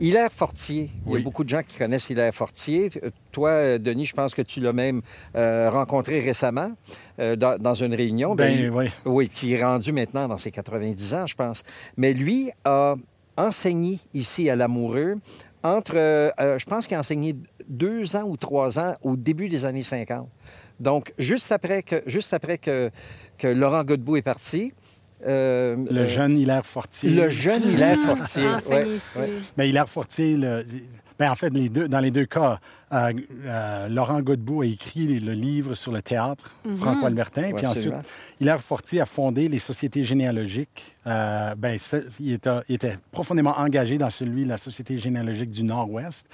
Hilaire 0.00 0.32
Fortier. 0.32 0.90
Il 1.06 1.12
y 1.12 1.16
a 1.16 1.20
beaucoup 1.20 1.44
de 1.44 1.50
gens 1.50 1.62
qui 1.62 1.76
connaissent 1.76 2.08
Hilaire 2.08 2.34
Fortier. 2.34 2.88
Toi, 3.32 3.50
euh, 3.50 3.78
Denis, 3.78 4.06
je 4.06 4.14
pense 4.14 4.34
que 4.34 4.42
tu 4.42 4.60
l'as 4.60 4.72
même 4.72 5.02
euh, 5.36 5.70
rencontré 5.70 6.20
récemment 6.20 6.72
euh, 7.18 7.36
dans, 7.36 7.58
dans 7.58 7.74
une 7.74 7.94
réunion. 7.94 8.34
ben, 8.34 8.50
il- 8.50 8.70
oui. 8.70 8.86
oui, 9.04 9.28
qui 9.28 9.54
est 9.54 9.62
rendu 9.64 9.92
maintenant 9.92 10.28
dans 10.28 10.38
ses 10.38 10.50
90 10.50 11.14
ans, 11.14 11.26
je 11.26 11.34
pense. 11.34 11.62
Mais 11.96 12.12
lui 12.12 12.50
a 12.64 12.94
enseigné 13.36 13.98
ici 14.14 14.50
à 14.50 14.56
Lamoureux 14.56 15.16
entre, 15.62 15.94
euh, 15.96 16.58
je 16.58 16.64
pense 16.64 16.86
qu'il 16.86 16.96
a 16.96 17.00
enseigné 17.00 17.36
deux 17.68 18.16
ans 18.16 18.24
ou 18.24 18.36
trois 18.36 18.78
ans 18.78 18.96
au 19.02 19.16
début 19.16 19.48
des 19.48 19.64
années 19.64 19.82
50. 19.82 20.28
Donc, 20.80 21.12
juste 21.18 21.52
après 21.52 21.82
que, 21.82 22.02
juste 22.06 22.32
après 22.34 22.56
que, 22.58 22.90
que 23.38 23.46
Laurent 23.46 23.84
Godbout 23.84 24.16
est 24.16 24.22
parti, 24.22 24.72
euh, 25.26 25.76
Le 25.90 26.00
euh, 26.00 26.06
jeune 26.06 26.38
Hilaire 26.38 26.64
Fortier. 26.64 27.10
le 27.10 27.28
jeune 27.28 27.62
Hilaire 27.68 27.98
Fortier. 27.98 28.46
Enseigné 28.48 28.98
ouais. 29.16 29.28
Mais 29.58 29.68
Hilaire 29.68 29.88
Fortier, 29.88 30.36
le- 30.38 30.64
ben, 31.20 31.30
en 31.30 31.34
fait, 31.34 31.50
les 31.50 31.68
deux, 31.68 31.86
dans 31.86 32.00
les 32.00 32.10
deux 32.10 32.24
cas, 32.24 32.58
euh, 32.94 33.12
euh, 33.44 33.88
Laurent 33.88 34.22
Godbout 34.22 34.62
a 34.62 34.64
écrit 34.64 35.06
le 35.20 35.34
livre 35.34 35.74
sur 35.74 35.92
le 35.92 36.00
théâtre, 36.00 36.56
Franco-Albertin, 36.78 37.52
puis 37.54 37.66
ensuite. 37.66 37.92
Hilaire 38.40 38.58
Fortier 38.58 39.02
a 39.02 39.04
fondé 39.04 39.46
les 39.48 39.58
sociétés 39.58 40.02
généalogiques. 40.02 40.96
Euh, 41.06 41.54
ben, 41.56 41.78
il, 42.20 42.32
était, 42.32 42.50
il 42.70 42.76
était 42.76 42.96
profondément 43.12 43.54
engagé 43.58 43.98
dans 43.98 44.08
celui 44.08 44.44
de 44.44 44.48
la 44.48 44.56
Société 44.56 44.96
généalogique 44.96 45.50
du 45.50 45.62
Nord-Ouest. 45.62 46.26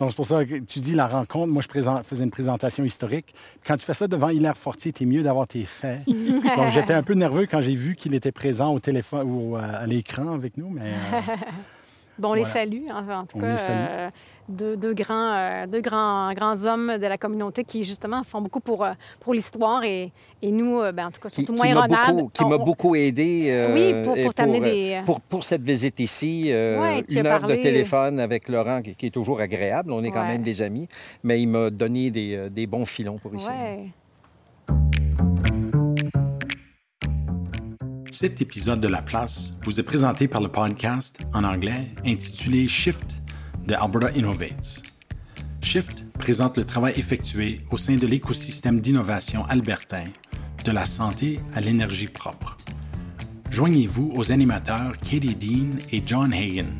Donc, 0.00 0.10
c'est 0.10 0.16
pour 0.16 0.26
ça 0.26 0.44
que 0.44 0.58
tu 0.58 0.80
dis 0.80 0.94
la 0.94 1.06
rencontre. 1.06 1.52
Moi, 1.52 1.62
je 1.62 2.02
faisais 2.02 2.24
une 2.24 2.32
présentation 2.32 2.82
historique. 2.82 3.32
Quand 3.64 3.76
tu 3.76 3.84
fais 3.84 3.94
ça 3.94 4.08
devant 4.08 4.30
Hilaire 4.30 4.56
Fortier, 4.56 4.92
t'es 4.92 5.04
mieux 5.04 5.22
d'avoir 5.22 5.46
tes 5.46 5.62
faits. 5.62 6.00
Donc, 6.08 6.72
j'étais 6.72 6.94
un 6.94 7.04
peu 7.04 7.14
nerveux 7.14 7.46
quand 7.48 7.62
j'ai 7.62 7.76
vu 7.76 7.94
qu'il 7.94 8.16
était 8.16 8.32
présent 8.32 8.74
au 8.74 8.80
téléphone 8.80 9.30
ou 9.30 9.56
euh, 9.56 9.60
à 9.62 9.86
l'écran 9.86 10.32
avec 10.32 10.56
nous, 10.56 10.70
mais... 10.70 10.90
Bon, 12.18 12.30
on 12.30 12.34
les 12.34 12.44
salue, 12.44 12.84
en, 12.92 13.08
en 13.12 13.24
tout 13.26 13.36
On 13.38 13.40
cas. 13.40 13.56
euh, 13.70 14.10
deux, 14.48 14.76
deux 14.76 14.94
grands, 14.94 15.32
euh, 15.32 15.66
deux 15.66 15.80
grands, 15.80 16.32
grands 16.34 16.64
hommes 16.66 16.98
de 16.98 17.06
la 17.06 17.16
communauté 17.18 17.64
qui, 17.64 17.82
justement, 17.82 18.22
font 18.22 18.40
beaucoup 18.40 18.60
pour, 18.60 18.84
euh, 18.84 18.92
pour 19.20 19.34
l'histoire. 19.34 19.82
Et, 19.84 20.12
et 20.42 20.50
nous, 20.52 20.78
euh, 20.80 20.92
ben, 20.92 21.06
en 21.06 21.10
tout 21.10 21.20
cas, 21.20 21.28
surtout 21.28 21.54
moi 21.54 21.66
et 21.66 21.72
Ronald. 21.72 22.30
qui 22.32 22.44
m'a 22.44 22.56
on- 22.56 22.64
beaucoup 22.64 22.94
aidé. 22.94 23.68
Oui, 23.72 23.94
pour- 24.04 24.16
pour 24.22 24.34
t'amener 24.34 24.60
des- 24.60 25.00
Pour, 25.04 25.20
pour 25.20 25.44
cette 25.44 25.62
visite 25.62 25.98
ici. 26.00 26.44
Ouais, 26.52 27.02
une 27.08 27.26
heure 27.26 27.40
parlé- 27.40 27.56
de 27.56 27.62
téléphone 27.62 28.20
avec 28.20 28.48
Laurent, 28.48 28.80
qui, 28.82 28.94
qui 28.94 29.06
est 29.06 29.10
toujours 29.10 29.40
agréable. 29.40 29.90
On 29.92 30.04
est 30.04 30.10
quand 30.10 30.20
Ouais. 30.22 30.28
même 30.28 30.42
des 30.42 30.62
amis. 30.62 30.88
Mais 31.22 31.40
il 31.40 31.48
m'a 31.48 31.70
donné 31.70 32.10
des, 32.10 32.48
des 32.50 32.66
bons 32.66 32.84
filons 32.84 33.18
pour 33.18 33.34
ici. 33.34 33.46
Ouais. 33.46 33.86
Cet 38.14 38.40
épisode 38.40 38.80
de 38.80 38.86
La 38.86 39.02
Place 39.02 39.54
vous 39.64 39.80
est 39.80 39.82
présenté 39.82 40.28
par 40.28 40.40
le 40.40 40.46
podcast 40.46 41.18
en 41.32 41.42
anglais 41.42 41.92
intitulé 42.06 42.68
Shift 42.68 43.16
de 43.66 43.74
Alberta 43.74 44.12
Innovates. 44.16 44.84
Shift 45.60 46.04
présente 46.16 46.56
le 46.56 46.64
travail 46.64 46.94
effectué 46.96 47.62
au 47.72 47.76
sein 47.76 47.96
de 47.96 48.06
l'écosystème 48.06 48.80
d'innovation 48.80 49.44
albertain, 49.46 50.04
de 50.64 50.70
la 50.70 50.86
santé 50.86 51.40
à 51.54 51.60
l'énergie 51.60 52.06
propre. 52.06 52.56
Joignez-vous 53.50 54.12
aux 54.14 54.30
animateurs 54.30 54.96
Katie 54.98 55.34
Dean 55.34 55.80
et 55.90 56.00
John 56.06 56.32
Hagan, 56.32 56.70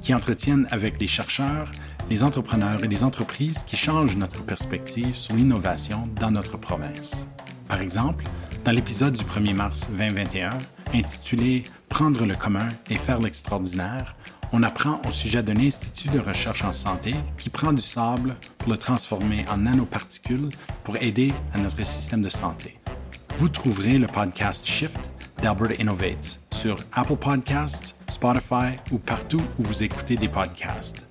qui 0.00 0.14
entretiennent 0.14 0.68
avec 0.70 1.00
les 1.00 1.08
chercheurs, 1.08 1.72
les 2.08 2.22
entrepreneurs 2.22 2.84
et 2.84 2.88
les 2.88 3.02
entreprises 3.02 3.64
qui 3.64 3.76
changent 3.76 4.16
notre 4.16 4.44
perspective 4.44 5.16
sur 5.16 5.34
l'innovation 5.34 6.08
dans 6.20 6.30
notre 6.30 6.56
province. 6.56 7.26
Par 7.68 7.80
exemple, 7.80 8.24
dans 8.64 8.72
l'épisode 8.72 9.14
du 9.14 9.22
1er 9.24 9.54
mars 9.54 9.86
2021, 9.90 10.50
intitulé 10.94 11.64
Prendre 11.88 12.24
le 12.24 12.34
commun 12.34 12.68
et 12.90 12.96
faire 12.96 13.20
l'extraordinaire, 13.20 14.16
on 14.52 14.64
apprend 14.64 15.00
au 15.06 15.12
sujet 15.12 15.42
d'un 15.42 15.58
institut 15.58 16.08
de 16.08 16.18
recherche 16.18 16.64
en 16.64 16.72
santé 16.72 17.14
qui 17.38 17.50
prend 17.50 17.72
du 17.72 17.82
sable 17.82 18.34
pour 18.58 18.72
le 18.72 18.78
transformer 18.78 19.44
en 19.48 19.58
nanoparticules 19.58 20.50
pour 20.82 20.96
aider 20.96 21.32
à 21.52 21.58
notre 21.58 21.86
système 21.86 22.22
de 22.22 22.28
santé. 22.28 22.80
Vous 23.38 23.48
trouverez 23.48 23.98
le 23.98 24.08
podcast 24.08 24.66
Shift 24.66 24.98
d'Alberta 25.40 25.80
Innovates 25.80 26.40
sur 26.50 26.80
Apple 26.92 27.14
Podcasts, 27.16 27.94
Spotify 28.08 28.74
ou 28.90 28.98
partout 28.98 29.42
où 29.58 29.62
vous 29.62 29.84
écoutez 29.84 30.16
des 30.16 30.28
podcasts. 30.28 31.06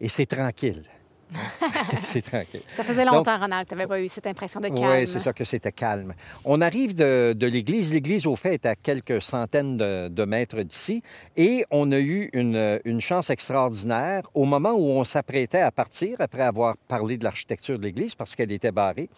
et 0.00 0.08
c'est 0.08 0.26
tranquille. 0.26 0.84
c'est 2.04 2.22
tranquille. 2.22 2.62
Ça 2.72 2.82
faisait 2.84 3.04
Donc- 3.04 3.12
longtemps, 3.16 3.38
Ronald, 3.38 3.68
tu 3.68 3.74
n'avais 3.74 3.86
pas 3.88 4.00
eu 4.00 4.08
cette 4.08 4.26
impression 4.28 4.60
de 4.60 4.68
calme. 4.68 5.00
Oui, 5.00 5.06
c'est 5.06 5.18
ça 5.18 5.32
que 5.34 5.44
c'était 5.44 5.72
calme. 5.72 6.14
On 6.44 6.60
arrive 6.62 6.94
de, 6.94 7.34
de 7.36 7.46
l'église. 7.46 7.92
L'église, 7.92 8.24
au 8.24 8.34
fait, 8.36 8.54
est 8.54 8.66
à 8.66 8.76
quelques 8.76 9.20
centaines 9.20 9.76
de, 9.76 10.08
de 10.08 10.24
mètres 10.24 10.62
d'ici. 10.62 11.02
Et 11.36 11.66
on 11.70 11.92
a 11.92 11.98
eu 11.98 12.30
une, 12.32 12.80
une 12.86 13.00
chance 13.00 13.28
extraordinaire 13.28 14.22
au 14.32 14.44
moment 14.46 14.72
où 14.72 14.88
on 14.88 15.04
s'apprêtait 15.04 15.60
à 15.60 15.70
partir, 15.72 16.16
après 16.20 16.42
avoir 16.42 16.76
parlé 16.86 17.18
de 17.18 17.24
l'architecture 17.24 17.78
de 17.78 17.82
l'église, 17.84 18.14
parce 18.14 18.34
qu'elle 18.34 18.52
était 18.52 18.72
barrée. 18.72 19.10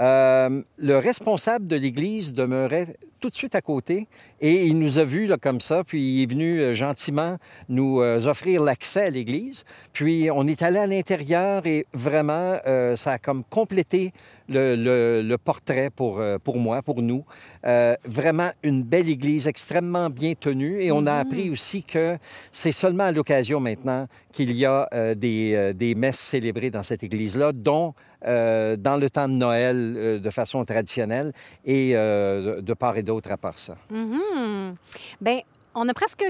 euh, 0.00 0.62
le 0.78 0.98
responsable 0.98 1.68
de 1.68 1.76
l'église 1.76 2.32
demeurait 2.32 2.96
tout 3.24 3.30
de 3.30 3.34
suite 3.34 3.54
à 3.54 3.62
côté 3.62 4.06
et 4.42 4.66
il 4.66 4.78
nous 4.78 4.98
a 4.98 5.04
vus 5.04 5.24
là, 5.24 5.38
comme 5.38 5.58
ça, 5.58 5.82
puis 5.82 6.16
il 6.16 6.22
est 6.24 6.26
venu 6.26 6.60
euh, 6.60 6.74
gentiment 6.74 7.38
nous 7.70 8.02
euh, 8.02 8.26
offrir 8.26 8.62
l'accès 8.62 9.04
à 9.04 9.08
l'église. 9.08 9.64
Puis 9.94 10.28
on 10.30 10.46
est 10.46 10.60
allé 10.60 10.78
à 10.78 10.86
l'intérieur 10.86 11.66
et 11.66 11.86
vraiment, 11.94 12.58
euh, 12.66 12.96
ça 12.96 13.12
a 13.12 13.18
comme 13.18 13.42
complété 13.44 14.12
le, 14.48 14.76
le- 14.76 15.22
le 15.22 15.38
portrait 15.38 15.90
pour, 15.90 16.20
euh, 16.20 16.38
pour 16.38 16.58
moi, 16.58 16.82
pour 16.82 17.02
nous. 17.02 17.24
Euh, 17.64 17.96
vraiment 18.04 18.50
une 18.62 18.82
belle 18.82 19.08
église, 19.08 19.46
extrêmement 19.46 20.10
bien 20.10 20.34
tenue. 20.38 20.82
Et 20.82 20.92
on 20.92 21.06
a 21.06 21.14
appris 21.14 21.50
aussi 21.50 21.82
que 21.82 22.18
c'est 22.52 22.72
seulement 22.72 23.04
à 23.04 23.12
l'occasion 23.12 23.60
maintenant 23.60 24.06
qu'il 24.32 24.52
y 24.52 24.64
a 24.66 24.88
euh, 24.92 25.14
des, 25.14 25.72
des 25.74 25.94
messes 25.94 26.18
célébrées 26.20 26.70
dans 26.70 26.82
cette 26.82 27.02
église-là, 27.02 27.52
dont 27.52 27.94
euh, 28.26 28.76
dans 28.76 28.96
le 28.96 29.10
temps 29.10 29.28
de 29.28 29.34
Noël 29.34 29.94
euh, 29.96 30.18
de 30.18 30.30
façon 30.30 30.64
traditionnelle 30.64 31.32
et 31.64 31.92
euh, 31.94 32.60
de, 32.62 32.74
part 32.74 32.96
et 32.96 33.02
d'autre 33.02 33.30
à 33.30 33.36
part 33.36 33.58
ça. 33.58 33.76
Mhm. 33.90 34.74
Ben, 35.20 35.40
on 35.74 35.88
a 35.88 35.94
presque 35.94 36.24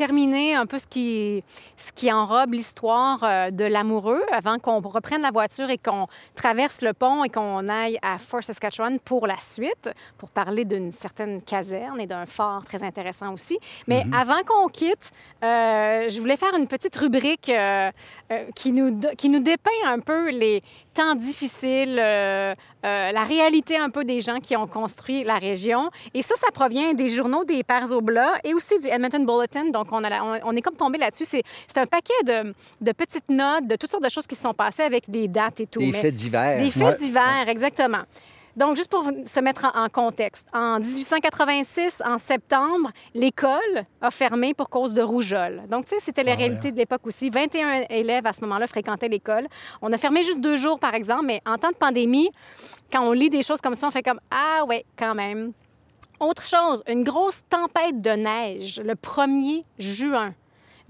terminer 0.00 0.54
un 0.54 0.64
peu 0.64 0.78
ce 0.78 0.86
qui, 0.86 1.44
ce 1.76 1.92
qui 1.92 2.10
enrobe 2.10 2.54
l'histoire 2.54 3.22
euh, 3.22 3.50
de 3.50 3.66
l'amoureux 3.66 4.22
avant 4.32 4.58
qu'on 4.58 4.80
reprenne 4.80 5.20
la 5.20 5.30
voiture 5.30 5.68
et 5.68 5.76
qu'on 5.76 6.06
traverse 6.34 6.80
le 6.80 6.94
pont 6.94 7.22
et 7.22 7.28
qu'on 7.28 7.68
aille 7.68 7.98
à 8.00 8.16
Fort 8.16 8.42
Saskatchewan 8.42 8.98
pour 8.98 9.26
la 9.26 9.36
suite, 9.36 9.90
pour 10.16 10.30
parler 10.30 10.64
d'une 10.64 10.90
certaine 10.90 11.42
caserne 11.42 12.00
et 12.00 12.06
d'un 12.06 12.24
fort 12.24 12.64
très 12.64 12.82
intéressant 12.82 13.34
aussi. 13.34 13.58
Mais 13.88 14.04
avant 14.10 14.42
qu'on 14.46 14.68
quitte, 14.68 15.10
euh, 15.44 16.08
je 16.08 16.18
voulais 16.18 16.36
faire 16.36 16.54
une 16.56 16.66
petite 16.66 16.96
rubrique 16.96 17.50
euh, 17.50 17.90
euh, 18.32 18.46
qui, 18.54 18.72
nous, 18.72 18.98
qui 19.18 19.28
nous 19.28 19.40
dépeint 19.40 19.70
un 19.84 19.98
peu 19.98 20.30
les 20.30 20.62
temps 21.00 21.14
difficiles, 21.14 21.98
euh, 21.98 22.54
euh, 22.84 23.12
la 23.12 23.24
réalité 23.24 23.76
un 23.76 23.90
peu 23.90 24.04
des 24.04 24.20
gens 24.20 24.38
qui 24.40 24.54
ont 24.56 24.66
construit 24.66 25.24
la 25.24 25.38
région. 25.48 25.90
Et 26.14 26.22
ça, 26.22 26.34
ça 26.42 26.48
provient 26.52 26.92
des 26.94 27.08
journaux 27.08 27.44
des 27.44 27.62
Pères 27.64 27.90
Oblats 27.92 28.34
et 28.44 28.52
aussi 28.54 28.78
du 28.78 28.86
Edmonton 28.88 29.24
Bulletin. 29.24 29.66
Donc, 29.70 29.86
on, 29.92 30.02
a 30.04 30.08
la- 30.10 30.24
on, 30.24 30.38
on 30.50 30.56
est 30.56 30.62
comme 30.62 30.76
tombé 30.76 30.98
là-dessus. 30.98 31.24
C'est 31.24 31.78
un 31.78 31.86
paquet 31.86 32.20
de, 32.24 32.38
de 32.80 32.92
petites 32.92 33.28
notes, 33.28 33.66
de 33.66 33.76
toutes 33.76 33.90
sortes 33.90 34.04
de 34.04 34.08
choses 34.16 34.26
qui 34.26 34.34
se 34.34 34.42
sont 34.42 34.54
passées 34.54 34.82
avec 34.82 35.08
des 35.10 35.26
dates 35.28 35.60
et 35.60 35.66
tout. 35.66 35.80
Des 35.80 35.92
faits 35.92 36.14
divers. 36.14 36.58
des 36.62 36.70
faits 36.70 36.82
Ouais. 36.82 36.96
divers, 37.06 37.48
exactement. 37.48 38.02
Donc, 38.60 38.76
juste 38.76 38.90
pour 38.90 39.04
se 39.04 39.40
mettre 39.40 39.72
en, 39.74 39.88
contexte, 39.88 40.46
en 40.52 40.80
1886, 40.80 42.02
en 42.04 42.18
septembre, 42.18 42.90
l'école 43.14 43.86
a 44.02 44.10
fermé 44.10 44.52
pour 44.52 44.68
cause 44.68 44.92
de 44.92 45.00
rougeole. 45.00 45.62
Donc, 45.70 45.86
tu 45.86 45.94
sais, 45.94 46.00
c'était 46.00 46.22
la 46.22 46.32
Ah 46.32 46.34
ouais. 46.34 46.42
réalité 46.44 46.70
de 46.70 46.76
l'époque 46.76 47.06
aussi. 47.06 47.30
21 47.30 47.86
élèves 47.88 48.26
à 48.26 48.34
ce 48.34 48.42
moment-là 48.42 48.66
fréquentaient 48.66 49.08
l'école. 49.08 49.46
On 49.80 49.90
a 49.94 49.96
fermé 49.96 50.22
juste 50.24 50.42
deux 50.42 50.56
jours, 50.56 50.78
par 50.78 50.92
exemple, 50.92 51.24
mais 51.24 51.40
en 51.46 51.56
temps 51.56 51.70
de 51.70 51.76
pandémie, 51.76 52.28
quand 52.92 53.02
on 53.02 53.12
lit 53.12 53.30
des 53.30 53.42
choses 53.42 53.62
comme 53.62 53.74
ça, 53.74 53.88
on 53.88 53.90
fait 53.90 54.02
comme 54.02 54.20
Ah, 54.30 54.62
ouais, 54.66 54.84
quand 54.94 55.14
même. 55.14 55.54
Autre 56.20 56.44
chose, 56.44 56.82
une 56.86 57.02
grosse 57.02 57.40
tempête 57.48 58.02
de 58.02 58.10
neige 58.10 58.78
le 58.84 58.92
1er 58.92 59.64
juin 59.78 60.34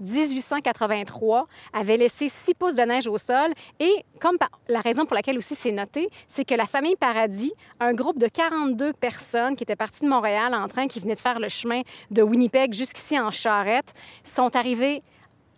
1883 0.01 1.45
avait 1.73 1.97
laissé 1.97 2.27
6 2.27 2.53
pouces 2.55 2.75
de 2.75 2.81
neige 2.83 3.07
au 3.07 3.17
sol 3.17 3.51
et 3.79 4.05
comme 4.19 4.37
par- 4.37 4.49
la 4.67 4.81
raison 4.81 5.05
pour 5.05 5.15
laquelle 5.15 5.37
aussi 5.37 5.55
c'est 5.55 5.71
noté, 5.71 6.09
c'est 6.27 6.45
que 6.45 6.55
la 6.55 6.65
famille 6.65 6.95
Paradis, 6.95 7.53
un 7.79 7.93
groupe 7.93 8.17
de 8.19 8.27
42 8.27 8.93
personnes 8.93 9.55
qui 9.55 9.63
étaient 9.63 9.75
parties 9.75 10.01
de 10.03 10.09
Montréal 10.09 10.53
en 10.53 10.67
train, 10.67 10.87
qui 10.87 10.99
venaient 10.99 11.15
de 11.15 11.19
faire 11.19 11.39
le 11.39 11.49
chemin 11.49 11.81
de 12.11 12.21
Winnipeg 12.21 12.73
jusqu'ici 12.73 13.19
en 13.19 13.31
charrette, 13.31 13.93
sont 14.23 14.55
arrivés 14.55 15.01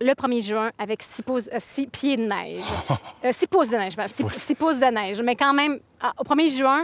le 0.02 0.12
1er 0.14 0.42
juin 0.46 0.72
avec 0.80 1.02
6 1.02 1.22
pouces, 1.24 1.50
euh, 1.54 1.58
six 1.60 1.88
pieds 1.88 2.18
de 2.18 2.24
neige. 2.24 2.64
6 3.32 3.48
pouces 3.48 3.70
de 3.70 3.78
neige, 3.78 3.94
6 3.98 4.24
pouces. 4.24 4.54
pouces 4.58 4.80
de 4.80 4.88
neige. 4.88 5.22
Mais 5.22 5.36
quand 5.36 5.54
même, 5.54 5.80
au 6.20 6.24
1er 6.24 6.50
juin, 6.58 6.84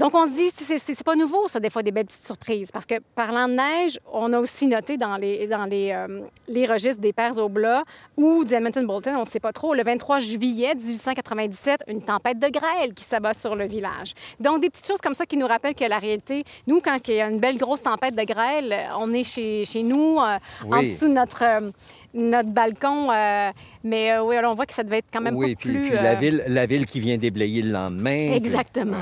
donc, 0.00 0.14
on 0.14 0.26
se 0.26 0.34
dit, 0.34 0.50
c'est- 0.50 1.04
pas 1.04 1.14
nouveau, 1.14 1.46
ça, 1.46 1.60
des 1.60 1.70
fois, 1.70 1.82
des 1.82 1.92
belles 1.92 2.06
petites 2.06 2.26
surprises. 2.26 2.70
Parce 2.72 2.84
que, 2.86 2.96
parlant 3.14 3.46
de 3.48 3.54
neige, 3.54 3.98
on 4.12 4.32
a 4.32 4.40
aussi 4.40 4.66
noté 4.66 4.96
dans 4.96 5.16
les, 5.16 5.46
dans 5.46 5.64
les, 5.66 5.92
euh, 5.92 6.20
les 6.48 6.66
registres 6.66 7.00
des 7.00 7.12
Pères 7.12 7.38
Oblats 7.38 7.84
ou 8.16 8.44
du 8.44 8.52
Edmonton 8.54 8.84
Bolton, 8.86 9.14
on 9.16 9.20
ne 9.22 9.26
sait 9.26 9.40
pas 9.40 9.52
trop, 9.52 9.72
le 9.74 9.82
23 9.84 10.18
juillet 10.18 10.74
1897, 10.74 11.82
une 11.88 12.02
tempête 12.02 12.38
de 12.38 12.48
grêle 12.48 12.92
qui 12.94 13.04
s'abat 13.04 13.34
sur 13.34 13.54
le 13.56 13.66
village. 13.66 14.14
Donc, 14.40 14.60
des 14.62 14.70
petites 14.70 14.86
choses 14.86 15.00
comme 15.00 15.14
ça 15.14 15.26
qui 15.26 15.36
nous 15.36 15.46
rappellent 15.46 15.74
que 15.74 15.84
la 15.84 15.98
réalité, 15.98 16.44
nous, 16.66 16.80
quand 16.80 16.96
il 17.08 17.14
y 17.14 17.20
a 17.20 17.28
une 17.30 17.38
belle 17.40 17.56
grosse 17.58 17.82
tempête 17.82 18.14
de 18.16 18.24
grêle, 18.24 18.74
on 18.98 19.12
est 19.12 19.24
chez, 19.24 19.64
chez 19.64 19.82
nous, 19.82 20.18
euh, 20.18 20.38
en 20.66 20.78
Oui. 20.80 20.92
dessous 20.92 21.08
de 21.08 21.12
notre, 21.14 21.42
euh, 21.44 21.70
notre 22.14 22.48
balcon. 22.50 23.10
euh, 23.10 23.50
mais 23.84 24.12
euh, 24.12 24.22
oui, 24.24 24.36
alors 24.36 24.52
on 24.52 24.54
voit 24.54 24.66
que 24.66 24.74
ça 24.74 24.82
devait 24.82 24.98
être 24.98 25.08
quand 25.12 25.20
même 25.20 25.36
oui, 25.36 25.54
pas 25.54 25.60
puis, 25.60 25.72
plus... 25.72 25.80
puis 25.82 25.90
la, 25.94 26.14
ville, 26.14 26.44
la 26.46 26.66
ville 26.66 26.86
qui 26.86 27.00
vient 27.00 27.16
déblayer 27.16 27.62
le 27.62 27.70
lendemain. 27.72 28.28
puis- 28.28 28.36
Exactement. 28.36 28.96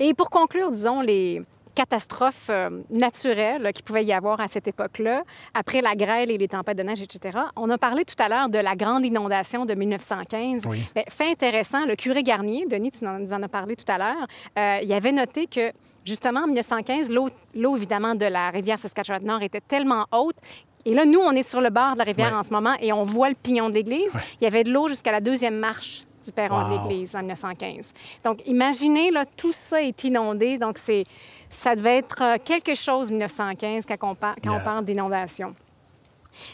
Et 0.00 0.14
pour 0.14 0.30
conclure, 0.30 0.70
disons, 0.72 1.00
les 1.02 1.42
catastrophes 1.74 2.48
euh, 2.50 2.68
naturelles 2.90 3.62
là, 3.62 3.72
qu'il 3.72 3.84
pouvait 3.84 4.04
y 4.04 4.12
avoir 4.12 4.40
à 4.40 4.48
cette 4.48 4.66
époque-là, 4.66 5.22
après 5.54 5.80
la 5.80 5.94
grêle 5.94 6.30
et 6.30 6.36
les 6.36 6.48
tempêtes 6.48 6.76
de 6.76 6.82
neige, 6.82 7.00
etc. 7.00 7.38
On 7.56 7.70
a 7.70 7.78
parlé 7.78 8.04
tout 8.04 8.20
à 8.20 8.28
l'heure 8.28 8.48
de 8.48 8.58
la 8.58 8.74
grande 8.74 9.04
inondation 9.06 9.64
de 9.64 9.74
1915. 9.74 10.66
Oui. 10.66 10.80
Bien, 10.94 11.04
fait 11.08 11.30
intéressant, 11.30 11.86
le 11.86 11.94
curé 11.94 12.22
Garnier, 12.24 12.66
Denis, 12.66 12.90
tu 12.90 13.06
en- 13.06 13.18
nous 13.20 13.32
en 13.32 13.42
as 13.42 13.48
parlé 13.48 13.76
tout 13.76 13.90
à 13.90 13.98
l'heure, 13.98 14.26
euh, 14.58 14.78
il 14.82 14.92
avait 14.92 15.12
noté 15.12 15.46
que, 15.46 15.70
justement, 16.04 16.40
en 16.40 16.46
1915, 16.46 17.10
l'eau, 17.10 17.76
évidemment, 17.76 18.14
de 18.16 18.26
la 18.26 18.50
rivière 18.50 18.78
Saskatchewan-Nord 18.78 19.42
était 19.42 19.60
tellement 19.60 20.06
haute 20.12 20.36
et 20.84 20.92
là, 20.94 21.04
nous, 21.04 21.20
on 21.20 21.32
est 21.32 21.42
sur 21.48 21.60
le 21.60 21.70
bord 21.70 21.92
de 21.92 21.98
la 21.98 22.04
rivière 22.04 22.32
Ouais. 22.32 22.38
en 22.38 22.42
ce 22.42 22.50
moment 22.50 22.74
et 22.80 22.92
on 22.92 23.04
voit 23.04 23.28
le 23.28 23.34
pignon 23.36 23.68
de 23.68 23.74
l'église. 23.74 24.12
Ouais. 24.14 24.20
Il 24.40 24.44
y 24.44 24.46
avait 24.46 24.64
de 24.64 24.72
l'eau 24.72 24.88
jusqu'à 24.88 25.12
la 25.12 25.20
deuxième 25.20 25.56
marche 25.58 26.02
du 26.24 26.32
perron 26.32 26.58
de 26.68 26.74
Wow. 26.76 26.88
l'église 26.88 27.14
en 27.16 27.20
1915. 27.20 27.92
Donc, 28.24 28.40
imaginez, 28.46 29.10
là, 29.10 29.24
tout 29.24 29.52
ça 29.52 29.82
est 29.82 30.04
inondé. 30.04 30.58
Donc, 30.58 30.78
c'est, 30.78 31.04
ça 31.48 31.74
devait 31.74 31.98
être 31.98 32.22
euh, 32.22 32.36
quelque 32.44 32.74
chose, 32.74 33.10
1915, 33.10 33.86
quand 33.86 33.96
on, 34.10 34.14
par- 34.14 34.36
quand 34.42 34.50
on 34.50 34.54
Yeah. 34.54 34.60
parle 34.64 34.84
d'inondation. 34.84 35.54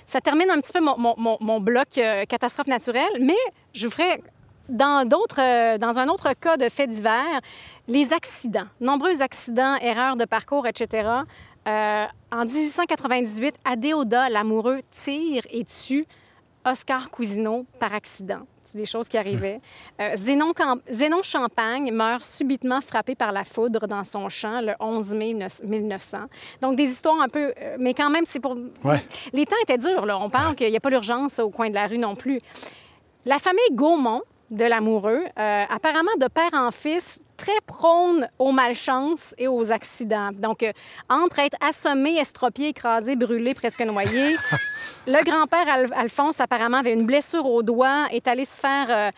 Ça 0.07 0.21
termine 0.21 0.51
un 0.51 0.61
petit 0.61 0.73
peu 0.73 0.81
mon, 0.81 0.97
mon- 0.99 1.15
mon- 1.19 1.39
mon 1.41 1.61
bloc 1.61 1.99
euh, 1.99 2.25
catastrophe 2.25 2.67
naturelle, 2.67 3.05
mais 3.21 3.37
je 3.75 3.87
vous 3.87 3.93
ferai, 3.93 4.23
dans, 4.69 5.07
d'autres, 5.07 5.41
euh, 5.41 5.79
dans 5.79 5.99
un 5.99 6.09
autre 6.09 6.33
cas 6.33 6.57
de 6.57 6.69
fait 6.69 6.87
divers, 6.87 7.41
les 7.87 8.13
accidents. 8.13 8.67
Nombreux 8.81 9.23
accidents, 9.23 9.77
erreurs 9.77 10.17
de 10.17 10.25
parcours, 10.25 10.67
etc. 10.67 11.09
Euh, 11.69 12.05
en 12.33 12.45
1898, 12.45 13.57
Adéoda, 13.65 14.29
l'amoureux, 14.29 14.81
tire 14.91 15.43
et 15.51 15.65
tue 15.65 16.05
Oscar 16.65 17.11
Cousineau 17.11 17.65
par 17.79 17.93
accident. 17.95 18.41
C'est 18.67 18.79
des 18.79 18.87
choses 18.87 19.09
qui 19.09 19.19
arrivaient. 19.19 19.61
Euh, 19.99 20.15
Zénon, 20.17 21.23
Champagne 21.23 21.91
meurt 21.93 22.23
subitement 22.23 22.81
frappé 22.81 23.15
par 23.15 23.33
la 23.33 23.45
foudre 23.45 23.87
dans 23.87 24.05
son 24.05 24.29
champ 24.29 24.61
le 24.61 24.75
11 24.79 25.15
mai 25.15 25.35
1900. 25.63 26.19
Donc, 26.61 26.77
des 26.77 26.85
histoires 26.85 27.21
un 27.21 27.29
peu... 27.29 27.55
euh, 27.61 27.77
mais 27.79 27.95
quand 27.95 28.11
même, 28.11 28.25
c'est 28.27 28.41
pour... 28.41 28.57
Ouais. 28.85 29.03
Les 29.33 29.47
temps 29.47 29.57
étaient 29.63 29.79
durs, 29.79 30.05
là. 30.05 30.19
On 30.19 30.29
parle 30.29 30.55
qu'il 30.55 30.69
n'y 30.69 30.77
a 30.77 30.81
pas 30.81 30.91
d'urgence 30.91 31.39
au 31.39 31.51
coin 31.51 31.71
de 31.71 31.75
la 31.75 31.87
rue 31.87 31.99
non 31.99 32.15
plus. 32.15 32.41
La 33.25 33.39
famille 33.39 33.71
Gaumont 33.73 34.23
de 34.51 34.65
l'amoureux, 34.65 35.25
euh, 35.39 35.65
apparemment 35.69 36.15
de 36.21 36.29
père 36.29 36.51
en 36.53 36.71
fils, 36.71 37.21
très 37.37 37.61
prône 37.67 38.29
aux 38.39 38.53
malchances 38.53 39.35
et 39.39 39.49
aux 39.49 39.71
accidents. 39.73 40.31
Donc, 40.33 40.63
euh, 40.63 40.73
entre 41.09 41.39
être 41.41 41.57
assommé, 41.61 42.17
estropié, 42.17 42.69
écrasé, 42.69 43.17
brûlé, 43.17 43.55
presque 43.55 43.81
noyé, 43.81 44.37
le 45.07 45.25
grand-père 45.25 45.69
Al- 45.69 45.93
Alphonse, 45.95 46.41
apparemment, 46.41 46.79
avait 46.79 46.93
une 46.93 47.07
blessure 47.07 47.47
au 47.47 47.63
doigt, 47.63 48.07
est 48.11 48.27
allé 48.29 48.45
se 48.45 48.61
faire 48.61 48.87
euh, 48.91 49.11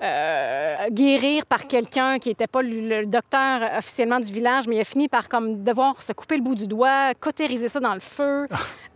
euh, 0.00 0.88
guérir 0.90 1.46
par 1.46 1.68
quelqu'un 1.68 2.18
qui 2.18 2.28
n'était 2.30 2.46
pas 2.46 2.62
le, 2.62 3.06
docteur 3.06 3.78
officiellement 3.78 4.18
du 4.18 4.32
village, 4.32 4.66
mais 4.66 4.76
il 4.76 4.80
a 4.80 4.84
fini 4.84 5.08
par 5.08 5.28
comme 5.28 5.62
devoir 5.62 6.02
se 6.02 6.12
couper 6.12 6.36
le 6.36 6.42
bout 6.42 6.54
du 6.54 6.66
doigt, 6.66 7.14
cautériser 7.14 7.68
ça 7.68 7.78
dans 7.78 7.94
le 7.94 8.00
feu. 8.00 8.48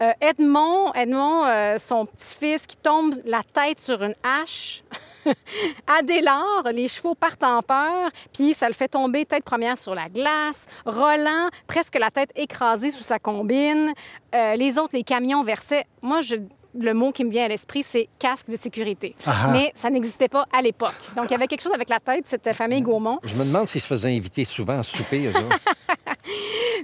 Euh, 0.03 0.12
Edmond, 0.20 0.92
Edmond 0.94 1.44
euh, 1.47 1.78
son 1.78 2.07
petit-fils, 2.07 2.66
qui 2.66 2.76
tombe 2.76 3.14
la 3.24 3.42
tête 3.53 3.78
sur 3.78 4.03
une 4.03 4.14
hache. 4.22 4.82
Adélard, 5.86 6.64
les 6.72 6.88
chevaux 6.88 7.14
partent 7.14 7.44
en 7.44 7.62
peur, 7.62 8.11
puis 8.32 8.55
ça 8.55 8.66
le 8.66 8.74
fait 8.74 8.88
tomber 8.88 9.24
tête 9.24 9.44
première 9.44 9.78
sur 9.78 9.94
la 9.94 10.09
glace. 10.09 10.66
Roland, 10.84 11.49
presque 11.66 11.99
la 11.99 12.11
tête 12.11 12.30
écrasée 12.36 12.90
sous 12.90 13.05
sa 13.05 13.18
combine. 13.18 13.92
Les 14.32 14.78
autres, 14.78 14.90
les 14.92 15.03
camions 15.03 15.42
versaient. 15.42 15.86
Moi, 16.03 16.20
je- 16.20 16.36
le 16.79 16.95
mot 16.95 17.12
qui 17.12 17.24
me 17.24 17.31
vient 17.31 17.45
à 17.45 17.49
l'esprit, 17.49 17.83
c'est 17.83 18.09
casque 18.18 18.49
de 18.49 18.57
sécurité. 18.57 19.14
Ah. 19.27 19.49
Mais 19.53 19.72
ça 19.74 19.91
n'existait 19.91 20.29
pas 20.29 20.47
à 20.53 20.62
l'époque. 20.62 20.95
Donc, 21.16 21.27
il 21.27 21.31
y 21.33 21.35
avait 21.35 21.47
quelque 21.47 21.62
chose 21.62 21.72
avec 21.72 21.89
la 21.89 22.01
tête, 22.01 22.24
cette 22.27 22.53
famille 22.53 22.83
Gaumont. 22.83 23.18
Je 23.24 23.35
me 23.35 23.45
demande 23.45 23.68
s'ils 23.68 23.81
se 23.81 23.87
faisaient 23.87 24.14
inviter 24.14 24.45
souvent 24.45 24.79
à 24.79 24.83
souper, 24.83 25.27
eux. 25.27 25.33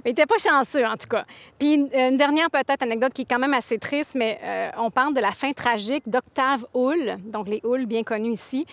Mais 0.03 0.11
il 0.11 0.15
n'était 0.15 0.25
pas 0.25 0.37
chanceux, 0.37 0.85
en 0.85 0.95
tout 0.95 1.07
cas. 1.07 1.25
Puis 1.59 1.73
une, 1.73 1.89
une 1.93 2.17
dernière 2.17 2.49
peut-être 2.49 2.81
anecdote 2.81 3.13
qui 3.13 3.23
est 3.23 3.29
quand 3.29 3.39
même 3.39 3.53
assez 3.53 3.77
triste, 3.77 4.15
mais 4.15 4.39
euh, 4.43 4.69
on 4.77 4.89
parle 4.89 5.13
de 5.13 5.19
la 5.19 5.31
fin 5.31 5.51
tragique 5.53 6.03
d'Octave 6.07 6.65
Hull, 6.73 7.17
donc 7.25 7.47
les 7.47 7.61
Hull 7.63 7.85
bien 7.85 8.03
connus 8.03 8.33
ici. 8.33 8.65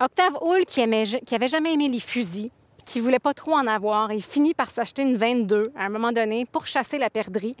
Octave 0.00 0.36
Hull 0.42 0.64
qui, 0.66 0.80
aimait, 0.80 1.04
qui 1.04 1.34
avait 1.34 1.48
jamais 1.48 1.72
aimé 1.72 1.88
les 1.88 2.00
fusils, 2.00 2.50
qui 2.86 3.00
voulait 3.00 3.18
pas 3.18 3.34
trop 3.34 3.52
en 3.52 3.66
avoir, 3.66 4.12
il 4.12 4.22
finit 4.22 4.54
par 4.54 4.70
s'acheter 4.70 5.02
une 5.02 5.16
22 5.16 5.72
à 5.76 5.84
un 5.84 5.88
moment 5.88 6.12
donné 6.12 6.46
pour 6.46 6.66
chasser 6.66 6.96
la 6.96 7.10
perdrix. 7.10 7.54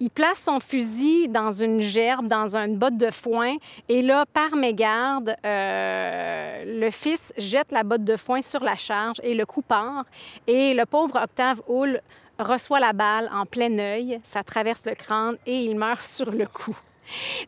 Il 0.00 0.10
place 0.10 0.40
son 0.40 0.60
fusil 0.60 1.28
dans 1.28 1.52
une 1.52 1.80
gerbe, 1.80 2.26
dans 2.26 2.56
une 2.56 2.76
botte 2.76 2.96
de 2.96 3.10
foin, 3.10 3.54
et 3.88 4.02
là, 4.02 4.26
par 4.26 4.56
mégarde, 4.56 5.36
euh, 5.46 6.80
le 6.80 6.90
fils 6.90 7.32
jette 7.38 7.70
la 7.70 7.84
botte 7.84 8.04
de 8.04 8.16
foin 8.16 8.42
sur 8.42 8.62
la 8.62 8.76
charge 8.76 9.20
et 9.22 9.34
le 9.34 9.46
coup 9.46 9.62
part. 9.62 10.04
Et 10.46 10.74
le 10.74 10.84
pauvre 10.84 11.22
Octave 11.22 11.62
Hull 11.68 12.00
reçoit 12.38 12.80
la 12.80 12.92
balle 12.92 13.30
en 13.32 13.46
plein 13.46 13.78
œil, 13.78 14.20
ça 14.24 14.42
traverse 14.42 14.84
le 14.86 14.94
crâne 14.94 15.36
et 15.46 15.62
il 15.64 15.76
meurt 15.78 16.04
sur 16.04 16.30
le 16.30 16.46
coup. 16.46 16.76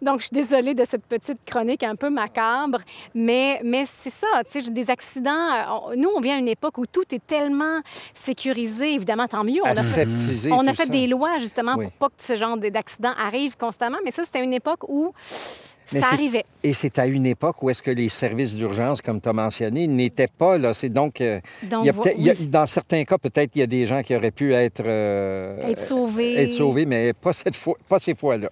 Donc, 0.03 0.21
je 0.21 0.27
suis 0.27 0.35
désolée 0.35 0.75
de 0.75 0.85
cette 0.85 1.05
petite 1.07 1.39
chronique 1.47 1.83
un 1.83 1.97
peu 1.97 2.11
macabre, 2.11 2.79
mais, 3.15 3.61
mais 3.65 3.85
c'est 3.87 4.11
ça, 4.13 4.27
tu 4.51 4.63
sais, 4.63 4.71
des 4.71 4.91
accidents. 4.91 5.31
euh, 5.31 5.91
on- 5.93 5.97
nous, 5.97 6.09
on 6.17 6.21
vient 6.21 6.37
à 6.37 6.39
une 6.39 6.49
époque 6.49 6.79
où 6.79 6.87
tout 6.87 7.05
est 7.13 7.25
tellement 7.27 7.81
sécurisé, 8.15 8.95
évidemment, 8.95 9.27
tant 9.29 9.45
mieux. 9.45 9.61
On 9.65 9.69
a 9.69 9.83
fait, 9.83 10.07
on 10.51 10.67
a 10.67 10.73
fait 10.75 10.89
des 10.89 11.07
lois, 11.07 11.39
justement, 11.39 11.75
Oui. 11.77 11.85
pour 11.87 11.93
pas 11.93 12.09
que 12.09 12.23
ce 12.23 12.37
genre 12.37 12.57
d'accident 12.57 13.13
arrive 13.19 13.57
constamment, 13.57 13.99
mais 14.05 14.11
ça, 14.11 14.25
c'était 14.25 14.43
une 14.43 14.53
époque 14.55 14.89
où 14.89 15.13
Mais 15.93 16.01
ça 16.01 16.09
arrivait. 16.13 16.45
Et 16.65 16.73
c'est 16.73 16.99
à 16.99 17.07
une 17.07 17.27
époque 17.27 17.63
où 17.63 17.71
est-ce 17.71 17.81
que 17.81 17.93
les 17.93 18.09
services 18.09 18.57
d'urgence, 18.57 19.01
comme 19.01 19.21
tu 19.21 19.29
as 19.29 19.33
mentionné, 19.33 19.87
n'étaient 19.87 20.27
pas 20.27 20.59
là. 20.59 20.75
C'est 20.75 20.89
donc, 20.89 21.21
euh, 21.21 21.41
Donc, 21.63 21.83
il 21.85 21.87
y 21.87 21.89
a 21.89 21.93
vo- 21.93 22.03
peut-être- 22.03 22.19
il 22.19 22.25
y 22.27 22.31
a- 22.31 22.35
oui. 22.37 22.47
dans 22.49 22.67
certains 22.67 23.05
cas, 23.05 23.19
peut-être 23.19 23.55
il 23.55 23.61
y 23.61 23.63
a 23.63 23.67
des 23.69 23.87
gens 23.87 24.03
qui 24.03 24.17
auraient 24.17 24.33
pu 24.33 24.53
être, 24.53 24.83
euh, 24.85 25.61
Être 25.71 25.85
sauvés. 25.87 26.35
être 26.43 26.51
sauvés, 26.51 26.87
mais 26.87 27.13
pas 27.13 27.33
cette 27.33 27.55
fois, 27.55 27.77
pas 27.89 28.01
ces 28.01 28.15
fois-là. 28.17 28.49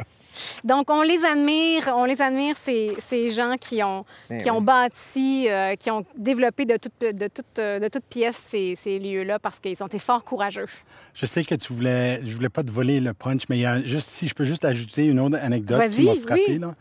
Donc, 0.64 0.90
on 0.90 1.02
les 1.02 1.24
admire, 1.24 1.92
on 1.96 2.04
les 2.04 2.20
admire, 2.22 2.56
ces, 2.58 2.96
ces 2.98 3.30
gens 3.30 3.56
qui 3.58 3.82
ont, 3.82 4.04
Eh 4.30 4.38
qui 4.38 4.50
ont 4.50 4.58
oui. 4.58 4.64
bâti, 4.64 5.46
euh, 5.48 5.74
qui 5.76 5.90
ont 5.90 6.04
développé 6.16 6.64
de 6.64 6.76
toutes 6.76 7.00
de 7.00 7.28
toute, 7.28 7.56
de 7.56 7.88
toute 7.88 8.04
pièce 8.04 8.36
ces, 8.44 8.74
ces 8.76 8.98
lieux-là 8.98 9.38
parce 9.38 9.60
qu'ils 9.60 9.82
ont 9.82 9.86
été 9.86 9.98
fort 9.98 10.24
courageux. 10.24 10.66
Je 11.14 11.26
sais 11.26 11.44
que 11.44 11.54
tu 11.54 11.72
voulais, 11.72 12.20
je 12.24 12.34
voulais 12.34 12.48
pas 12.48 12.62
te 12.62 12.70
voler 12.70 13.00
le 13.00 13.14
punch, 13.14 13.42
mais 13.48 13.58
il 13.58 13.62
y 13.62 13.66
a 13.66 13.82
juste, 13.84 14.08
si 14.10 14.26
je 14.26 14.34
peux 14.34 14.44
juste 14.44 14.64
ajouter 14.64 15.06
une 15.06 15.20
autre 15.20 15.36
anecdote 15.40 15.88
qui 15.90 16.04
m'a 16.04 16.14
frappé. 16.14 16.44
oui. 16.48 16.58
Là. 16.58 16.74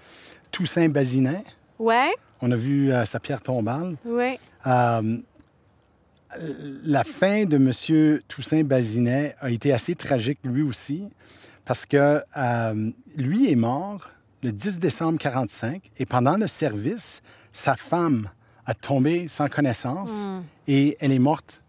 Toussaint 0.51 0.89
Bazinet, 0.89 1.43
Ouais, 1.79 2.11
on 2.41 2.51
a 2.51 2.55
vu 2.55 2.91
euh, 2.91 3.05
sa 3.05 3.19
pierre 3.19 3.41
tombale. 3.41 3.95
ouais. 4.05 4.39
Euh, 4.67 5.17
la 6.85 7.03
fin 7.03 7.45
de 7.45 7.57
M. 7.57 8.19
Toussaint 8.27 8.63
Bazinet 8.63 9.35
a 9.39 9.51
été 9.51 9.71
assez 9.71 9.93
tragique 9.93 10.39
lui 10.43 10.63
aussi, 10.63 11.03
parce 11.65 11.85
que 11.85 12.21
euh, 12.37 12.91
lui 13.17 13.51
est 13.51 13.55
mort 13.55 14.09
le 14.41 14.51
10 14.51 14.79
décembre 14.79 15.17
45 15.19 15.91
et 15.97 16.05
pendant 16.05 16.37
le 16.37 16.47
service, 16.47 17.21
sa 17.51 17.75
femme 17.75 18.29
a 18.65 18.73
tombé 18.73 19.27
sans 19.27 19.47
connaissance 19.47 20.27
et 20.67 20.97
elle 20.99 21.11
est 21.11 21.19
morte. 21.19 21.61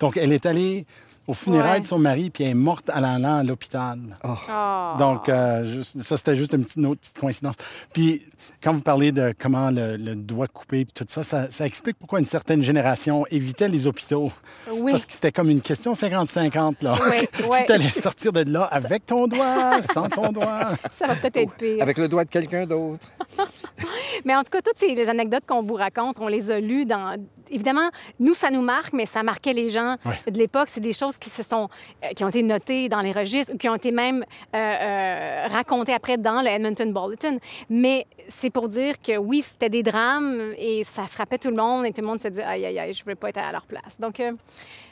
Donc, 0.00 0.16
elle 0.16 0.32
est 0.32 0.46
allée 0.46 0.86
au 1.28 1.34
funérailles 1.34 1.74
Ouais. 1.74 1.80
de 1.80 1.86
son 1.86 1.98
mari 1.98 2.30
puis 2.30 2.42
elle 2.44 2.50
est 2.50 2.54
morte 2.54 2.90
en 2.90 3.02
allant 3.04 3.36
à 3.36 3.44
l'hôpital. 3.44 3.98
Oh. 4.24 4.98
Donc, 4.98 5.28
euh, 5.28 5.82
ça, 6.00 6.16
c'était 6.16 6.36
juste 6.36 6.54
une 6.54 6.64
petite, 6.64 6.76
une 6.76 6.86
autre 6.86 7.00
petite 7.02 7.18
coïncidence. 7.18 7.54
Puis, 7.92 8.22
quand 8.62 8.72
vous 8.72 8.80
parlez 8.80 9.12
de 9.12 9.34
comment 9.38 9.70
le, 9.70 9.96
le 9.96 10.14
doigt 10.16 10.48
coupé, 10.48 10.84
puis 10.86 10.92
tout 10.94 11.04
ça, 11.08 11.22
ça, 11.22 11.50
ça 11.50 11.66
explique 11.66 11.98
pourquoi 11.98 12.18
une 12.18 12.24
certaine 12.24 12.62
génération 12.62 13.24
évitait 13.30 13.68
les 13.68 13.86
hôpitaux. 13.86 14.32
Oui. 14.72 14.92
Parce 14.92 15.04
que 15.04 15.12
c'était 15.12 15.30
comme 15.32 15.50
une 15.50 15.60
question 15.60 15.92
50-50, 15.92 16.76
là. 16.82 16.94
Oui, 17.10 17.28
oui. 17.50 17.58
tu 17.66 17.72
allais 17.72 17.90
sortir 17.90 18.32
de 18.32 18.50
là 18.50 18.62
avec 18.64 19.04
ton 19.06 19.26
doigt, 19.28 19.82
sans 19.82 20.08
ton 20.08 20.32
doigt. 20.32 20.70
Ça 20.92 21.06
va 21.06 21.14
peut-être 21.14 21.36
être 21.36 21.52
pire. 21.56 21.82
Avec 21.82 21.98
le 21.98 22.08
doigt 22.08 22.24
de 22.24 22.30
quelqu'un 22.30 22.66
d'autre. 22.66 23.06
Mais 24.24 24.34
en 24.34 24.42
tout 24.42 24.50
cas, 24.50 24.62
toutes 24.62 24.78
ces 24.78 24.94
les 24.94 25.08
anecdotes 25.08 25.44
qu'on 25.46 25.62
vous 25.62 25.74
raconte, 25.74 26.16
on 26.18 26.28
les 26.28 26.50
a 26.50 26.58
lues 26.58 26.86
dans. 26.86 27.16
Évidemment, 27.50 27.88
nous, 28.20 28.34
ça 28.34 28.50
nous 28.50 28.60
marque, 28.62 28.92
mais 28.92 29.06
ça 29.06 29.22
marquait 29.22 29.52
les 29.52 29.68
gens 29.70 29.96
Ouais. 30.04 30.30
de 30.30 30.38
l'époque. 30.38 30.68
C'est 30.70 30.80
des 30.80 30.92
choses 30.92 31.18
qui 31.18 31.30
se 31.30 31.42
sont, 31.42 31.68
euh, 32.04 32.08
qui 32.16 32.24
ont 32.24 32.28
été 32.28 32.42
notées 32.42 32.88
dans 32.88 33.00
les 33.00 33.12
registres, 33.12 33.56
qui 33.58 33.68
ont 33.68 33.74
été 33.74 33.90
même 33.90 34.24
euh, 34.54 34.56
euh, 34.58 35.46
racontées 35.50 35.92
après 35.94 36.16
dans 36.18 36.40
le 36.42 36.48
Edmonton 36.48 36.92
Bulletin. 36.92 37.36
Mais 37.70 38.06
c'est 38.28 38.50
pour 38.50 38.68
dire 38.68 39.00
que 39.00 39.16
oui, 39.16 39.42
c'était 39.42 39.68
des 39.68 39.82
drames 39.82 40.52
et 40.58 40.84
ça 40.84 41.06
frappait 41.06 41.38
tout 41.38 41.50
le 41.50 41.56
monde 41.56 41.86
et 41.86 41.92
tout 41.92 42.00
le 42.00 42.06
monde 42.06 42.20
se 42.20 42.28
dit 42.28 42.40
aïe 42.40 42.64
aïe 42.66 42.78
aïe, 42.78 42.92
je 42.92 43.04
veux 43.04 43.14
pas 43.14 43.30
être 43.30 43.38
à 43.38 43.50
leur 43.52 43.66
place. 43.66 43.98
Donc 43.98 44.20
euh, 44.20 44.32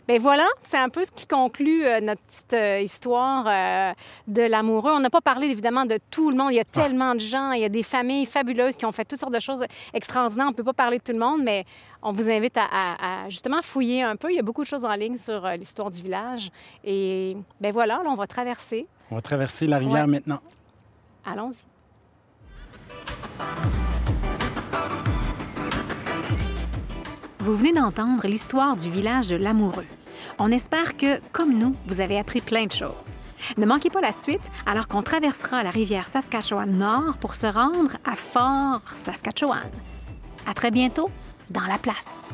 ben 0.09 0.21
voilà, 0.21 0.47
c'est 0.63 0.77
un 0.79 0.89
peu 0.89 1.05
ce 1.05 1.11
qui 1.11 1.27
conclut 1.27 1.83
notre 2.01 2.21
petite 2.23 2.57
histoire 2.85 3.45
de 4.29 4.43
l'amoureux. 4.43 4.93
On 4.95 5.01
n'a 5.01 5.11
pas 5.11 5.21
parlé 5.21 5.49
évidemment 5.49 5.85
de 5.85 5.99
tout 6.11 6.31
le 6.31 6.37
monde. 6.37 6.53
Il 6.53 6.57
y 6.57 6.61
a 6.61 6.65
tellement 6.65 7.15
de 7.15 7.21
gens, 7.21 7.51
il 7.53 7.61
y 7.61 7.65
a 7.65 7.69
des 7.69 7.83
familles 7.83 8.27
fabuleuses 8.27 8.77
qui 8.77 8.87
ont 8.87 8.93
fait 8.93 9.05
toutes 9.05 9.19
sortes 9.19 9.35
de 9.35 9.41
choses 9.41 9.65
extraordinaires. 9.93 10.47
On 10.47 10.51
ne 10.51 10.55
peut 10.55 10.63
pas 10.65 10.73
parler 10.75 10.99
de 10.99 11.03
tout 11.03 11.13
le 11.13 11.19
monde, 11.19 11.41
mais 11.43 11.65
on 12.03 12.13
vous 12.13 12.29
invite 12.31 12.57
à, 12.57 12.65
à- 12.65 13.25
à 13.25 13.29
justement 13.29 13.61
fouiller 13.63 14.03
un 14.03 14.17
peu. 14.17 14.31
Il 14.31 14.37
y 14.37 14.39
a 14.39 14.43
beaucoup 14.43 14.63
de 14.63 14.67
choses 14.69 14.85
en 14.85 14.95
ligne 14.95 15.17
sur 15.19 15.45
euh, 15.45 15.57
l'histoire 15.57 15.91
du 15.91 16.03
village. 16.03 16.51
Et 16.85 17.37
ben 17.61 17.73
voilà, 17.73 18.01
là, 18.03 18.11
on 18.11 18.15
va 18.17 18.27
traverser. 18.27 18.87
On 19.11 19.15
va 19.17 19.23
traverser 19.23 19.67
la 19.67 19.79
rivière 19.79 20.05
Ouais. 20.05 20.11
maintenant. 20.11 20.41
Allons-y. 21.25 21.65
Vous 27.41 27.55
venez 27.55 27.73
d'entendre 27.73 28.27
l'histoire 28.27 28.77
du 28.77 28.91
village 28.91 29.29
de 29.29 29.37
l'Amoureux. 29.37 29.87
On 30.39 30.49
espère 30.51 30.97
que, 30.97 31.21
comme 31.33 31.57
nous, 31.57 31.75
vous 31.87 32.01
avez 32.01 32.19
appris 32.19 32.41
plein 32.41 32.67
de 32.67 32.73
choses. 32.73 33.17
Ne 33.59 33.67
manquez 33.67 33.91
pas 33.91 34.01
la 34.01 34.13
suite 34.13 34.51
alors 34.65 34.89
qu'on 34.89 35.03
traversera 35.03 35.63
la 35.63 35.71
rivière 35.71 36.09
Saskatchewan 36.09 36.71
Nord 36.77 37.17
pour 37.19 37.35
se 37.35 37.47
rendre 37.47 37.93
à 38.05 38.17
Fort 38.17 38.81
Saskatchewan. 38.93 39.71
À 40.47 40.55
très 40.55 40.71
bientôt 40.71 41.11
dans 41.51 41.67
la 41.67 41.79
place. 41.79 42.31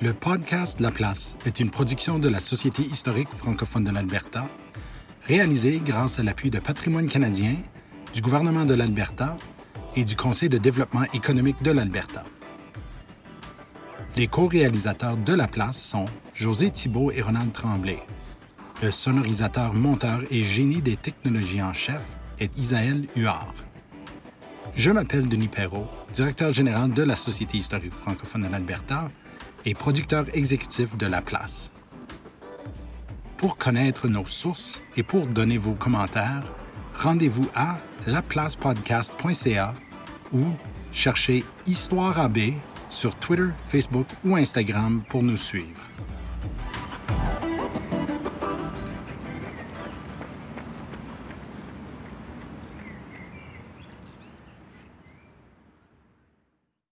Le 0.00 0.12
podcast 0.12 0.80
La 0.80 0.90
Place 0.90 1.36
est 1.44 1.60
une 1.60 1.70
production 1.70 2.18
de 2.18 2.28
la 2.28 2.40
Société 2.40 2.82
historique 2.82 3.28
francophone 3.30 3.84
de 3.84 3.90
l'Alberta, 3.90 4.46
réalisée 5.24 5.82
grâce 5.84 6.18
à 6.18 6.22
l'appui 6.22 6.50
de 6.50 6.60
Patrimoine 6.60 7.08
canadien, 7.08 7.56
du 8.14 8.20
gouvernement 8.20 8.64
de 8.64 8.74
l'Alberta 8.74 9.36
et 9.96 10.04
du 10.04 10.16
Conseil 10.16 10.48
de 10.48 10.58
développement 10.58 11.04
économique 11.12 11.62
de 11.62 11.72
l'Alberta. 11.72 12.22
Les 14.16 14.28
co-réalisateurs 14.28 15.16
de 15.16 15.34
La 15.34 15.46
Place 15.46 15.80
sont 15.80 16.06
José 16.34 16.70
Thibault 16.70 17.10
et 17.10 17.20
Ronald 17.20 17.52
Tremblay. 17.52 17.98
Le 18.82 18.92
sonorisateur, 18.92 19.74
monteur 19.74 20.20
et 20.30 20.44
génie 20.44 20.80
des 20.80 20.96
technologies 20.96 21.62
en 21.62 21.72
chef 21.72 22.02
est 22.38 22.56
Isaël 22.56 23.08
Huard. 23.16 23.54
Je 24.78 24.92
m'appelle 24.92 25.28
Denis 25.28 25.48
Perrault, 25.48 25.88
directeur 26.14 26.52
général 26.52 26.92
de 26.92 27.02
la 27.02 27.16
Société 27.16 27.58
historique 27.58 27.92
francophone 27.92 28.42
de 28.42 28.48
l'Alberta 28.48 29.10
et 29.64 29.74
producteur 29.74 30.26
exécutif 30.34 30.96
de 30.96 31.06
La 31.06 31.20
Place. 31.20 31.72
Pour 33.38 33.58
connaître 33.58 34.06
nos 34.06 34.24
sources 34.26 34.80
et 34.96 35.02
pour 35.02 35.26
donner 35.26 35.58
vos 35.58 35.72
commentaires, 35.72 36.44
rendez-vous 36.94 37.48
à 37.56 37.80
laplacepodcast.ca 38.06 39.74
ou 40.32 40.44
cherchez 40.92 41.44
Histoire 41.66 42.20
AB 42.20 42.38
sur 42.88 43.16
Twitter, 43.16 43.48
Facebook 43.66 44.06
ou 44.24 44.36
Instagram 44.36 45.02
pour 45.08 45.24
nous 45.24 45.36
suivre. 45.36 45.82